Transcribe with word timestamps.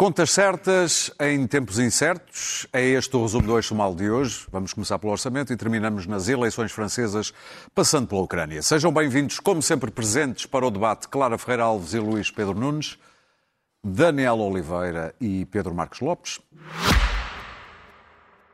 Contas 0.00 0.30
certas 0.30 1.10
em 1.20 1.46
tempos 1.46 1.78
incertos. 1.78 2.66
É 2.72 2.82
este 2.82 3.14
o 3.14 3.20
resumo 3.20 3.46
do 3.46 3.58
Eixo 3.58 3.74
Mal 3.74 3.94
de 3.94 4.08
hoje. 4.10 4.46
Vamos 4.50 4.72
começar 4.72 4.98
pelo 4.98 5.12
orçamento 5.12 5.52
e 5.52 5.56
terminamos 5.58 6.06
nas 6.06 6.26
eleições 6.26 6.72
francesas, 6.72 7.34
passando 7.74 8.06
pela 8.06 8.22
Ucrânia. 8.22 8.62
Sejam 8.62 8.90
bem-vindos, 8.90 9.38
como 9.38 9.60
sempre, 9.60 9.90
presentes 9.90 10.46
para 10.46 10.66
o 10.66 10.70
debate 10.70 11.06
Clara 11.06 11.36
Ferreira 11.36 11.64
Alves 11.64 11.92
e 11.92 11.98
Luís 11.98 12.30
Pedro 12.30 12.54
Nunes, 12.54 12.98
Daniel 13.84 14.38
Oliveira 14.38 15.14
e 15.20 15.44
Pedro 15.44 15.74
Marcos 15.74 16.00
Lopes. 16.00 16.40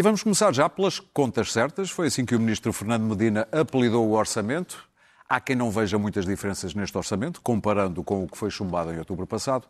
E 0.00 0.02
vamos 0.02 0.22
começar 0.22 0.50
já 0.54 0.66
pelas 0.66 0.98
contas 0.98 1.52
certas. 1.52 1.90
Foi 1.90 2.06
assim 2.06 2.24
que 2.24 2.34
o 2.34 2.40
ministro 2.40 2.72
Fernando 2.72 3.02
Medina 3.02 3.46
apelidou 3.52 4.08
o 4.08 4.12
orçamento. 4.12 4.82
Há 5.28 5.38
quem 5.38 5.54
não 5.54 5.70
veja 5.70 5.98
muitas 5.98 6.24
diferenças 6.24 6.72
neste 6.72 6.96
orçamento, 6.96 7.38
comparando 7.42 8.02
com 8.02 8.24
o 8.24 8.26
que 8.26 8.38
foi 8.38 8.48
chumbado 8.48 8.94
em 8.94 8.98
outubro 8.98 9.26
passado. 9.26 9.66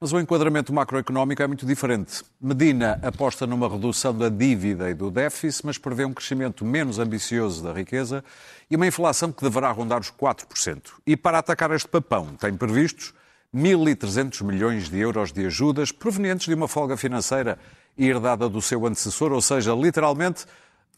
Mas 0.00 0.10
o 0.10 0.18
enquadramento 0.18 0.72
macroeconómico 0.72 1.42
é 1.42 1.46
muito 1.46 1.66
diferente. 1.66 2.22
Medina 2.40 2.98
aposta 3.02 3.46
numa 3.46 3.68
redução 3.68 4.16
da 4.16 4.30
dívida 4.30 4.88
e 4.88 4.94
do 4.94 5.10
déficit, 5.10 5.66
mas 5.66 5.76
prevê 5.76 6.06
um 6.06 6.14
crescimento 6.14 6.64
menos 6.64 6.98
ambicioso 6.98 7.62
da 7.62 7.74
riqueza 7.74 8.24
e 8.70 8.76
uma 8.76 8.86
inflação 8.86 9.30
que 9.30 9.42
deverá 9.42 9.70
rondar 9.70 10.00
os 10.00 10.10
4%. 10.10 10.92
E 11.06 11.14
para 11.14 11.40
atacar 11.40 11.70
este 11.72 11.88
papão, 11.88 12.28
tem 12.36 12.54
previstos 12.56 13.12
1.300 13.54 14.42
milhões 14.44 14.88
de 14.88 14.98
euros 14.98 15.30
de 15.30 15.44
ajudas 15.44 15.92
provenientes 15.92 16.46
de 16.46 16.54
uma 16.54 16.66
folga 16.68 16.96
financeira 16.96 17.58
herdada 17.96 18.48
do 18.48 18.60
seu 18.60 18.84
antecessor, 18.86 19.32
ou 19.32 19.40
seja, 19.40 19.74
literalmente 19.74 20.46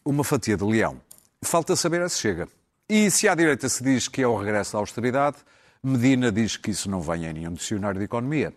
uma 0.03 0.23
fatia 0.23 0.57
de 0.57 0.63
leão. 0.63 0.99
Falta 1.41 1.75
saber 1.75 2.01
a 2.01 2.09
se 2.09 2.19
chega. 2.19 2.47
E 2.89 3.11
se 3.11 3.27
à 3.27 3.35
direita 3.35 3.67
se 3.67 3.83
diz 3.83 4.07
que 4.07 4.21
é 4.21 4.27
o 4.27 4.37
regresso 4.37 4.73
da 4.73 4.79
austeridade, 4.79 5.37
Medina 5.83 6.31
diz 6.31 6.57
que 6.57 6.71
isso 6.71 6.89
não 6.89 7.01
vem 7.01 7.25
em 7.25 7.33
nenhum 7.33 7.53
dicionário 7.53 7.99
de 7.99 8.05
economia. 8.05 8.53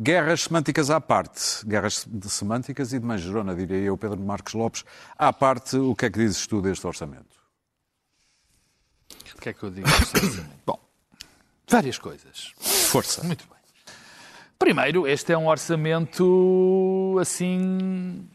Guerras 0.00 0.42
semânticas 0.42 0.90
à 0.90 1.00
parte, 1.00 1.64
guerras 1.66 2.04
de 2.08 2.28
semânticas 2.28 2.92
e 2.92 2.98
de 2.98 3.04
manjerona, 3.04 3.54
diria 3.54 3.78
eu, 3.78 3.96
Pedro 3.96 4.18
Marcos 4.18 4.54
Lopes, 4.54 4.84
à 5.16 5.32
parte, 5.32 5.76
o 5.76 5.94
que 5.94 6.06
é 6.06 6.10
que 6.10 6.18
dizes 6.18 6.46
tu 6.46 6.60
deste 6.60 6.84
orçamento? 6.86 7.34
O 9.36 9.40
que 9.40 9.50
é 9.50 9.52
que 9.52 9.62
eu 9.62 9.70
digo? 9.70 9.86
Bom, 10.66 10.80
várias 11.68 11.98
coisas. 11.98 12.52
Força. 12.58 13.22
Muito 13.22 13.46
bem. 13.46 13.53
Primeiro, 14.64 15.06
este 15.06 15.30
é 15.30 15.36
um 15.36 15.46
orçamento 15.46 17.18
assim 17.20 18.26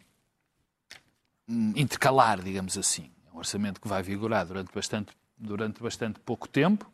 intercalar, 1.75 2.39
digamos 2.39 2.77
assim. 2.77 3.09
É 3.27 3.35
um 3.35 3.39
orçamento 3.39 3.81
que 3.81 3.87
vai 3.87 4.03
vigorar 4.03 4.45
durante 4.45 4.71
bastante, 4.71 5.11
durante 5.35 5.81
bastante 5.81 6.19
pouco 6.19 6.47
tempo. 6.47 6.87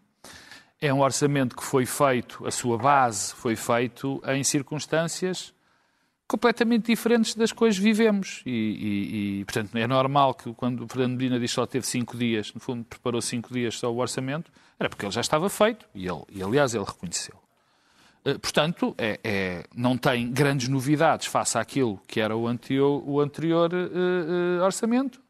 É 0.79 0.93
um 0.93 1.01
orçamento 1.01 1.53
que 1.53 1.65
foi 1.65 1.85
feito, 1.85 2.47
a 2.47 2.51
sua 2.51 2.77
base 2.77 3.33
foi 3.33 3.57
feito 3.57 4.21
em 4.25 4.41
circunstâncias 4.41 5.53
completamente 6.25 6.85
diferentes 6.85 7.35
das 7.35 7.51
quais 7.51 7.77
vivemos. 7.77 8.41
E, 8.45 8.49
e- 8.51 9.39
e, 9.41 9.43
portanto, 9.43 9.75
é 9.77 9.85
normal 9.85 10.33
que 10.33 10.53
quando 10.53 10.85
o 10.85 10.87
Fernando 10.87 11.17
Medina 11.17 11.37
diz 11.41 11.51
que 11.51 11.55
só 11.55 11.65
teve 11.65 11.85
cinco 11.85 12.15
dias, 12.17 12.53
no 12.53 12.61
fundo 12.61 12.85
preparou 12.85 13.21
cinco 13.21 13.53
dias 13.53 13.77
só 13.77 13.91
o 13.91 13.97
orçamento, 13.97 14.49
era 14.79 14.87
porque 14.87 15.05
ele 15.05 15.11
já 15.11 15.19
estava 15.19 15.49
feito 15.49 15.85
e, 15.93 16.07
ele, 16.07 16.23
e 16.29 16.41
aliás, 16.41 16.73
ele 16.73 16.85
reconheceu. 16.85 17.35
Eh, 18.25 18.37
Portanto, 18.39 18.95
é- 18.97 19.19
é- 19.23 19.63
não 19.75 19.97
tem 19.97 20.31
grandes 20.31 20.67
novidades 20.67 21.27
face 21.27 21.57
àquilo 21.57 22.01
que 22.07 22.19
era 22.19 22.35
o 22.35 22.47
anterior, 22.47 23.03
o 23.05 23.19
anterior 23.21 23.71
eh, 23.73 24.61
orçamento, 24.63 25.21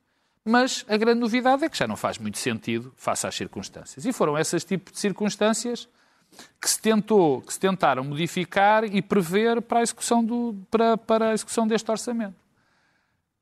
mas 0.44 0.85
a 0.88 0.95
grande 0.95 1.19
novidade 1.19 1.66
é 1.66 1.69
que 1.69 1.78
já 1.78 1.88
não 1.88 1.95
faz 1.97 2.17
muito 2.17 2.38
sentido 2.38 2.94
face 2.95 3.28
às 3.28 3.35
circunstâncias. 3.35 4.06
E 4.06 4.13
foram 4.13 4.38
essas 4.38 4.63
tipos 4.63 4.94
de 4.94 5.00
circunstâncias 5.00 5.89
que 6.61 6.69
se, 6.69 6.81
tentou, 6.81 7.41
que 7.41 7.53
se 7.53 7.59
tentaram 7.59 8.03
modificar 8.03 8.83
e 8.83 9.01
prever 9.01 9.62
para 9.62 9.79
a 9.79 9.81
execução, 9.81 10.23
do, 10.23 10.56
para, 10.69 10.97
para 10.97 11.29
a 11.29 11.33
execução 11.33 11.66
deste 11.67 11.89
orçamento. 11.89 12.35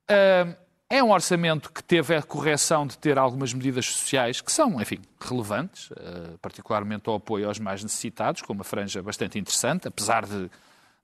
Ah, 0.08 0.56
é 0.94 1.04
um 1.04 1.12
orçamento 1.12 1.72
que 1.72 1.84
teve 1.84 2.16
a 2.16 2.22
correção 2.22 2.86
de 2.86 2.96
ter 3.00 3.18
algumas 3.18 3.52
medidas 3.52 3.88
sociais 3.88 4.42
que 4.42 4.52
são, 4.52 4.80
enfim, 4.80 5.00
relevantes, 5.20 5.90
ah, 5.98 6.38
particularmente 6.40 7.10
ao 7.10 7.16
apoio 7.16 7.48
aos 7.48 7.58
mais 7.58 7.82
necessitados, 7.82 8.44
com 8.44 8.54
uma 8.54 8.64
franja 8.64 9.02
bastante 9.02 9.40
interessante, 9.40 9.88
apesar 9.88 10.24
de 10.24 10.52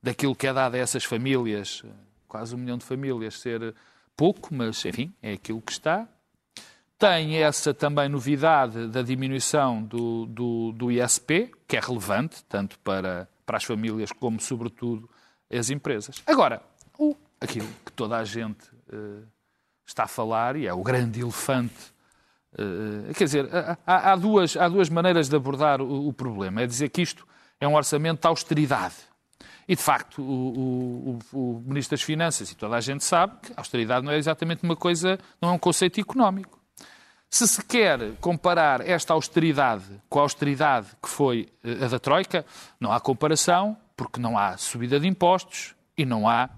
daquilo 0.00 0.36
que 0.36 0.46
é 0.46 0.52
dado 0.52 0.76
a 0.76 0.78
essas 0.78 1.02
famílias, 1.02 1.82
ah, 1.84 1.88
quase 2.28 2.54
um 2.54 2.58
milhão 2.58 2.78
de 2.78 2.84
famílias, 2.84 3.40
ser 3.40 3.74
pouco, 4.16 4.54
mas, 4.54 4.84
enfim, 4.84 5.12
é 5.20 5.32
aquilo 5.32 5.60
que 5.60 5.72
está. 5.72 6.06
Tem 6.96 7.38
essa 7.42 7.74
também 7.74 8.08
novidade 8.08 8.86
da 8.86 9.02
diminuição 9.02 9.82
do, 9.82 10.24
do, 10.26 10.70
do 10.70 10.92
ISP, 10.92 11.50
que 11.66 11.76
é 11.76 11.80
relevante, 11.80 12.44
tanto 12.44 12.78
para, 12.78 13.28
para 13.44 13.56
as 13.56 13.64
famílias 13.64 14.12
como, 14.12 14.38
sobretudo, 14.40 15.10
as 15.52 15.68
empresas. 15.68 16.22
Agora, 16.28 16.62
o, 16.96 17.16
aquilo 17.40 17.66
que 17.84 17.90
toda 17.90 18.16
a 18.18 18.24
gente 18.24 18.70
eh, 18.92 19.22
está 19.90 20.04
a 20.04 20.08
falar, 20.08 20.56
e 20.56 20.66
é 20.66 20.72
o 20.72 20.82
grande 20.82 21.20
elefante, 21.20 21.74
eh, 22.56 23.12
quer 23.14 23.24
dizer, 23.24 23.48
há, 23.86 24.12
há 24.12 24.16
duas, 24.16 24.56
há 24.56 24.68
duas 24.68 24.88
maneiras 24.88 25.28
de 25.28 25.36
abordar 25.36 25.80
o, 25.80 26.08
o 26.08 26.12
problema. 26.12 26.62
É 26.62 26.66
dizer 26.66 26.88
que 26.88 27.02
isto 27.02 27.26
é 27.60 27.66
um 27.68 27.74
orçamento 27.74 28.22
de 28.22 28.28
austeridade. 28.28 28.94
E, 29.68 29.76
de 29.76 29.82
facto, 29.82 30.20
o, 30.20 31.18
o- 31.32 31.38
o- 31.38 31.62
Ministro 31.64 31.96
das 31.96 32.02
Finanças, 32.02 32.50
e 32.50 32.56
toda 32.56 32.74
a 32.76 32.80
gente 32.80 33.04
sabe, 33.04 33.34
que 33.42 33.52
austeridade 33.56 34.04
não 34.04 34.12
é 34.12 34.16
exatamente 34.18 34.62
uma 34.64 34.74
coisa, 34.74 35.18
não 35.40 35.50
é 35.50 35.52
um 35.52 35.58
conceito 35.58 36.00
económico. 36.00 36.58
Se 37.28 37.46
se 37.46 37.64
quer 37.64 38.12
comparar 38.20 38.80
esta 38.80 39.12
austeridade 39.12 39.84
com 40.08 40.18
a 40.18 40.22
austeridade 40.22 40.88
que 41.00 41.08
foi 41.08 41.48
eh, 41.62 41.84
a 41.84 41.88
da 41.88 41.98
Troika, 42.00 42.44
não 42.80 42.90
há 42.92 42.98
comparação, 42.98 43.76
porque 43.96 44.18
não 44.18 44.36
há 44.36 44.56
subida 44.56 44.98
de 44.98 45.06
impostos 45.06 45.74
e 45.96 46.04
não 46.04 46.28
há 46.28 46.48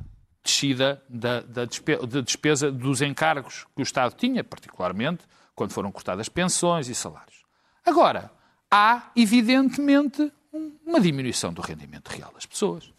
descida 0.42 1.02
da, 1.08 1.40
da 1.40 1.64
despe- 1.64 2.04
da 2.06 2.20
despesa 2.20 2.70
dos 2.70 3.00
encargos 3.02 3.64
que 3.74 3.80
o 3.80 3.84
Estado 3.84 4.14
tinha, 4.16 4.42
particularmente 4.42 5.24
quando 5.54 5.72
foram 5.72 5.92
cortadas 5.92 6.28
pensões 6.28 6.88
e 6.88 6.94
salários. 6.94 7.42
Agora, 7.84 8.30
há, 8.70 9.10
evidentemente, 9.14 10.32
um- 10.52 10.76
uma 10.86 11.00
diminuição 11.00 11.52
do 11.52 11.60
rendimento 11.62 12.08
real 12.08 12.32
das 12.32 12.46
pessoas. 12.46 12.92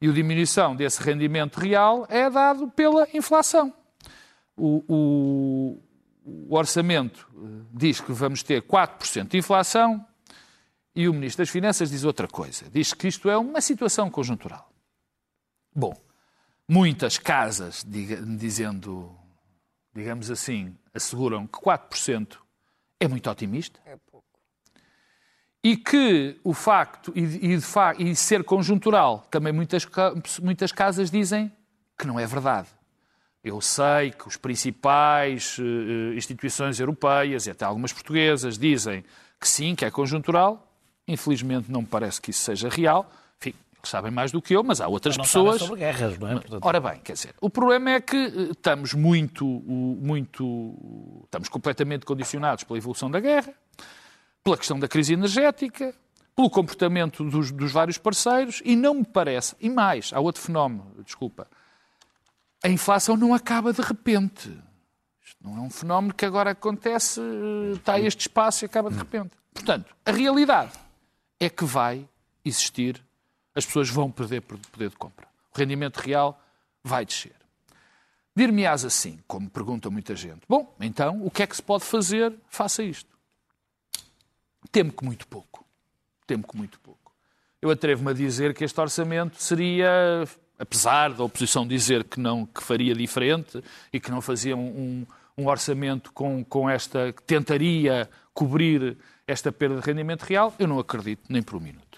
E 0.00 0.08
a 0.08 0.12
diminuição 0.12 0.74
desse 0.74 1.02
rendimento 1.02 1.58
real 1.58 2.06
é 2.08 2.30
dado 2.30 2.68
pela 2.70 3.06
inflação. 3.12 3.72
O, 4.56 4.84
o- 4.88 5.82
o 6.48 6.54
orçamento 6.56 7.26
eh, 7.34 7.38
diz 7.72 8.00
que 8.00 8.12
vamos 8.12 8.42
ter 8.42 8.62
4% 8.62 9.28
de 9.30 9.38
inflação 9.38 10.06
e 10.94 11.08
o 11.08 11.12
Ministro 11.14 11.42
das 11.42 11.50
Finanças 11.50 11.90
diz 11.90 12.04
outra 12.04 12.26
coisa. 12.28 12.68
Diz 12.70 12.92
que 12.94 13.08
isto 13.08 13.28
é 13.28 13.36
uma 13.36 13.60
situação 13.60 14.10
conjuntural. 14.10 14.70
Bom, 15.74 15.94
muitas 16.70 17.18
casas, 17.18 17.84
diga- 17.86 18.22
dizendo, 18.22 19.10
digamos 19.94 20.30
assim, 20.30 20.74
asseguram 20.94 21.46
que 21.46 21.58
4% 21.58 22.38
é 23.00 23.08
muito 23.08 23.28
otimista. 23.28 23.80
E 25.62 25.76
que 25.76 26.38
o 26.44 26.54
facto, 26.54 27.12
e, 27.14 27.22
e 27.52 27.56
de 27.56 27.60
fa- 27.60 27.94
e 27.98 28.14
ser 28.16 28.44
conjuntural, 28.44 29.26
também 29.30 29.52
muitas, 29.52 29.86
muitas 30.40 30.72
casas 30.72 31.10
dizem 31.10 31.52
que 31.98 32.06
não 32.06 32.18
é 32.18 32.26
verdade. 32.26 32.68
Eu 33.42 33.60
sei 33.60 34.10
que 34.12 34.28
os 34.28 34.36
principais 34.36 35.56
eh, 35.58 36.14
instituições 36.16 36.78
europeias 36.78 37.46
e 37.46 37.50
até 37.50 37.64
algumas 37.64 37.92
portuguesas 37.92 38.56
dizem 38.58 39.04
que 39.40 39.48
sim, 39.48 39.74
que 39.74 39.84
é 39.84 39.90
conjuntural. 39.90 40.66
Infelizmente 41.08 41.70
não 41.70 41.80
me 41.82 41.86
parece 41.86 42.20
que 42.20 42.30
isso 42.30 42.40
seja 42.42 42.68
real. 42.68 43.10
Eles 43.80 43.90
sabem 43.90 44.10
mais 44.10 44.30
do 44.30 44.42
que 44.42 44.54
eu, 44.54 44.62
mas 44.62 44.80
há 44.80 44.88
outras 44.88 45.16
Não 45.16 45.24
pessoas. 45.24 45.60
sobre 45.60 45.80
guerras, 45.80 46.18
não 46.18 46.28
é? 46.28 46.32
Portanto, 46.34 46.64
Ora 46.64 46.80
bem, 46.80 47.00
quer 47.00 47.14
dizer, 47.14 47.34
o 47.40 47.48
problema 47.48 47.90
é 47.92 48.00
que 48.00 48.16
eh, 48.16 48.50
estamos 48.50 48.92
muito, 48.92 49.46
muito, 49.46 51.22
estamos 51.24 51.48
completamente 51.48 52.04
condicionados 52.04 52.62
pela 52.64 52.78
evolução 52.78 53.10
da 53.10 53.18
guerra, 53.18 53.54
pela 54.44 54.58
questão 54.58 54.78
da 54.78 54.86
crise 54.86 55.14
energética, 55.14 55.94
pelo 56.36 56.50
comportamento 56.50 57.24
dos, 57.24 57.50
dos 57.50 57.72
vários 57.72 57.96
parceiros 57.96 58.62
e 58.64 58.76
não 58.76 58.94
me 58.94 59.04
parece, 59.04 59.56
e 59.58 59.70
mais, 59.70 60.12
há 60.12 60.20
outro 60.20 60.42
fenómeno, 60.42 60.86
desculpa, 61.02 61.46
a 62.62 62.68
inflação 62.68 63.16
não 63.16 63.32
acaba 63.32 63.72
de 63.72 63.80
repente. 63.80 64.50
Isto 65.24 65.38
não 65.42 65.56
é 65.56 65.60
um 65.60 65.70
fenómeno 65.70 66.12
que 66.12 66.26
agora 66.26 66.50
acontece, 66.50 67.18
eh, 67.18 67.72
está 67.76 67.94
a 67.94 68.00
este 68.00 68.20
espaço 68.20 68.62
e 68.62 68.66
acaba 68.66 68.90
de 68.90 68.98
repente. 68.98 69.30
Portanto, 69.54 69.94
a 70.04 70.12
realidade 70.12 70.72
é 71.38 71.48
que 71.48 71.64
vai 71.64 72.06
existir 72.44 73.02
as 73.54 73.64
pessoas 73.64 73.88
vão 73.88 74.10
perder 74.10 74.42
poder 74.42 74.90
de 74.90 74.96
compra. 74.96 75.26
O 75.54 75.58
rendimento 75.58 75.98
real 75.98 76.40
vai 76.82 77.04
descer. 77.04 77.34
Dir-me-ás 78.34 78.84
assim, 78.84 79.18
como 79.26 79.50
pergunta 79.50 79.90
muita 79.90 80.14
gente. 80.14 80.42
Bom, 80.48 80.74
então, 80.80 81.24
o 81.24 81.30
que 81.30 81.42
é 81.42 81.46
que 81.46 81.56
se 81.56 81.62
pode 81.62 81.84
fazer? 81.84 82.32
Faça 82.48 82.82
isto. 82.82 83.10
Temo 84.70 84.92
que 84.92 85.04
muito 85.04 85.26
pouco. 85.26 85.64
Temo 86.26 86.46
que 86.46 86.56
muito 86.56 86.78
pouco. 86.80 87.12
Eu 87.60 87.70
atrevo-me 87.70 88.10
a 88.10 88.14
dizer 88.14 88.54
que 88.54 88.64
este 88.64 88.80
orçamento 88.80 89.42
seria, 89.42 90.24
apesar 90.58 91.12
da 91.12 91.24
oposição 91.24 91.66
dizer 91.66 92.04
que 92.04 92.20
não 92.20 92.46
que 92.46 92.62
faria 92.62 92.94
diferente 92.94 93.62
e 93.92 93.98
que 93.98 94.10
não 94.10 94.22
fazia 94.22 94.56
um, 94.56 95.04
um 95.36 95.46
orçamento 95.46 96.12
com, 96.12 96.44
com 96.44 96.70
esta 96.70 97.12
que 97.12 97.22
tentaria 97.22 98.08
cobrir 98.32 98.96
esta 99.26 99.52
perda 99.52 99.80
de 99.80 99.86
rendimento 99.86 100.22
real, 100.22 100.54
eu 100.58 100.66
não 100.66 100.78
acredito 100.78 101.22
nem 101.28 101.42
por 101.42 101.56
um 101.56 101.60
minuto. 101.60 101.89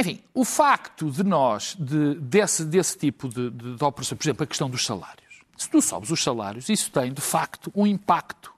Enfim, 0.00 0.20
o 0.32 0.44
facto 0.44 1.10
de 1.10 1.22
nós, 1.22 1.76
de, 1.78 2.14
desse, 2.14 2.64
desse 2.64 2.96
tipo 2.96 3.28
de, 3.28 3.50
de, 3.50 3.76
de 3.76 3.84
operação, 3.84 4.16
por 4.16 4.24
exemplo, 4.24 4.44
a 4.44 4.46
questão 4.46 4.68
dos 4.68 4.84
salários. 4.84 5.40
Se 5.56 5.68
tu 5.68 5.82
sobes 5.82 6.10
os 6.10 6.22
salários, 6.22 6.68
isso 6.68 6.90
tem, 6.90 7.12
de 7.12 7.20
facto, 7.20 7.70
um 7.74 7.86
impacto. 7.86 8.50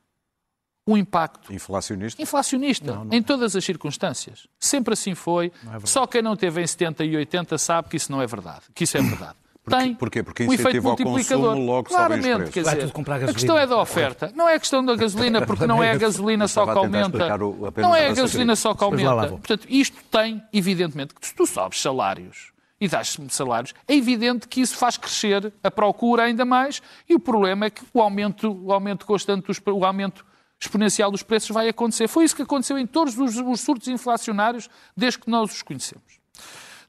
Um 0.87 0.97
impacto. 0.97 1.53
Inflacionista? 1.53 2.21
Inflacionista, 2.21 2.93
não, 2.93 3.05
não. 3.05 3.17
em 3.17 3.23
todas 3.23 3.55
as 3.55 3.65
circunstâncias. 3.65 4.49
Sempre 4.59 4.95
assim 4.95 5.15
foi. 5.15 5.53
É 5.83 5.87
Só 5.87 6.07
quem 6.07 6.23
não 6.23 6.37
teve 6.37 6.61
em 6.61 6.67
70 6.67 7.05
e 7.05 7.17
80 7.17 7.59
sabe 7.59 7.89
que 7.89 7.97
isso 7.97 8.11
não 8.11 8.21
é 8.21 8.27
verdade. 8.27 8.63
Que 8.75 8.85
isso 8.85 8.97
é 8.97 9.03
verdade. 9.03 9.37
Tem 9.69 9.95
porquê? 9.95 10.23
Porque 10.23 10.45
um 10.45 10.53
efeito 10.53 10.83
multiplicador. 10.83 11.57
logo 11.57 11.89
Claramente, 11.89 12.51
quer 12.51 12.63
dizer, 12.63 12.93
a 13.29 13.33
questão 13.33 13.57
é 13.57 13.67
da 13.67 13.81
oferta. 13.81 14.33
Não 14.35 14.49
é 14.49 14.57
a 14.57 14.61
questão 14.61 14.85
da 14.85 14.97
gasolina, 14.97 15.43
porque 15.47 15.67
não 15.67 15.83
é 15.83 15.93
a 15.93 15.97
gasolina 15.97 16.49
só 16.49 16.65
que 16.65 16.79
aumenta. 16.79 17.39
Não 17.77 17.95
é 17.95 18.09
a 18.09 18.13
gasolina 18.13 18.57
só 18.57 18.75
que 18.75 18.83
aumenta. 18.83 19.29
Portanto, 19.29 19.67
isto 19.69 19.97
tem, 20.11 20.43
evidentemente, 20.53 21.15
que 21.15 21.27
se 21.27 21.35
tu 21.35 21.47
sobes 21.47 21.81
salários 21.81 22.53
e 22.81 22.89
dás 22.89 23.17
salários, 23.29 23.73
é 23.87 23.95
evidente 23.95 24.49
que 24.49 24.61
isso 24.61 24.77
faz 24.77 24.97
crescer 24.97 25.53
a 25.63 25.71
procura 25.71 26.25
ainda 26.25 26.45
mais 26.45 26.83
e 27.09 27.15
o 27.15 27.21
problema 27.21 27.67
é 27.67 27.71
que 27.71 27.83
o 27.95 28.03
aumento, 28.03 28.51
o 28.65 28.73
aumento 28.73 29.07
constante, 29.07 29.47
dos, 29.47 29.61
o 29.65 29.85
aumento 29.85 30.27
exponencial 30.61 31.09
dos 31.11 31.23
preços 31.23 31.51
vai 31.51 31.69
acontecer. 31.69 32.09
Foi 32.09 32.25
isso 32.25 32.35
que 32.35 32.43
aconteceu 32.43 32.77
em 32.77 32.87
todos 32.87 33.17
os, 33.17 33.37
os 33.37 33.61
surtos 33.61 33.87
inflacionários 33.87 34.69
desde 34.97 35.21
que 35.21 35.31
nós 35.31 35.53
os 35.53 35.63
conhecemos. 35.63 36.21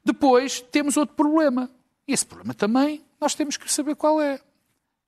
Depois 0.04 0.60
temos 0.60 0.96
outro 0.96 1.14
problema. 1.14 1.70
E 2.06 2.12
esse 2.12 2.26
problema 2.26 2.54
também 2.54 3.04
nós 3.20 3.34
temos 3.34 3.56
que 3.56 3.70
saber 3.70 3.94
qual 3.96 4.20
é. 4.20 4.40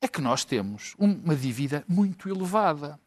É 0.01 0.09
que 0.09 0.21
nós 0.21 0.45
temos 0.45 0.95
uma 0.99 1.35
dívida 1.35 1.85
muito 1.89 2.29
elevada. 2.29 3.01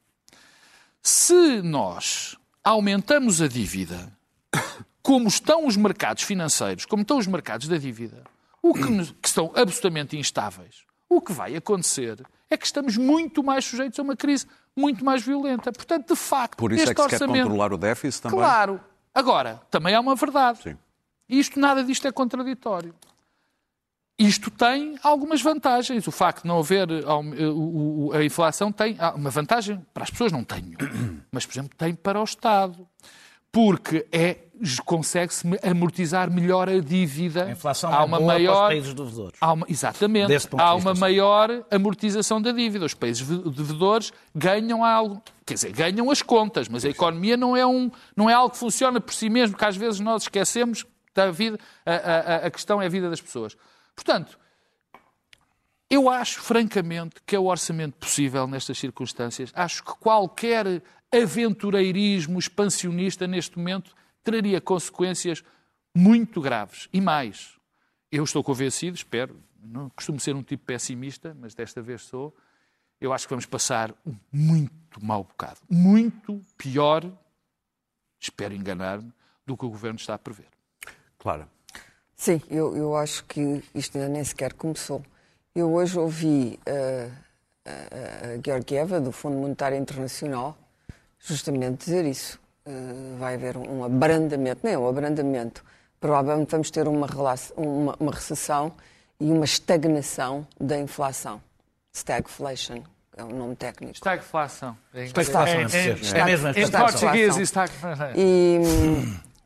Se 1.02 1.62
nós 1.62 2.36
aumentamos 2.64 3.42
a 3.42 3.48
dívida 3.48 4.12
como 5.02 5.28
estão 5.28 5.66
os 5.66 5.78
mercados 5.78 6.24
financeiros, 6.24 6.86
como 6.86 7.04
estão 7.04 7.18
os 7.18 7.28
mercados 7.28 7.68
da 7.68 7.78
dívida, 7.78 8.24
o 8.62 8.74
que, 8.74 9.14
que 9.14 9.28
estão 9.28 9.52
absolutamente 9.56 10.18
instáveis, 10.18 10.84
o 11.08 11.22
que 11.22 11.32
vai 11.32 11.56
acontecer 11.56 12.24
é 12.50 12.58
que 12.58 12.66
estamos 12.66 12.98
muito 12.98 13.44
mais 13.44 13.66
sujeitos 13.66 14.00
a 14.00 14.02
uma 14.02 14.16
crise 14.16 14.48
muito 14.76 15.04
mais 15.04 15.22
violenta. 15.22 15.72
Portanto, 15.72 16.14
de 16.14 16.16
facto, 16.16 16.58
Por 16.58 16.72
isso 16.72 16.84
este 16.84 16.92
é 16.92 16.96
que 16.96 17.02
orçamento... 17.02 17.32
se 17.32 17.34
quer 17.34 17.44
controlar 17.44 17.74
o 17.74 17.78
déficit 17.78 18.24
também? 18.24 18.40
Claro. 18.40 18.82
Agora, 19.14 19.62
também 19.70 19.96
há 19.96 20.00
uma 20.00 20.16
verdade. 20.16 20.62
Sim. 20.64 20.78
Isto, 21.28 21.60
nada 21.60 21.84
disto 21.84 22.08
é 22.08 22.12
contraditório. 22.12 22.94
Isto 24.20 24.52
tem 24.52 25.00
algumas 25.02 25.42
vantagens. 25.42 26.06
O 26.06 26.12
facto 26.12 26.42
de 26.42 26.48
não 26.50 26.60
haver 26.60 26.90
a 28.14 28.24
inflação 28.24 28.70
tem 28.70 28.98
uma 29.16 29.30
vantagem 29.30 29.82
para 29.94 30.04
as 30.04 30.10
pessoas, 30.10 30.34
não 30.34 30.46
nenhuma. 30.52 31.24
Mas, 31.32 31.46
por 31.46 31.54
exemplo, 31.54 31.72
tem 31.78 31.96
para 31.96 32.20
o 32.20 32.24
Estado. 32.26 32.86
Porque 33.50 34.06
é 34.12 34.38
consegue-se 34.86 35.48
amortizar 35.64 36.30
melhor 36.30 36.70
a 36.70 36.80
dívida. 36.80 37.46
A 37.46 37.52
inflação 37.52 37.92
há 37.92 38.02
é 38.02 38.06
uma 38.06 38.18
é 38.18 38.20
boa 38.20 38.34
maior, 38.34 38.54
para 38.54 38.64
os 38.64 38.68
países 38.68 38.94
devedores. 38.94 39.38
Há 39.40 39.54
uma, 39.54 39.66
exatamente. 39.70 40.48
Há 40.58 40.76
uma 40.76 40.94
maior 40.94 41.66
amortização 41.72 42.42
da 42.42 42.52
dívida. 42.52 42.86
Os 42.86 42.94
países 42.94 43.26
devedores 43.26 44.12
ganham 44.36 44.84
algo. 44.84 45.22
Quer 45.46 45.54
dizer, 45.56 45.72
ganham 45.72 46.12
as 46.12 46.22
contas, 46.22 46.68
mas 46.68 46.86
a 46.86 46.90
economia 46.90 47.38
não 47.38 47.56
é, 47.56 47.66
um, 47.66 47.90
não 48.16 48.30
é 48.30 48.34
algo 48.34 48.52
que 48.52 48.58
funciona 48.58 49.00
por 49.00 49.14
si 49.14 49.30
mesmo, 49.30 49.56
porque 49.56 49.66
às 49.66 49.78
vezes 49.78 50.00
nós 50.00 50.24
esquecemos 50.24 50.86
da 51.16 51.32
vida, 51.32 51.58
a, 51.86 51.94
a, 51.94 52.36
a 52.48 52.52
questão 52.52 52.82
é 52.82 52.86
a 52.86 52.90
vida 52.90 53.10
das 53.10 53.22
pessoas. 53.22 53.56
Portanto, 54.00 54.40
eu 55.90 56.10
acho, 56.10 56.40
francamente, 56.40 57.18
que 57.26 57.36
é 57.36 57.40
o 57.40 57.48
orçamento 57.48 57.98
possível 57.98 58.48
nestas 58.48 58.80
circunstâncias. 58.80 59.52
Acho 59.54 59.84
que 59.84 59.92
qualquer 59.96 60.82
aventureirismo 61.12 62.40
expansionista 62.40 63.28
neste 63.28 63.58
momento 63.58 63.94
traria 64.24 64.62
consequências 64.62 65.44
muito 65.94 66.40
graves. 66.40 66.88
E 66.94 67.02
mais, 67.02 67.58
eu 68.10 68.24
estou 68.24 68.42
convencido, 68.42 68.96
espero, 68.96 69.38
não 69.62 69.90
costumo 69.90 70.18
ser 70.18 70.34
um 70.34 70.44
tipo 70.44 70.66
pessimista, 70.66 71.36
mas 71.38 71.54
desta 71.54 71.82
vez 71.82 72.04
sou, 72.04 72.34
eu 73.02 73.12
acho 73.12 73.28
que 73.28 73.34
vamos 73.34 73.46
passar 73.46 73.94
um 74.06 74.16
muito 74.32 75.04
mau 75.04 75.26
bocado. 75.26 75.60
Muito 75.70 76.42
pior, 76.58 77.04
espero 78.18 78.54
enganar-me, 78.54 79.12
do 79.46 79.58
que 79.58 79.66
o 79.66 79.70
Governo 79.70 80.00
está 80.00 80.14
a 80.14 80.20
prever. 80.20 80.48
Claro. 81.18 81.50
Sim, 82.20 82.42
eu, 82.52 82.76
eu 82.76 82.98
acho 82.98 83.24
que 83.24 83.64
isto 83.74 83.98
ainda 83.98 84.10
nem 84.10 84.22
sequer 84.26 84.52
começou. 84.52 85.02
Eu 85.56 85.74
hoje 85.74 85.98
ouvi 85.98 86.60
uh, 86.68 87.12
a 87.66 88.42
Georgieva, 88.46 89.00
do 89.00 89.10
Fundo 89.14 89.38
Monetário 89.38 89.78
Internacional, 89.78 90.58
justamente 91.18 91.86
dizer 91.86 92.04
isso. 92.04 92.38
Uh, 92.68 93.18
vai 93.18 93.36
haver 93.36 93.56
um 93.56 93.86
abrandamento, 93.86 94.60
nem 94.66 94.76
um 94.76 94.86
abrandamento. 94.86 95.64
Provavelmente 95.98 96.52
vamos 96.52 96.70
ter 96.70 96.90
uma, 96.90 97.08
uma, 97.56 97.96
uma 97.98 98.12
recessão 98.12 98.74
e 99.18 99.32
uma 99.32 99.46
estagnação 99.46 100.46
da 100.60 100.78
inflação. 100.78 101.42
Stagflation, 101.94 102.84
é 103.16 103.24
um 103.24 103.30
nome 103.30 103.56
técnico. 103.56 103.94
Estagflação. 103.94 104.78
Estagflação, 104.94 105.54
é, 105.54 105.64
é, 105.64 106.18
é, 106.18 106.20
é 106.20 106.26
mesmo. 106.26 106.50
Em 106.50 106.70
português, 106.70 107.38
estagflação. 107.38 108.12
E, 108.14 108.60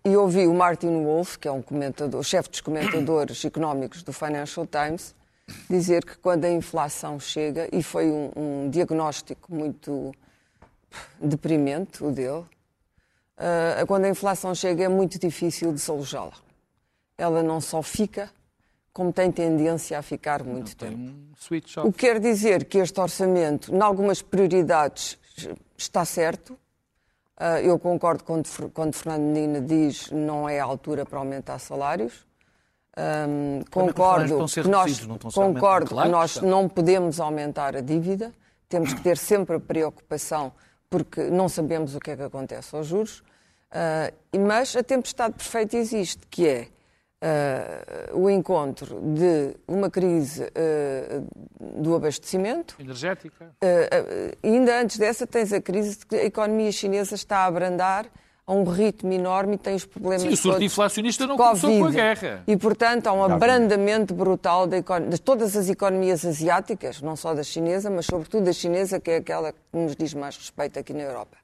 e 0.06 0.18
ouvi 0.18 0.46
o 0.46 0.54
Martin 0.54 1.04
Wolf, 1.04 1.38
que 1.38 1.48
é 1.48 1.52
um 1.52 1.62
comentador, 1.62 2.22
chefe 2.24 2.50
dos 2.50 2.62
comentadores 2.62 3.44
económicos 3.46 4.04
do 4.04 4.12
Financial 4.12 4.68
Times, 4.68 5.16
dizer 5.70 6.04
que 6.04 6.18
quando 6.18 6.46
a 6.46 6.52
inflação 6.52 7.20
chega, 7.20 7.70
e 7.72 7.82
foi 7.82 8.12
um, 8.12 8.32
um 8.36 8.70
diagnóstico 8.70 9.54
muito 9.54 10.14
deprimente 11.20 12.04
o 12.04 12.12
dele, 12.12 12.44
uh, 13.38 13.88
quando 13.88 14.06
a 14.06 14.10
inflação 14.10 14.54
chega 14.54 14.84
é 14.84 14.90
muito 14.90 15.18
difícil 15.18 15.72
desalojá-la. 15.72 16.34
Ela 17.18 17.42
não 17.42 17.62
só 17.62 17.82
fica, 17.82 18.30
como 18.92 19.14
tem 19.14 19.32
tendência 19.32 19.98
a 19.98 20.02
ficar 20.02 20.44
muito 20.44 20.72
não, 20.72 20.90
tempo. 20.90 21.02
Um 21.02 21.88
o 21.88 21.92
que 21.92 22.00
quer 22.00 22.20
dizer 22.20 22.66
que 22.66 22.78
este 22.78 23.00
orçamento, 23.00 23.74
em 23.74 23.82
algumas 23.82 24.22
prioridades, 24.22 25.18
está 25.78 26.04
certo, 26.06 26.58
eu 27.64 27.80
concordo 27.80 28.24
quando, 28.24 28.48
quando 28.72 28.94
Fernando 28.94 29.24
Medina 29.24 29.62
diz 29.62 30.12
não 30.12 30.48
é 30.48 30.60
a 30.60 30.64
altura 30.64 31.06
para 31.06 31.20
aumentar 31.20 31.60
salários. 31.60 32.26
Um, 32.96 33.64
concordo 33.72 34.46
que 34.46 34.68
nós, 34.68 35.00
concordo 35.34 35.90
claro, 35.90 36.08
que 36.08 36.12
nós 36.12 36.42
não 36.42 36.70
podemos 36.70 37.20
aumentar 37.20 37.76
a 37.76 37.82
dívida, 37.82 38.32
temos 38.70 38.94
que 38.94 39.02
ter 39.02 39.18
sempre 39.18 39.56
a 39.56 39.60
preocupação 39.60 40.52
porque 40.94 41.24
não 41.24 41.50
sabemos 41.50 41.96
o 41.96 42.00
que 42.00 42.12
é 42.12 42.16
que 42.16 42.22
acontece 42.22 42.76
aos 42.76 42.86
juros. 42.86 43.24
Uh, 43.72 44.40
mas 44.40 44.76
a 44.76 44.84
tempestade 44.84 45.34
perfeita 45.34 45.76
existe, 45.76 46.22
que 46.28 46.48
é 46.48 46.68
uh, 47.24 48.18
o 48.18 48.30
encontro 48.30 49.00
de 49.02 49.56
uma 49.68 49.90
crise 49.90 50.44
uh, 50.44 51.82
do 51.82 51.96
abastecimento. 51.96 52.76
Energética. 52.80 53.46
Uh, 53.64 54.38
ainda 54.44 54.82
antes 54.82 54.98
dessa, 54.98 55.26
tens 55.26 55.54
a 55.54 55.62
crise 55.62 56.00
de 56.00 56.06
que 56.06 56.16
a 56.16 56.26
economia 56.26 56.72
chinesa 56.72 57.16
está 57.16 57.40
a 57.40 57.46
abrandar 57.46 58.06
a 58.46 58.54
um 58.54 58.66
ritmo 58.66 59.14
enorme 59.14 59.56
e 59.56 59.58
tem 59.58 59.74
os 59.74 59.86
problemas 59.86 60.24
Sim, 60.24 60.34
o 60.34 60.36
surto 60.36 60.62
inflacionista 60.62 61.26
não 61.26 61.38
COVID. 61.38 61.62
começou 61.62 61.80
com 61.80 61.86
a 61.86 61.92
guerra. 61.92 62.44
E, 62.46 62.58
portanto, 62.58 63.08
há 63.08 63.14
um 63.14 63.24
abrandamento 63.24 64.14
brutal 64.14 64.68
de, 64.68 64.84
de, 65.10 65.22
todas 65.22 65.56
as 65.56 65.70
economias 65.70 66.26
asiáticas, 66.26 67.02
não 67.02 67.16
só 67.16 67.34
da 67.34 67.42
chinesa, 67.42 67.90
mas 67.90 68.06
sobretudo 68.06 68.44
da 68.44 68.52
chinesa, 68.52 69.00
que 69.00 69.12
é 69.12 69.16
aquela 69.16 69.54
que 69.54 69.60
nos 69.72 69.96
diz 69.96 70.14
mais 70.14 70.36
respeito 70.36 70.78
aqui 70.78 70.94
na 70.94 71.04
Europa. 71.04 71.38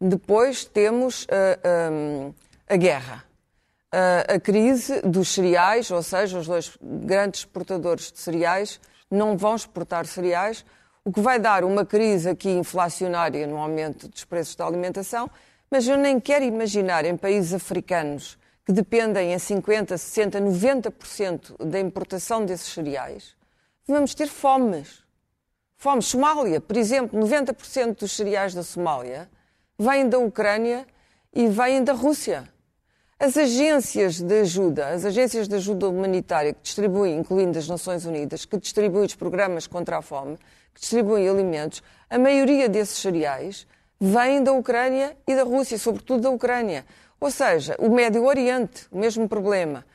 Depois 0.00 0.64
temos 0.64 1.26
um, 1.90 2.32
a 2.66 2.76
guerra 2.76 3.24
a 3.92 4.40
crise 4.40 5.02
dos 5.02 5.28
cereais, 5.28 5.90
ou 5.90 6.02
seja, 6.02 6.38
os 6.38 6.46
dois 6.46 6.76
grandes 6.80 7.40
exportadores 7.40 8.10
de 8.10 8.18
cereais 8.18 8.80
não 9.10 9.36
vão 9.36 9.54
exportar 9.54 10.06
cereais, 10.06 10.64
o 11.04 11.12
que 11.12 11.20
vai 11.20 11.38
dar 11.38 11.64
uma 11.64 11.84
crise 11.84 12.30
aqui 12.30 12.48
inflacionária 12.48 13.46
no 13.46 13.58
aumento 13.58 14.08
dos 14.08 14.24
preços 14.24 14.54
da 14.54 14.66
alimentação, 14.66 15.30
mas 15.70 15.86
eu 15.86 15.96
nem 15.96 16.18
quero 16.18 16.44
imaginar 16.44 17.04
em 17.04 17.16
países 17.16 17.52
africanos 17.52 18.38
que 18.64 18.72
dependem 18.72 19.32
em 19.32 19.38
50, 19.38 19.98
60, 19.98 20.40
90% 20.40 21.66
da 21.66 21.80
importação 21.80 22.46
desses 22.46 22.72
cereais, 22.72 23.34
vamos 23.86 24.14
ter 24.14 24.28
fomes. 24.28 25.02
Fomes. 25.76 26.06
Somália, 26.06 26.60
por 26.60 26.76
exemplo, 26.76 27.18
90% 27.18 27.98
dos 27.98 28.12
cereais 28.12 28.54
da 28.54 28.62
Somália 28.62 29.28
vêm 29.76 30.08
da 30.08 30.18
Ucrânia 30.18 30.86
e 31.34 31.48
vêm 31.48 31.82
da 31.82 31.92
Rússia. 31.92 32.48
As 33.24 33.36
agências 33.36 34.20
de 34.20 34.40
ajuda, 34.40 34.88
as 34.88 35.04
agências 35.04 35.46
de 35.46 35.54
ajuda 35.54 35.88
humanitária 35.88 36.52
que 36.52 36.60
distribuem, 36.60 37.18
incluindo 37.18 37.56
as 37.56 37.68
Nações 37.68 38.04
Unidas, 38.04 38.44
que 38.44 38.58
distribuem 38.58 39.06
os 39.06 39.14
programas 39.14 39.68
contra 39.68 39.98
a 39.98 40.02
fome, 40.02 40.36
que 40.74 40.80
distribuem 40.80 41.28
alimentos, 41.28 41.84
a 42.10 42.18
maioria 42.18 42.68
desses 42.68 42.98
cereais 42.98 43.64
vêm 44.00 44.42
da 44.42 44.52
Ucrânia 44.52 45.16
e 45.24 45.36
da 45.36 45.44
Rússia, 45.44 45.78
sobretudo 45.78 46.22
da 46.22 46.30
Ucrânia. 46.30 46.84
Ou 47.20 47.30
seja, 47.30 47.76
o 47.78 47.90
Médio 47.90 48.24
Oriente, 48.24 48.88
o 48.90 48.98
mesmo 48.98 49.28
problema. 49.28 49.86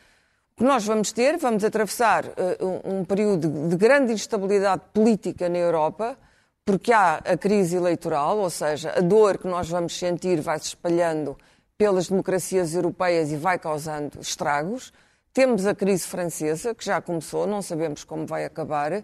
O 0.54 0.60
que 0.60 0.64
nós 0.64 0.86
vamos 0.86 1.12
ter, 1.12 1.36
vamos 1.36 1.66
atravessar 1.66 2.24
uh, 2.28 2.66
um, 2.66 3.00
um 3.00 3.04
período 3.04 3.50
de, 3.50 3.68
de 3.72 3.76
grande 3.76 4.14
instabilidade 4.14 4.84
política 4.94 5.50
na 5.50 5.58
Europa, 5.58 6.18
porque 6.64 6.94
há 6.94 7.16
a 7.16 7.36
crise 7.36 7.76
eleitoral, 7.76 8.38
ou 8.38 8.50
seja, 8.50 8.94
a 8.96 9.02
dor 9.02 9.38
que 9.38 9.50
nós 9.50 9.68
vamos 9.68 10.00
sentir 10.00 10.40
vai 10.40 10.58
se 10.60 10.68
espalhando 10.68 11.38
pelas 11.78 12.10
democracias 12.10 12.74
europeias 12.74 13.32
e 13.32 13.38
vai 13.38 13.60
causando 13.60 14.20
estragos. 14.20 14.92
Temos 15.32 15.68
a 15.68 15.76
crise 15.76 16.08
francesa, 16.08 16.74
que 16.74 16.84
já 16.84 17.00
começou, 17.00 17.46
não 17.46 17.62
sabemos 17.62 18.04
como 18.04 18.26
vai 18.26 18.44
acabar. 18.44 19.04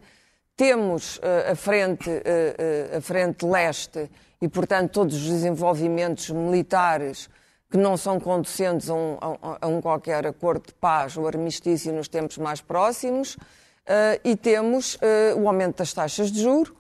Temos 0.57 1.17
uh, 1.17 1.51
a, 1.51 1.55
frente, 1.55 2.09
uh, 2.09 2.13
uh, 2.13 2.97
a 2.97 3.01
frente 3.01 3.45
leste 3.45 4.09
e, 4.41 4.47
portanto, 4.47 4.91
todos 4.91 5.15
os 5.15 5.29
desenvolvimentos 5.29 6.31
militares 6.31 7.29
que 7.69 7.77
não 7.77 7.97
são 7.97 8.19
conducentes 8.19 8.89
a 8.89 8.93
um, 8.93 9.17
a, 9.61 9.67
um 9.67 9.81
qualquer 9.81 10.25
acordo 10.25 10.67
de 10.67 10.73
paz 10.73 11.17
ou 11.17 11.27
armistício 11.27 11.93
nos 11.93 12.07
tempos 12.07 12.37
mais 12.37 12.61
próximos. 12.61 13.35
e 14.23 14.35
temos 14.35 14.99
o 15.35 15.47
aumento 15.47 15.77
das 15.77 15.91
taxas 15.91 16.31
de 16.31 16.43
juro 16.43 16.75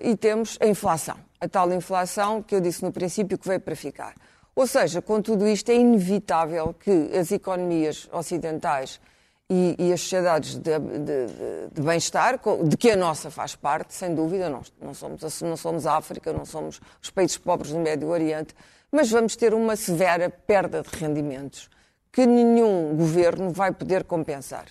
e 0.00 0.16
temos 0.16 0.56
a 0.62 0.66
inflação. 0.66 1.18
A 1.38 1.46
tal 1.46 1.70
inflação 1.74 2.42
que 2.42 2.54
eu 2.54 2.60
disse 2.60 2.82
no 2.82 2.90
princípio 2.90 3.36
que 3.36 3.46
veio 3.46 3.60
para 3.60 3.76
ficar. 3.76 4.14
Ou 4.58 4.66
seja, 4.66 5.00
com 5.00 5.22
tudo 5.22 5.46
isto 5.46 5.70
é 5.70 5.76
inevitável 5.76 6.74
que 6.74 7.16
as 7.16 7.30
economias 7.30 8.08
ocidentais 8.12 9.00
e, 9.48 9.76
e 9.78 9.92
as 9.92 10.00
sociedades 10.00 10.56
de, 10.56 10.76
de, 10.80 11.26
de 11.72 11.80
bem-estar, 11.80 12.40
de 12.64 12.76
que 12.76 12.90
a 12.90 12.96
nossa 12.96 13.30
faz 13.30 13.54
parte, 13.54 13.94
sem 13.94 14.16
dúvida, 14.16 14.50
não, 14.50 14.62
não, 14.82 14.92
somos, 14.94 15.40
não 15.42 15.56
somos 15.56 15.86
África, 15.86 16.32
não 16.32 16.44
somos 16.44 16.80
os 17.00 17.08
países 17.08 17.38
pobres 17.38 17.70
do 17.70 17.78
Médio 17.78 18.08
Oriente, 18.08 18.52
mas 18.90 19.08
vamos 19.08 19.36
ter 19.36 19.54
uma 19.54 19.76
severa 19.76 20.28
perda 20.28 20.82
de 20.82 20.88
rendimentos 20.88 21.70
que 22.10 22.26
nenhum 22.26 22.96
governo 22.96 23.50
vai 23.50 23.70
poder 23.70 24.02
compensar. 24.02 24.64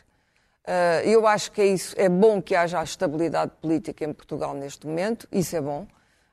Uh, 0.65 1.07
eu 1.07 1.25
acho 1.25 1.49
que 1.53 1.61
é, 1.61 1.67
isso, 1.67 1.95
é 1.97 2.09
bom 2.09 2.41
que 2.41 2.57
haja 2.57 2.81
a 2.81 2.83
estabilidade 2.83 3.53
política 3.61 4.03
em 4.03 4.11
Portugal 4.11 4.53
neste 4.53 4.85
momento, 4.85 5.29
isso 5.31 5.55
é 5.55 5.61
bom. 5.61 5.87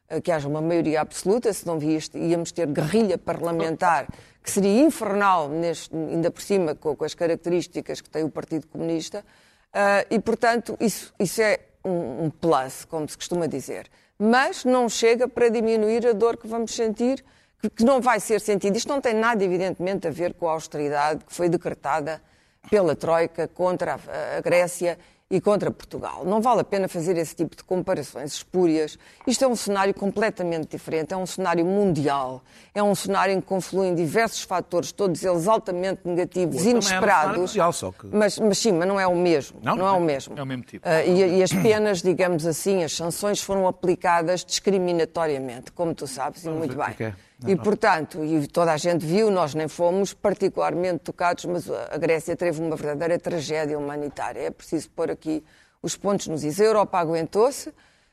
Eh, 0.09 0.21
que 0.21 0.31
haja 0.31 0.47
uma 0.49 0.61
maioria 0.61 1.01
absoluta, 1.01 1.53
se 1.53 1.67
não 1.67 1.79
íamos 1.83 2.53
ter 2.53 2.67
guerrilha 2.67 3.17
parlamentar, 3.17 4.07
que 4.43 4.51
seria 4.51 4.83
infernal, 4.83 5.49
neste, 5.49 5.95
ainda 5.97 6.31
por 6.31 6.43
cima, 6.43 6.75
com, 6.75 6.95
com, 6.95 7.05
as 7.05 7.15
características 7.15 8.01
que 8.01 8.11
tem 8.11 8.23
o 8.23 8.31
Partido 8.31 8.67
Comunista, 8.67 9.21
uh, 9.21 10.07
e, 10.11 10.21
portanto, 10.21 10.77
isso, 10.79 11.15
isso 11.19 11.41
é 11.41 11.59
um, 11.83 12.25
um, 12.25 12.31
plus, 12.31 12.85
como 12.85 13.09
se 13.09 13.17
costuma 13.17 13.47
dizer. 13.47 13.89
Mas 14.19 14.65
não 14.65 14.89
chega 14.89 15.27
para 15.27 15.49
diminuir 15.49 16.07
a 16.07 16.13
dor 16.13 16.37
que 16.37 16.47
vamos 16.47 16.75
sentir, 16.75 17.25
que, 17.61 17.71
que 17.71 17.85
não 17.85 18.03
vai 18.03 18.21
ser 18.21 18.41
sentida. 18.43 18.77
Isto 18.77 18.91
não 18.91 19.01
tem 19.01 19.15
nada, 19.15 19.43
evidentemente, 19.43 20.07
a 20.07 20.11
ver 20.11 20.35
com 20.35 20.47
a 20.47 20.53
austeridade 20.53 21.25
que 21.25 21.33
foi 21.33 21.49
decretada 21.49 22.21
pela 22.69 22.95
Troika 22.95 23.49
contra 23.49 23.95
a, 23.95 24.37
a 24.37 24.41
Grécia 24.43 24.99
e 25.35 25.41
contra 25.41 25.69
Portugal. 25.69 26.25
Não 26.25 26.41
vale 26.41 26.61
a 26.61 26.65
pena 26.65 26.87
fazer 26.87 27.17
esse 27.17 27.35
tipo 27.35 27.57
de 27.57 27.65
comparações 27.65 28.35
espúrias. 28.35 28.97
Isto 29.27 29.45
é 29.45 29.49
um 29.49 29.57
cenário 29.57 29.93
completamente 29.93 30.69
diferente, 30.69 31.13
é 31.13 31.17
um 31.17 31.27
cenário 31.27 31.67
mundial, 31.67 32.41
é 32.73 32.81
um 32.81 32.95
cenário 32.95 33.35
em 33.35 33.41
que 33.41 33.47
confluem 33.49 33.97
diversos 33.97 34.43
fatores, 34.43 34.93
todos 34.93 35.25
eles 35.25 35.49
altamente 35.49 36.03
negativos, 36.05 36.65
inesperados. 36.65 37.35
É 37.35 37.63
um 37.63 37.67
mundial, 37.67 37.73
que... 37.93 38.07
mas, 38.13 38.39
mas 38.39 38.59
sim, 38.59 38.71
mas 38.71 38.87
não 38.87 39.01
é 39.01 39.09
o 39.09 39.17
mesmo. 39.17 39.59
Não, 39.61 39.75
não 39.75 39.89
é 39.89 39.91
o 39.91 40.01
mesmo. 40.01 40.39
É 40.39 40.43
o 40.43 40.47
mesmo 40.47 40.63
tipo. 40.63 40.89
Uh, 40.89 41.11
e, 41.11 41.39
e, 41.39 41.43
as 41.43 41.53
penas, 41.53 42.01
digamos 42.01 42.47
assim, 42.47 42.85
as 42.85 42.93
sanções 42.93 43.41
foram 43.41 43.67
aplicadas 43.67 44.45
discriminatoriamente, 44.45 45.73
como 45.73 45.93
tu 45.97 46.07
sabes, 46.07 46.45
e 46.45 46.49
muito 46.49 46.77
bem. 46.77 46.95
É. 47.01 47.13
Não, 47.45 47.51
e, 47.51 47.57
portanto, 47.57 48.25
e 48.25 48.47
toda 48.49 48.73
a 48.73 48.77
gente 48.79 49.05
viu, 49.05 49.31
nós 49.31 49.55
nem 49.55 49.69
fomos 49.69 50.15
particularmente 50.15 51.01
tocados, 51.01 51.45
mas 51.45 51.71
a 51.71 51.99
Grécia 51.99 52.35
teve 52.35 52.61
uma 52.61 52.75
verdadeira 52.75 53.19
tragédia 53.19 53.79
humanitária. 53.79 54.41
É 54.41 54.51
preciso 54.51 54.89
pôr 54.91 55.11
aqui 55.11 55.45
os 55.83 55.95
pontos 55.95 56.27
nos 56.27 56.43
is. 56.43 56.59
A 56.59 56.65
Europa 56.65 56.99
aguentou-se. 56.99 57.73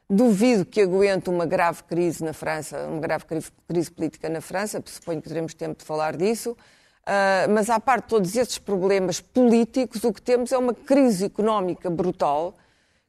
Duvido 0.09 0.65
que 0.65 0.81
aguente 0.81 1.29
uma 1.29 1.45
grave 1.45 1.83
crise 1.83 2.21
na 2.21 2.33
França, 2.33 2.85
uma 2.85 2.99
grave 2.99 3.23
crise 3.25 3.89
política 3.89 4.27
na 4.27 4.41
França, 4.41 4.83
suponho 4.85 5.21
que 5.21 5.29
teremos 5.29 5.53
tempo 5.53 5.79
de 5.79 5.85
falar 5.85 6.17
disso. 6.17 6.51
Uh, 6.51 7.49
mas, 7.49 7.69
à 7.69 7.79
parte 7.79 8.03
de 8.03 8.09
todos 8.09 8.35
esses 8.35 8.57
problemas 8.57 9.21
políticos, 9.21 10.03
o 10.03 10.11
que 10.11 10.21
temos 10.21 10.51
é 10.51 10.57
uma 10.57 10.73
crise 10.73 11.25
económica 11.25 11.89
brutal, 11.89 12.57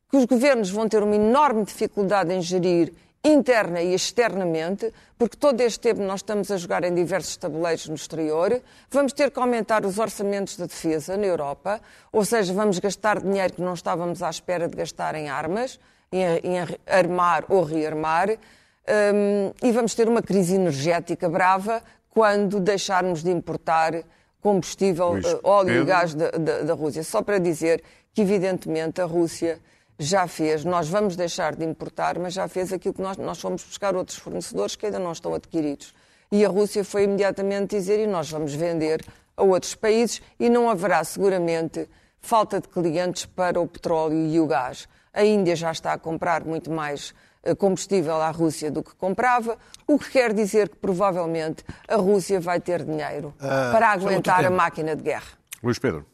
que 0.09 0.17
os 0.17 0.27
governos 0.27 0.71
vão 0.71 0.89
ter 0.89 1.03
uma 1.03 1.17
enorme 1.17 1.65
dificuldade 1.65 2.33
em 2.33 2.41
gerir 2.41 2.93
interna 3.25 3.81
e 3.81 3.95
externamente, 3.95 4.93
porque 5.17 5.37
todo 5.37 5.61
este 5.61 5.79
tempo 5.79 6.03
nós 6.03 6.21
estamos 6.21 6.51
a 6.51 6.57
jogar 6.57 6.83
em 6.83 6.93
diversos 6.93 7.37
tabuleiros 7.37 7.89
no 7.89 7.95
exterior, 7.95 8.61
vamos 8.91 9.13
ter 9.13 9.31
que 9.31 9.39
aumentar 9.39 9.85
os 9.85 9.99
orçamentos 9.99 10.57
de 10.57 10.67
defesa 10.67 11.17
na 11.17 11.27
Europa, 11.27 11.81
ou 12.11 12.25
seja, 12.25 12.53
vamos 12.53 12.79
gastar 12.81 13.21
dinheiro 13.21 13.53
que 13.55 13.63
não 13.63 13.75
estávamos 13.75 14.23
à 14.23 14.31
espera 14.31 14.69
de 14.69 14.77
gastar 14.77 15.15
em 15.15 15.29
armas, 15.29 15.79
em, 16.11 16.25
em 16.43 16.59
armar 16.87 17.45
ou 17.49 17.63
rearmar, 17.63 18.31
um, 18.31 19.53
e 19.63 19.71
vamos 19.71 19.95
ter 19.95 20.09
uma 20.09 20.23
crise 20.23 20.57
energética 20.57 21.29
brava 21.29 21.81
quando 22.11 22.59
deixarmos 22.59 23.23
de 23.23 23.31
importar 23.31 24.03
combustível, 24.41 25.13
Luís, 25.13 25.33
uh, 25.33 25.41
óleo 25.45 25.83
e 25.83 25.85
gás 25.85 26.15
da, 26.15 26.31
da, 26.31 26.63
da 26.63 26.75
Rússia. 26.75 27.05
Só 27.05 27.23
para 27.23 27.39
dizer 27.39 27.83
que, 28.13 28.23
evidentemente, 28.23 29.01
a 29.01 29.05
Rússia 29.05 29.61
já 30.03 30.27
fez, 30.27 30.65
nós 30.65 30.89
vamos 30.89 31.17
deixar 31.17 31.55
de 31.55 31.65
importar, 31.65 32.19
mas 32.19 32.35
já 32.35 32.49
fez 32.49 32.73
aquilo 32.73 32.95
que 32.95 33.03
nós, 33.03 33.17
nós 33.17 33.41
fomos 33.41 33.65
buscar 33.65 33.95
outros 33.95 34.19
fornecedores 34.19 34.77
que 34.77 34.87
ainda 34.87 34.99
não 34.99 35.13
estão 35.13 35.35
adquiridos. 35.35 35.95
E 36.31 36.45
a 36.45 36.49
Rússia 36.49 36.85
foi 36.85 37.05
imediatamente 37.05 37.77
dizer, 37.77 38.01
e 38.01 38.07
nós 38.07 38.31
vamos 38.31 38.55
vender 38.55 39.05
a 39.37 39.43
outros 39.43 39.75
países, 39.75 40.23
e 40.39 40.49
não 40.49 40.69
haverá 40.69 41.05
seguramente 41.05 41.89
falta 42.21 42.61
de 42.61 42.69
clientes 42.69 43.27
para 43.27 43.61
o 43.61 43.67
petróleo 43.67 44.27
e 44.27 44.41
o 44.41 44.47
gás. 44.47 44.89
A 45.13 45.25
Índia 45.25 45.55
já 45.55 45.71
está 45.71 45.93
a 45.93 45.99
comprar 45.99 46.45
muito 46.45 46.71
mais 46.71 47.15
eh, 47.43 47.55
combustível 47.55 48.23
à 48.23 48.31
Rússia 48.31 48.71
do 48.71 48.83
que 48.83 48.95
comprava, 48.95 49.59
o 49.87 49.99
que 49.99 50.11
quer 50.11 50.33
dizer 50.33 50.69
que 50.69 50.77
provavelmente 50.77 51.65
a 51.89 51.97
Rússia 51.97 52.41
vai 52.41 52.61
ter 52.61 52.85
dinheiro 52.85 53.35
uh, 53.37 53.73
para 53.73 53.89
aguentar 53.91 54.45
a 54.45 54.51
máquina 54.51 54.95
de 54.95 55.03
guerra. 55.03 55.27
Luís 55.63 55.79
Pedro. 55.79 56.07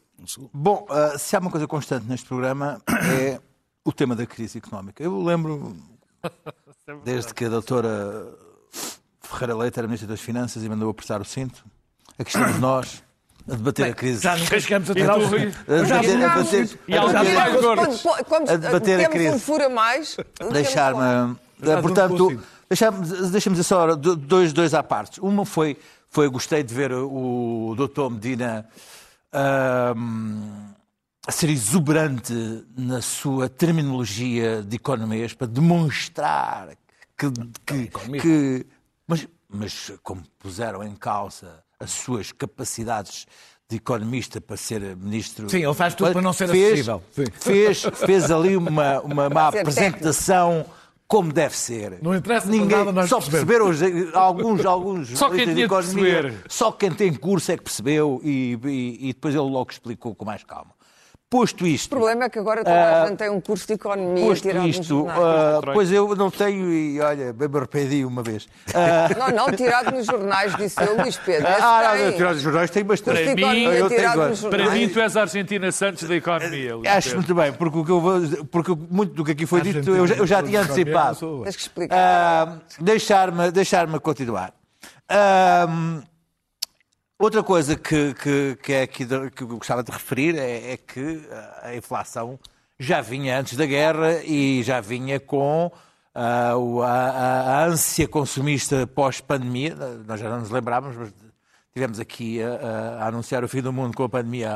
Bom, 0.51 0.85
uh, 0.89 1.17
se 1.17 1.35
há 1.35 1.39
uma 1.39 1.51
coisa 1.51 1.67
constante 1.67 2.07
neste 2.07 2.27
programa 2.27 2.81
é 2.89 3.39
o 3.83 3.91
tema 3.91 4.15
da 4.15 4.25
crise 4.25 4.57
económica. 4.57 5.03
Eu 5.03 5.21
lembro, 5.23 5.75
desde 7.03 7.33
que 7.33 7.45
a 7.45 7.49
doutora 7.49 8.27
Ferreira 9.21 9.55
Leite 9.55 9.79
era 9.79 9.87
Ministra 9.87 10.07
das 10.07 10.19
Finanças 10.19 10.63
e 10.63 10.69
mandou 10.69 10.89
apertar 10.89 11.21
o 11.21 11.25
cinto, 11.25 11.63
aqui 12.17 12.29
estamos 12.29 12.59
nós 12.59 13.03
a 13.47 13.55
debater 13.55 13.85
Bem, 13.85 13.91
a 13.91 13.95
crise. 13.95 14.23
Já 14.23 14.37
nunca 14.37 14.59
chegamos 14.59 14.89
a 14.89 14.93
tirar 14.93 15.17
o 15.17 15.27
rio. 15.27 15.53
A 15.67 15.83
debater, 15.83 16.15
a 16.15 16.29
e 19.01 19.05
a 19.05 19.07
a 19.07 19.09
crise. 19.09 19.39
fura 19.39 19.69
mais, 19.69 20.17
deixar-me... 20.51 21.35
Portanto, 21.81 22.41
deixa-me 22.69 23.07
deixa 23.31 23.49
dizer 23.49 23.63
só 23.63 23.95
dois, 23.95 24.53
dois 24.53 24.73
à 24.73 24.83
parte. 24.83 25.19
Uma 25.19 25.45
foi, 25.45 25.77
foi 26.09 26.29
gostei 26.29 26.63
de 26.63 26.73
ver 26.73 26.93
o 26.93 27.73
doutor 27.75 28.11
Medina 28.11 28.65
a 31.29 31.31
ser 31.31 31.49
exuberante 31.51 32.33
na 32.75 33.03
sua 33.03 33.47
terminologia 33.47 34.63
de 34.63 34.75
economês 34.75 35.31
para 35.31 35.45
demonstrar 35.45 36.69
que. 37.15 37.31
que, 37.63 38.19
que 38.19 38.65
mas, 39.07 39.27
mas 39.47 39.93
como 40.01 40.23
puseram 40.39 40.83
em 40.83 40.95
causa 40.95 41.63
as 41.79 41.91
suas 41.91 42.31
capacidades 42.31 43.27
de 43.69 43.77
economista 43.77 44.41
para 44.41 44.57
ser 44.57 44.81
ministro. 44.95 45.47
Sim, 45.51 45.63
ele 45.63 45.73
faz 45.75 45.93
tudo 45.93 46.11
para 46.11 46.21
não 46.21 46.33
ser 46.33 46.49
fez, 46.49 46.65
acessível. 46.65 47.03
Fez, 47.39 47.83
fez 47.83 48.31
ali 48.31 48.57
uma, 48.57 48.99
uma, 49.01 49.27
uma 49.27 49.47
apresentação 49.49 50.65
como 51.07 51.31
deve 51.31 51.55
ser. 51.55 51.99
Não 52.01 52.15
interessa 52.15 52.47
Ninguém, 52.47 52.79
nada 52.79 52.91
nós 52.91 53.07
Só 53.07 53.21
perceberam 53.21 53.67
alguns, 54.15 54.65
alguns 54.65 55.09
só 55.09 55.29
quem 55.29 55.53
tinha 55.53 55.65
economia, 55.65 56.21
perceber. 56.23 56.43
Só 56.49 56.71
quem 56.71 56.91
tem 56.91 57.13
curso 57.13 57.51
é 57.51 57.57
que 57.57 57.63
percebeu 57.63 58.19
e, 58.23 58.57
e, 58.63 59.09
e 59.09 59.13
depois 59.13 59.35
ele 59.35 59.47
logo 59.47 59.71
explicou 59.71 60.15
com 60.15 60.25
mais 60.25 60.43
calma. 60.43 60.78
Posto 61.29 61.67
isto. 61.67 61.85
O 61.85 61.89
problema 61.89 62.23
é 62.23 62.29
que 62.29 62.39
agora 62.39 62.63
toda 62.63 62.75
a 62.75 63.03
ah, 63.03 63.07
gente 63.07 63.17
tem 63.17 63.29
um 63.29 63.39
curso 63.39 63.67
de 63.67 63.73
economia 63.73 64.25
posto 64.25 64.41
tirado 64.41 64.67
isto, 64.67 65.01
uh, 65.03 65.61
Pois 65.73 65.91
eu 65.91 66.15
não 66.15 66.31
tenho 66.31 66.73
e 66.73 66.99
olha, 66.99 67.31
bem 67.31 67.47
me 67.47 67.57
arrependi 67.57 68.03
uma 68.03 68.23
vez. 68.23 68.45
Uh, 68.45 69.19
não, 69.19 69.29
não, 69.29 69.55
tirado 69.55 69.91
nos 69.91 70.07
jornais, 70.07 70.55
disse 70.55 70.81
eu, 70.81 70.97
Luís 70.99 71.17
Pedro. 71.17 71.47
Ah, 71.47 71.93
não, 71.99 72.11
tirado 72.13 72.33
nos 72.33 72.41
jornais 72.41 72.71
tem 72.71 72.83
bastante. 72.83 73.35
Para 73.35 73.53
mim, 73.53 73.63
eu 73.63 73.87
tenho, 73.89 74.49
para 74.49 74.69
mim, 74.71 74.89
tu 74.89 74.99
és 74.99 75.15
a 75.15 75.21
Argentina 75.21 75.71
Santos 75.71 76.07
da 76.07 76.15
economia. 76.15 76.75
Luís 76.75 76.89
Acho 76.89 77.15
muito 77.17 77.35
bem, 77.35 77.53
porque, 77.53 77.77
o 77.77 77.85
que 77.85 77.91
eu 77.91 78.01
vou, 78.01 78.21
porque 78.49 78.75
muito 78.89 79.13
do 79.13 79.23
que 79.23 79.33
aqui 79.33 79.45
foi 79.45 79.61
dito 79.61 79.87
eu 79.95 80.07
já, 80.07 80.15
eu 80.15 80.25
já 80.25 80.41
tinha 80.41 80.61
antecipado. 80.61 81.43
Tens 81.43 81.55
que 81.55 81.61
explicar. 81.61 82.47
Uh, 82.47 82.83
Deixar-me 82.83 83.51
deixar 83.51 83.87
continuar. 83.99 84.51
Uh, 85.11 86.01
Outra 87.21 87.43
coisa 87.43 87.75
que, 87.75 88.13
que, 88.13 88.57
que, 88.63 88.71
é 88.71 88.83
aqui 88.83 89.03
de, 89.03 89.29
que 89.31 89.43
eu 89.43 89.47
gostava 89.49 89.83
de 89.83 89.91
referir 89.91 90.37
é, 90.37 90.71
é, 90.71 90.77
que 90.77 91.21
a 91.61 91.75
inflação 91.75 92.39
já 92.79 93.01
vinha 93.01 93.37
antes 93.37 93.57
da 93.57 93.65
guerra 93.65 94.23
e 94.23 94.63
já 94.63 94.79
vinha 94.79 95.19
com 95.19 95.69
uh, 96.15 96.81
a, 96.81 96.87
a, 96.87 97.41
a, 97.41 97.65
ânsia 97.65 98.07
consumista 98.07 98.87
pós-pandemia. 98.87 99.75
Nós 100.07 100.21
já 100.21 100.29
não 100.29 100.39
nos 100.39 100.49
lembrávamos, 100.49 100.95
mas 100.95 101.13
tivemos 101.73 101.99
aqui 101.99 102.41
a, 102.41 103.01
a, 103.01 103.07
anunciar 103.09 103.43
o 103.43 103.49
fim 103.49 103.61
do 103.61 103.73
mundo 103.73 103.97
com 103.97 104.05
a 104.05 104.09
pandemia 104.09 104.55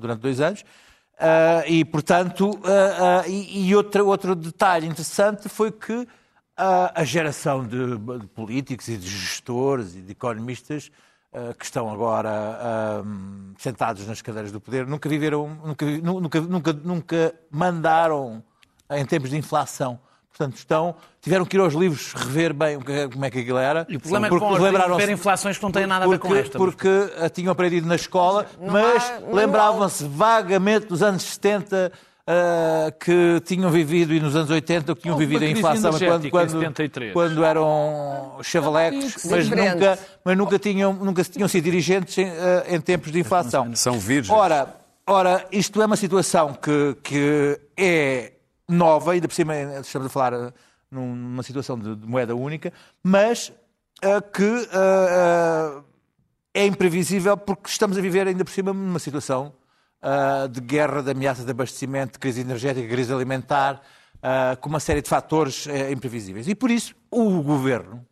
durante 0.00 0.20
dois 0.20 0.40
anos. 0.40 0.62
Uh, 0.62 1.68
e, 1.68 1.84
portanto, 1.84 2.48
uh, 2.48 3.28
e, 3.28 3.68
e 3.68 3.76
outra, 3.76 4.02
outro 4.02 4.34
detalhe 4.34 4.86
interessante 4.86 5.50
foi 5.50 5.70
que 5.70 6.08
a 6.56 7.04
geração 7.04 7.66
de, 7.66 7.96
de 7.96 8.26
políticos 8.26 8.88
e 8.88 8.96
de 8.96 9.08
gestores 9.08 9.94
e 9.94 10.00
de 10.00 10.12
economistas 10.12 10.90
que 11.58 11.64
estão 11.64 11.90
agora 11.90 12.28
uh, 12.28 13.54
sentados 13.56 14.06
nas 14.06 14.20
cadeiras 14.20 14.50
do 14.50 14.60
poder 14.60 14.86
nunca 14.86 15.08
viveram, 15.08 15.48
nunca, 15.64 15.86
nunca, 15.86 16.40
nunca, 16.40 16.72
nunca 16.72 17.34
mandaram 17.50 18.42
em 18.90 19.06
tempos 19.06 19.30
de 19.30 19.36
inflação. 19.36 19.98
Portanto, 20.28 20.56
estão, 20.56 20.94
tiveram 21.20 21.44
que 21.44 21.56
ir 21.56 21.60
aos 21.60 21.74
livros 21.74 22.14
rever 22.14 22.54
bem 22.54 22.78
como 23.12 23.24
é 23.24 23.30
que 23.30 23.40
aquilo 23.40 23.58
era. 23.58 23.86
E 23.88 23.96
o 23.96 24.00
problema 24.00 24.26
é 24.26 24.30
que 24.30 24.38
vão 24.38 24.54
rever 24.54 25.10
inflações 25.10 25.56
que 25.56 25.62
não 25.62 25.70
têm 25.70 25.86
nada 25.86 26.04
a 26.04 26.08
ver 26.08 26.18
com 26.18 26.34
esta. 26.34 26.56
Porque 26.58 26.88
mas... 26.88 27.30
tinham 27.30 27.52
aprendido 27.52 27.86
na 27.86 27.96
escola, 27.96 28.46
mas 28.58 29.12
lembravam-se 29.30 30.04
vagamente 30.04 30.86
dos 30.86 31.02
anos 31.02 31.22
70 31.22 31.92
uh, 32.28 32.92
que 32.98 33.40
tinham 33.44 33.70
vivido, 33.70 34.14
e 34.14 34.20
nos 34.20 34.36
anos 34.36 34.50
80, 34.50 34.94
que 34.94 35.02
tinham 35.02 35.16
vivido 35.16 35.44
a 35.44 35.48
inflação 35.48 35.92
quando, 35.98 36.30
quando, 36.30 37.12
quando, 37.12 37.44
eram 37.44 38.38
chavalecos, 38.42 39.24
mas 39.24 39.48
nunca, 39.48 39.98
mas 40.24 40.36
nunca, 40.36 40.58
tinham, 40.58 40.92
nunca 40.92 41.24
tinham 41.24 41.48
sido 41.48 41.64
dirigentes 41.64 42.16
em, 42.18 42.28
uh, 42.28 42.34
em 42.68 42.80
tempos 42.80 43.12
de 43.12 43.20
inflação. 43.20 43.74
São 43.74 43.98
virgens. 43.98 44.36
Ora, 44.36 44.74
ora, 45.06 45.46
isto 45.50 45.80
é 45.82 45.86
uma 45.86 45.96
situação 45.96 46.54
que, 46.54 46.96
que 47.02 47.60
é 47.76 48.32
nova, 48.68 49.12
ainda 49.12 49.26
por 49.26 49.34
cima 49.34 49.54
estamos 49.80 50.06
a 50.06 50.10
falar 50.10 50.32
eh, 50.32 50.52
numa 50.90 51.42
situação 51.42 51.78
de, 51.78 51.96
de 51.96 52.06
moeda 52.06 52.34
única, 52.34 52.72
mas 53.02 53.52
uh, 54.04 54.22
que 54.32 54.42
uh, 54.44 55.84
é 56.54 56.66
imprevisível 56.66 57.36
porque 57.36 57.68
estamos 57.68 57.98
a 57.98 58.00
viver 58.00 58.26
ainda 58.26 58.44
por 58.44 58.50
cima 58.52 58.72
numa 58.72 58.98
situação 58.98 59.52
uh, 60.02 60.48
de 60.48 60.60
guerra, 60.60 61.02
de 61.02 61.10
ameaça 61.10 61.44
de 61.44 61.50
abastecimento, 61.50 62.14
de 62.14 62.18
crise 62.18 62.40
energética, 62.40 62.88
crise 62.88 63.12
alimentar, 63.12 63.80
uh, 64.16 64.56
com 64.60 64.68
uma 64.68 64.80
série 64.80 65.02
de 65.02 65.08
fatores 65.08 65.66
uh, 65.66 65.92
imprevisíveis. 65.92 66.48
E 66.48 66.54
por 66.54 66.70
isso 66.70 66.94
o 67.10 67.42
governo 67.42 68.04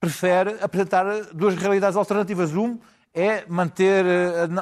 prefere 0.00 0.56
apresentar 0.60 1.04
duas 1.32 1.54
realidades 1.54 1.96
alternativas. 1.96 2.54
Um 2.54 2.78
é 3.14 3.44
manter, 3.48 4.04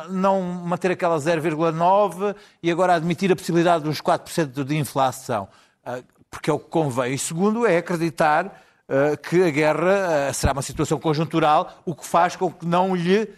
não 0.09 0.41
manter 0.41 0.93
aquela 0.93 1.19
0,9 1.19 2.35
e 2.63 2.71
agora 2.71 2.95
admitir 2.95 3.31
a 3.31 3.37
possibilidade 3.37 3.85
de 3.85 3.91
uns 3.91 4.01
4% 4.01 4.65
de 4.65 4.77
inflação, 4.79 5.47
porque 6.31 6.49
é 6.49 6.53
o 6.53 6.59
que 6.59 6.71
convém. 6.71 7.13
E 7.13 7.19
segundo 7.19 7.67
é 7.67 7.79
acreditar 7.79 8.63
que 9.29 9.43
a 9.43 9.51
guerra 9.51 10.33
será 10.33 10.53
uma 10.53 10.63
situação 10.63 10.99
conjuntural, 10.99 11.83
o 11.85 11.95
que 11.95 12.07
faz 12.07 12.35
com 12.35 12.51
que 12.51 12.65
não 12.65 12.95
lhe 12.97 13.29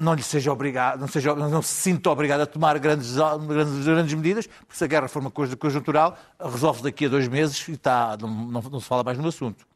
não 0.00 0.14
lhe 0.14 0.22
seja 0.22 0.50
obrigado, 0.50 0.98
não, 0.98 1.06
seja, 1.06 1.34
não 1.34 1.60
se 1.60 1.74
sinta 1.74 2.10
obrigado 2.10 2.40
a 2.40 2.46
tomar 2.46 2.78
grandes, 2.78 3.14
grandes, 3.14 3.84
grandes 3.84 4.14
medidas, 4.14 4.46
porque 4.46 4.74
se 4.74 4.82
a 4.82 4.86
guerra 4.86 5.08
for 5.08 5.20
uma 5.20 5.30
coisa 5.30 5.54
conjuntural, 5.56 6.16
resolve 6.40 6.82
daqui 6.82 7.04
a 7.04 7.08
dois 7.08 7.28
meses 7.28 7.68
e 7.68 7.72
está, 7.72 8.16
não, 8.18 8.28
não, 8.28 8.62
não 8.62 8.80
se 8.80 8.86
fala 8.86 9.04
mais 9.04 9.18
no 9.18 9.28
assunto. 9.28 9.66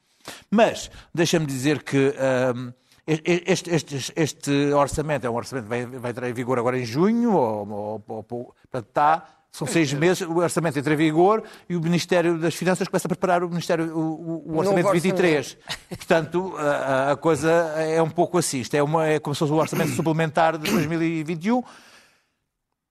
Mas, 0.51 0.91
deixa-me 1.15 1.45
dizer 1.45 1.83
que 1.83 2.15
um, 2.57 2.73
este, 3.07 3.71
este, 3.71 4.13
este, 4.17 4.73
orçamento 4.73 5.27
é 5.27 5.31
um 5.31 5.35
orçamento 5.35 5.65
que 5.65 5.69
vai, 5.69 5.85
vai 5.85 6.11
entrar 6.11 6.29
em 6.29 6.33
vigor 6.33 6.59
agora 6.59 6.79
em 6.79 6.87
junho, 6.87 7.35
ou, 7.35 7.69
ou, 7.69 8.05
ou, 8.09 8.23
portanto, 8.23 8.89
está 8.89 9.29
são 9.55 9.69
seis 9.69 9.93
meses, 9.93 10.27
o 10.27 10.39
orçamento 10.39 10.77
entra 10.77 10.95
em 10.95 10.97
vigor 10.97 11.45
e 11.69 11.77
o 11.77 11.81
Ministério 11.81 12.37
das 12.37 12.57
Finanças 12.57 12.89
começa 12.89 13.07
a 13.07 13.09
preparar 13.09 13.45
o, 13.45 13.49
Ministério, 13.49 13.97
o, 13.97 14.53
o 14.53 14.59
orçamento 14.59 14.89
de 14.89 14.99
23. 14.99 15.57
Portanto, 15.91 16.57
a, 16.59 17.13
a, 17.13 17.17
coisa 17.17 17.49
é 17.79 18.03
um 18.03 18.11
pouco 18.11 18.37
assim. 18.37 18.59
Isto 18.59 18.75
é, 18.75 18.83
uma, 18.83 19.07
é 19.07 19.21
como 19.21 19.33
se 19.33 19.39
fosse 19.39 19.53
o 19.53 19.55
orçamento 19.55 19.91
suplementar 19.95 20.59
de 20.59 20.69
2021. 20.69 21.63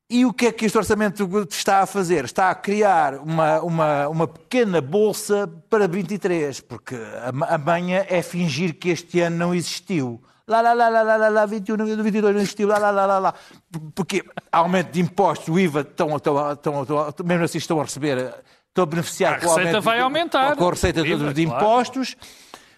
E 0.10 0.26
o 0.26 0.32
que 0.32 0.46
é 0.46 0.52
que 0.54 0.64
este 0.64 0.78
orçamento 0.78 1.30
está 1.52 1.82
a 1.82 1.86
fazer? 1.86 2.24
Está 2.24 2.50
a 2.50 2.56
criar 2.56 3.16
uma, 3.16 3.60
uma, 3.60 4.08
uma 4.08 4.28
pequena 4.28 4.80
bolsa 4.80 5.52
para 5.70 5.86
23, 5.86 6.62
porque 6.62 6.96
a, 6.96 7.56
a 7.56 7.58
manha 7.58 8.06
é 8.08 8.22
fingir 8.22 8.76
que 8.76 8.88
este 8.88 9.20
ano 9.20 9.36
não 9.36 9.54
existiu 9.54 10.24
lá, 10.48 10.62
lá, 10.62 10.74
lá, 10.74 10.90
lá, 10.90 11.02
lá, 11.04 11.16
lá, 11.18 11.30
lá 11.30 11.46
21, 11.46 11.78
22 12.04 12.34
não 12.34 12.42
existiu, 12.42 12.68
lá, 12.68 12.78
lá, 12.78 12.92
lá, 12.92 13.06
lá, 13.06 13.20
lá. 13.20 13.34
Porque 13.96 14.24
aumento 14.52 14.92
de 14.92 15.02
impostos, 15.02 15.48
o 15.48 15.60
IVA, 15.60 15.82
estão, 15.82 16.16
estão, 16.16 16.52
estão, 16.52 16.82
estão, 16.82 17.26
mesmo 17.26 17.44
assim 17.46 17.58
estão 17.58 17.80
a 17.80 17.84
receber, 17.84 18.34
estão 18.68 18.84
a 18.84 18.86
beneficiar 18.86 19.34
a 19.36 19.40
com, 19.40 19.56
receita 19.56 19.82
vai 19.82 20.00
aumentar. 20.00 20.56
com 20.56 20.68
a 20.68 20.70
receita 20.72 21.02
IVA, 21.02 21.34
de 21.34 21.44
impostos. 21.44 22.16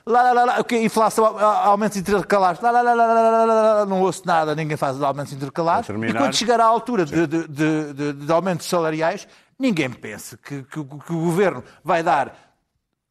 Lá, 0.08 0.21
lá, 0.21 0.34
lá, 0.34 0.45
lá, 0.45 0.60
okay, 0.60 0.84
inflação, 0.84 1.25
aumentos 1.25 1.97
intercalares, 1.97 2.62
lá, 2.62 2.69
lá, 2.69 2.82
lá, 2.84 2.93
lá, 2.93 3.06
lá, 3.06 3.45
lá, 3.45 3.45
lá, 3.45 3.86
não 3.88 4.01
ouço 4.01 4.21
nada, 4.23 4.54
ninguém 4.54 4.78
faz 4.78 5.01
aumentos 5.01 5.34
intercalares. 5.34 5.89
E 5.89 6.13
quando 6.13 6.36
chegar 6.36 6.62
à 6.62 6.65
altura 6.65 7.06
de, 7.06 7.25
de, 7.25 7.47
de, 7.47 7.93
de, 7.93 8.13
de 8.13 8.32
aumentos 8.32 8.67
salariais, 8.67 9.28
ninguém 9.58 9.89
pensa 9.89 10.38
que, 10.38 10.62
que, 10.62 10.84
que 10.84 11.12
o 11.12 11.19
governo 11.19 11.63
vai 11.84 12.04
dar 12.04 12.36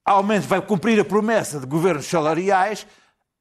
aumentos, 0.05 0.47
vai 0.47 0.61
cumprir 0.61 1.01
a 1.01 1.05
promessa 1.05 1.59
de 1.59 1.67
governos 1.67 2.07
salariais 2.07 2.87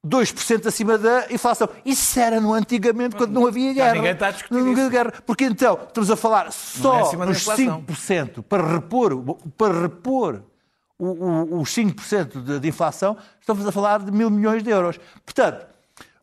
2% 0.06 0.68
acima 0.68 0.98
da 0.98 1.28
inflação. 1.32 1.70
Isso 1.86 2.20
era 2.20 2.42
no 2.42 2.54
antigamente, 2.54 3.16
quando 3.16 3.32
não 3.32 3.48
havia 3.48 3.74
guerra. 3.74 3.94
ninguém 3.94 4.12
está 4.12 4.28
a 4.28 4.32
discutir 4.32 4.54
não 4.54 4.72
havia 4.72 4.90
guerra. 4.90 5.14
Porque 5.26 5.46
então, 5.46 5.80
estamos 5.88 6.12
a 6.12 6.16
falar 6.16 6.52
só 6.52 7.14
é 7.14 7.26
dos 7.26 7.46
5% 7.46 8.44
para 8.44 8.68
repor, 8.68 9.24
para 9.58 9.82
repor 9.82 10.44
os 11.00 11.70
5% 11.76 12.44
de, 12.44 12.60
de 12.60 12.68
inflação, 12.68 13.18
estamos 13.40 13.66
a 13.66 13.72
falar 13.72 14.00
de 14.00 14.12
mil 14.12 14.30
milhões 14.30 14.64
de 14.64 14.70
euros. 14.70 15.00
Portanto, 15.26 15.66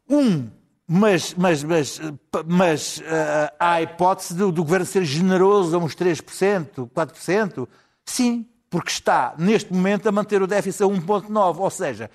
um, 0.08 0.48
mas, 0.86 1.34
mas, 1.34 1.62
mas, 1.62 2.00
mas 2.46 2.98
uh, 2.98 3.54
há 3.58 3.72
a 3.74 3.82
hipótese 3.82 4.34
do, 4.34 4.50
do 4.50 4.62
governo 4.64 4.86
ser 4.86 5.04
generoso 5.04 5.76
a 5.76 5.78
uns 5.78 5.94
3%, 5.94 6.88
4%? 6.88 7.68
Sim, 8.04 8.46
porque 8.68 8.90
está, 8.90 9.34
neste 9.38 9.72
momento, 9.72 10.08
a 10.08 10.12
manter 10.12 10.42
o 10.42 10.46
déficit 10.46 10.82
a 10.82 10.86
1,9%. 10.86 11.58
Ou 11.58 11.70
seja, 11.70 12.10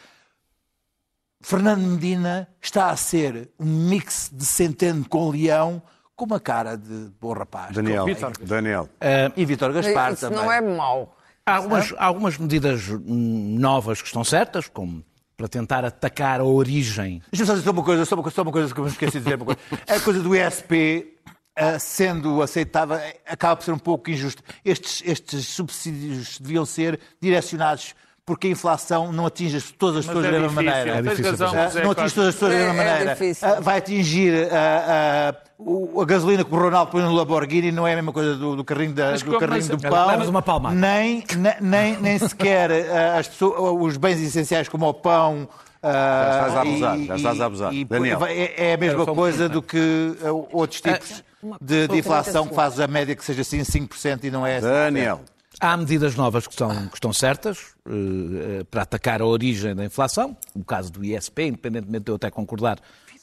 Fernando 1.45 1.84
Medina 1.84 2.47
está 2.60 2.89
a 2.89 2.97
ser 2.97 3.51
um 3.60 3.88
mix 3.88 4.31
de 4.34 4.43
centeno 4.43 5.08
com 5.08 5.29
leão 5.29 5.79
com 6.15 6.25
uma 6.25 6.39
cara 6.39 6.75
de 6.75 7.12
bom 7.21 7.34
rapaz. 7.34 7.71
Daniel. 7.71 8.08
Daniel. 8.41 8.89
Uh, 8.95 9.31
e 9.38 9.45
Vítor 9.45 9.71
Gaspar 9.71 10.13
Isso 10.13 10.21
também. 10.21 10.39
não 10.39 10.51
é 10.51 10.60
mau. 10.60 11.15
Há 11.45 11.58
algumas, 11.58 11.93
algumas 11.99 12.38
medidas 12.39 12.88
novas 13.05 14.01
que 14.01 14.08
estão 14.08 14.23
certas, 14.23 14.67
como 14.67 15.05
para 15.38 15.47
tentar 15.47 15.86
atacar 15.86 16.39
a 16.39 16.43
origem. 16.43 17.21
Deixa-me 17.31 17.47
só 17.47 17.53
dizer 17.53 17.69
uma 17.69 17.84
coisa, 17.84 18.05
só 18.05 18.15
uma, 18.15 18.31
só 18.31 18.41
uma 18.41 18.51
coisa 18.51 18.73
que 18.73 18.79
eu 18.79 18.84
me 18.86 18.89
esqueci 18.89 19.19
de 19.19 19.25
dizer. 19.25 19.36
Uma 19.36 19.45
coisa. 19.45 19.60
A 19.88 19.99
coisa 19.99 20.23
do 20.23 20.36
ESP 20.36 21.13
uh, 21.60 21.79
sendo 21.79 22.41
aceitável 22.41 22.97
acaba 23.23 23.55
por 23.55 23.63
ser 23.63 23.71
um 23.71 23.77
pouco 23.77 24.10
injusto. 24.10 24.41
Estes, 24.63 25.03
estes 25.05 25.45
subsídios 25.49 26.39
deviam 26.39 26.65
ser 26.65 26.99
direcionados 27.21 27.93
porque 28.26 28.48
a 28.48 28.50
inflação 28.50 29.12
não 29.12 29.28
atinge 29.28 29.62
todas 29.74 29.98
as 29.98 30.06
pessoas 30.08 30.26
é 30.26 30.32
da 30.32 30.40
mesma 30.40 30.64
maneira. 30.64 30.98
É 30.98 31.02
difícil 31.02 31.32
razão, 31.32 31.54
não 31.84 31.92
atinge 31.92 32.16
todas 32.16 32.30
as 32.30 32.34
pessoas 32.34 32.52
da 32.52 32.58
mesma 32.58 32.74
é, 32.74 32.96
maneira. 32.96 33.18
É 33.22 33.62
vai 33.62 33.78
atingir 33.78 34.52
a, 34.52 35.30
a, 35.30 36.02
a, 36.02 36.06
gasolina 36.06 36.44
que 36.44 36.52
o 36.52 36.58
Ronaldo 36.58 36.92
põe 36.92 37.04
no 37.04 37.14
Lamborghini, 37.14 37.72
não 37.72 37.88
é 37.88 37.94
a 37.94 37.96
mesma 37.96 38.12
coisa 38.12 38.36
do, 38.36 38.56
do 38.56 38.64
carrinho, 38.64 38.94
da, 38.94 39.12
do, 39.12 39.38
carrinho 39.38 39.68
do 39.68 39.78
pão. 39.78 40.30
uma 40.30 40.42
palmada. 40.42 40.76
Nem, 40.76 41.24
nem, 41.62 41.98
nem 42.02 42.18
sequer 42.18 42.72
as 43.16 43.28
pessoas, 43.28 43.60
os 43.80 43.98
bens 43.98 44.20
essenciais 44.20 44.68
como 44.68 44.88
o 44.88 44.94
pão. 44.94 45.48
Já 45.84 46.32
estás 46.32 46.56
a 46.56 46.62
abusar, 46.62 46.98
e, 46.98 47.06
já 47.06 47.16
estás 47.16 47.42
a 47.42 47.46
abusar. 47.46 47.74
E, 47.74 47.86
Daniel. 47.86 48.26
É, 48.26 48.70
é 48.70 48.74
a 48.74 48.78
mesma 48.78 49.06
coisa 49.06 49.48
do 49.48 49.62
que 49.62 50.18
outros 50.52 50.82
tipos 50.82 51.24
de, 51.62 51.88
de 51.88 51.98
inflação 52.00 52.48
que 52.48 52.56
faz 52.56 52.80
a 52.80 52.88
média 52.88 53.16
que 53.16 53.24
seja 53.24 53.42
assim 53.42 53.60
5% 53.60 54.24
e 54.24 54.32
não 54.32 54.48
é 54.48 54.60
Daniel. 54.60 55.22
Há 55.60 55.78
medidas 55.78 56.15
novas 56.15 56.46
que, 56.46 56.54
estão, 56.54 56.88
que 56.88 56.96
estão 56.96 57.13
certas 57.13 57.74
uh, 57.88 58.65
para 58.65 58.82
atacar 58.82 59.22
a 59.22 59.26
origem 59.26 59.74
da 59.76 59.86
inflação, 59.86 60.36
o 60.54 60.63
caso 60.63 60.91
do 60.91 61.04
ISP, 61.04 61.44
independentemente 61.44 62.06
de 62.06 62.12
eu 62.12 62.15
até 62.15 62.30
concordar 62.30 62.80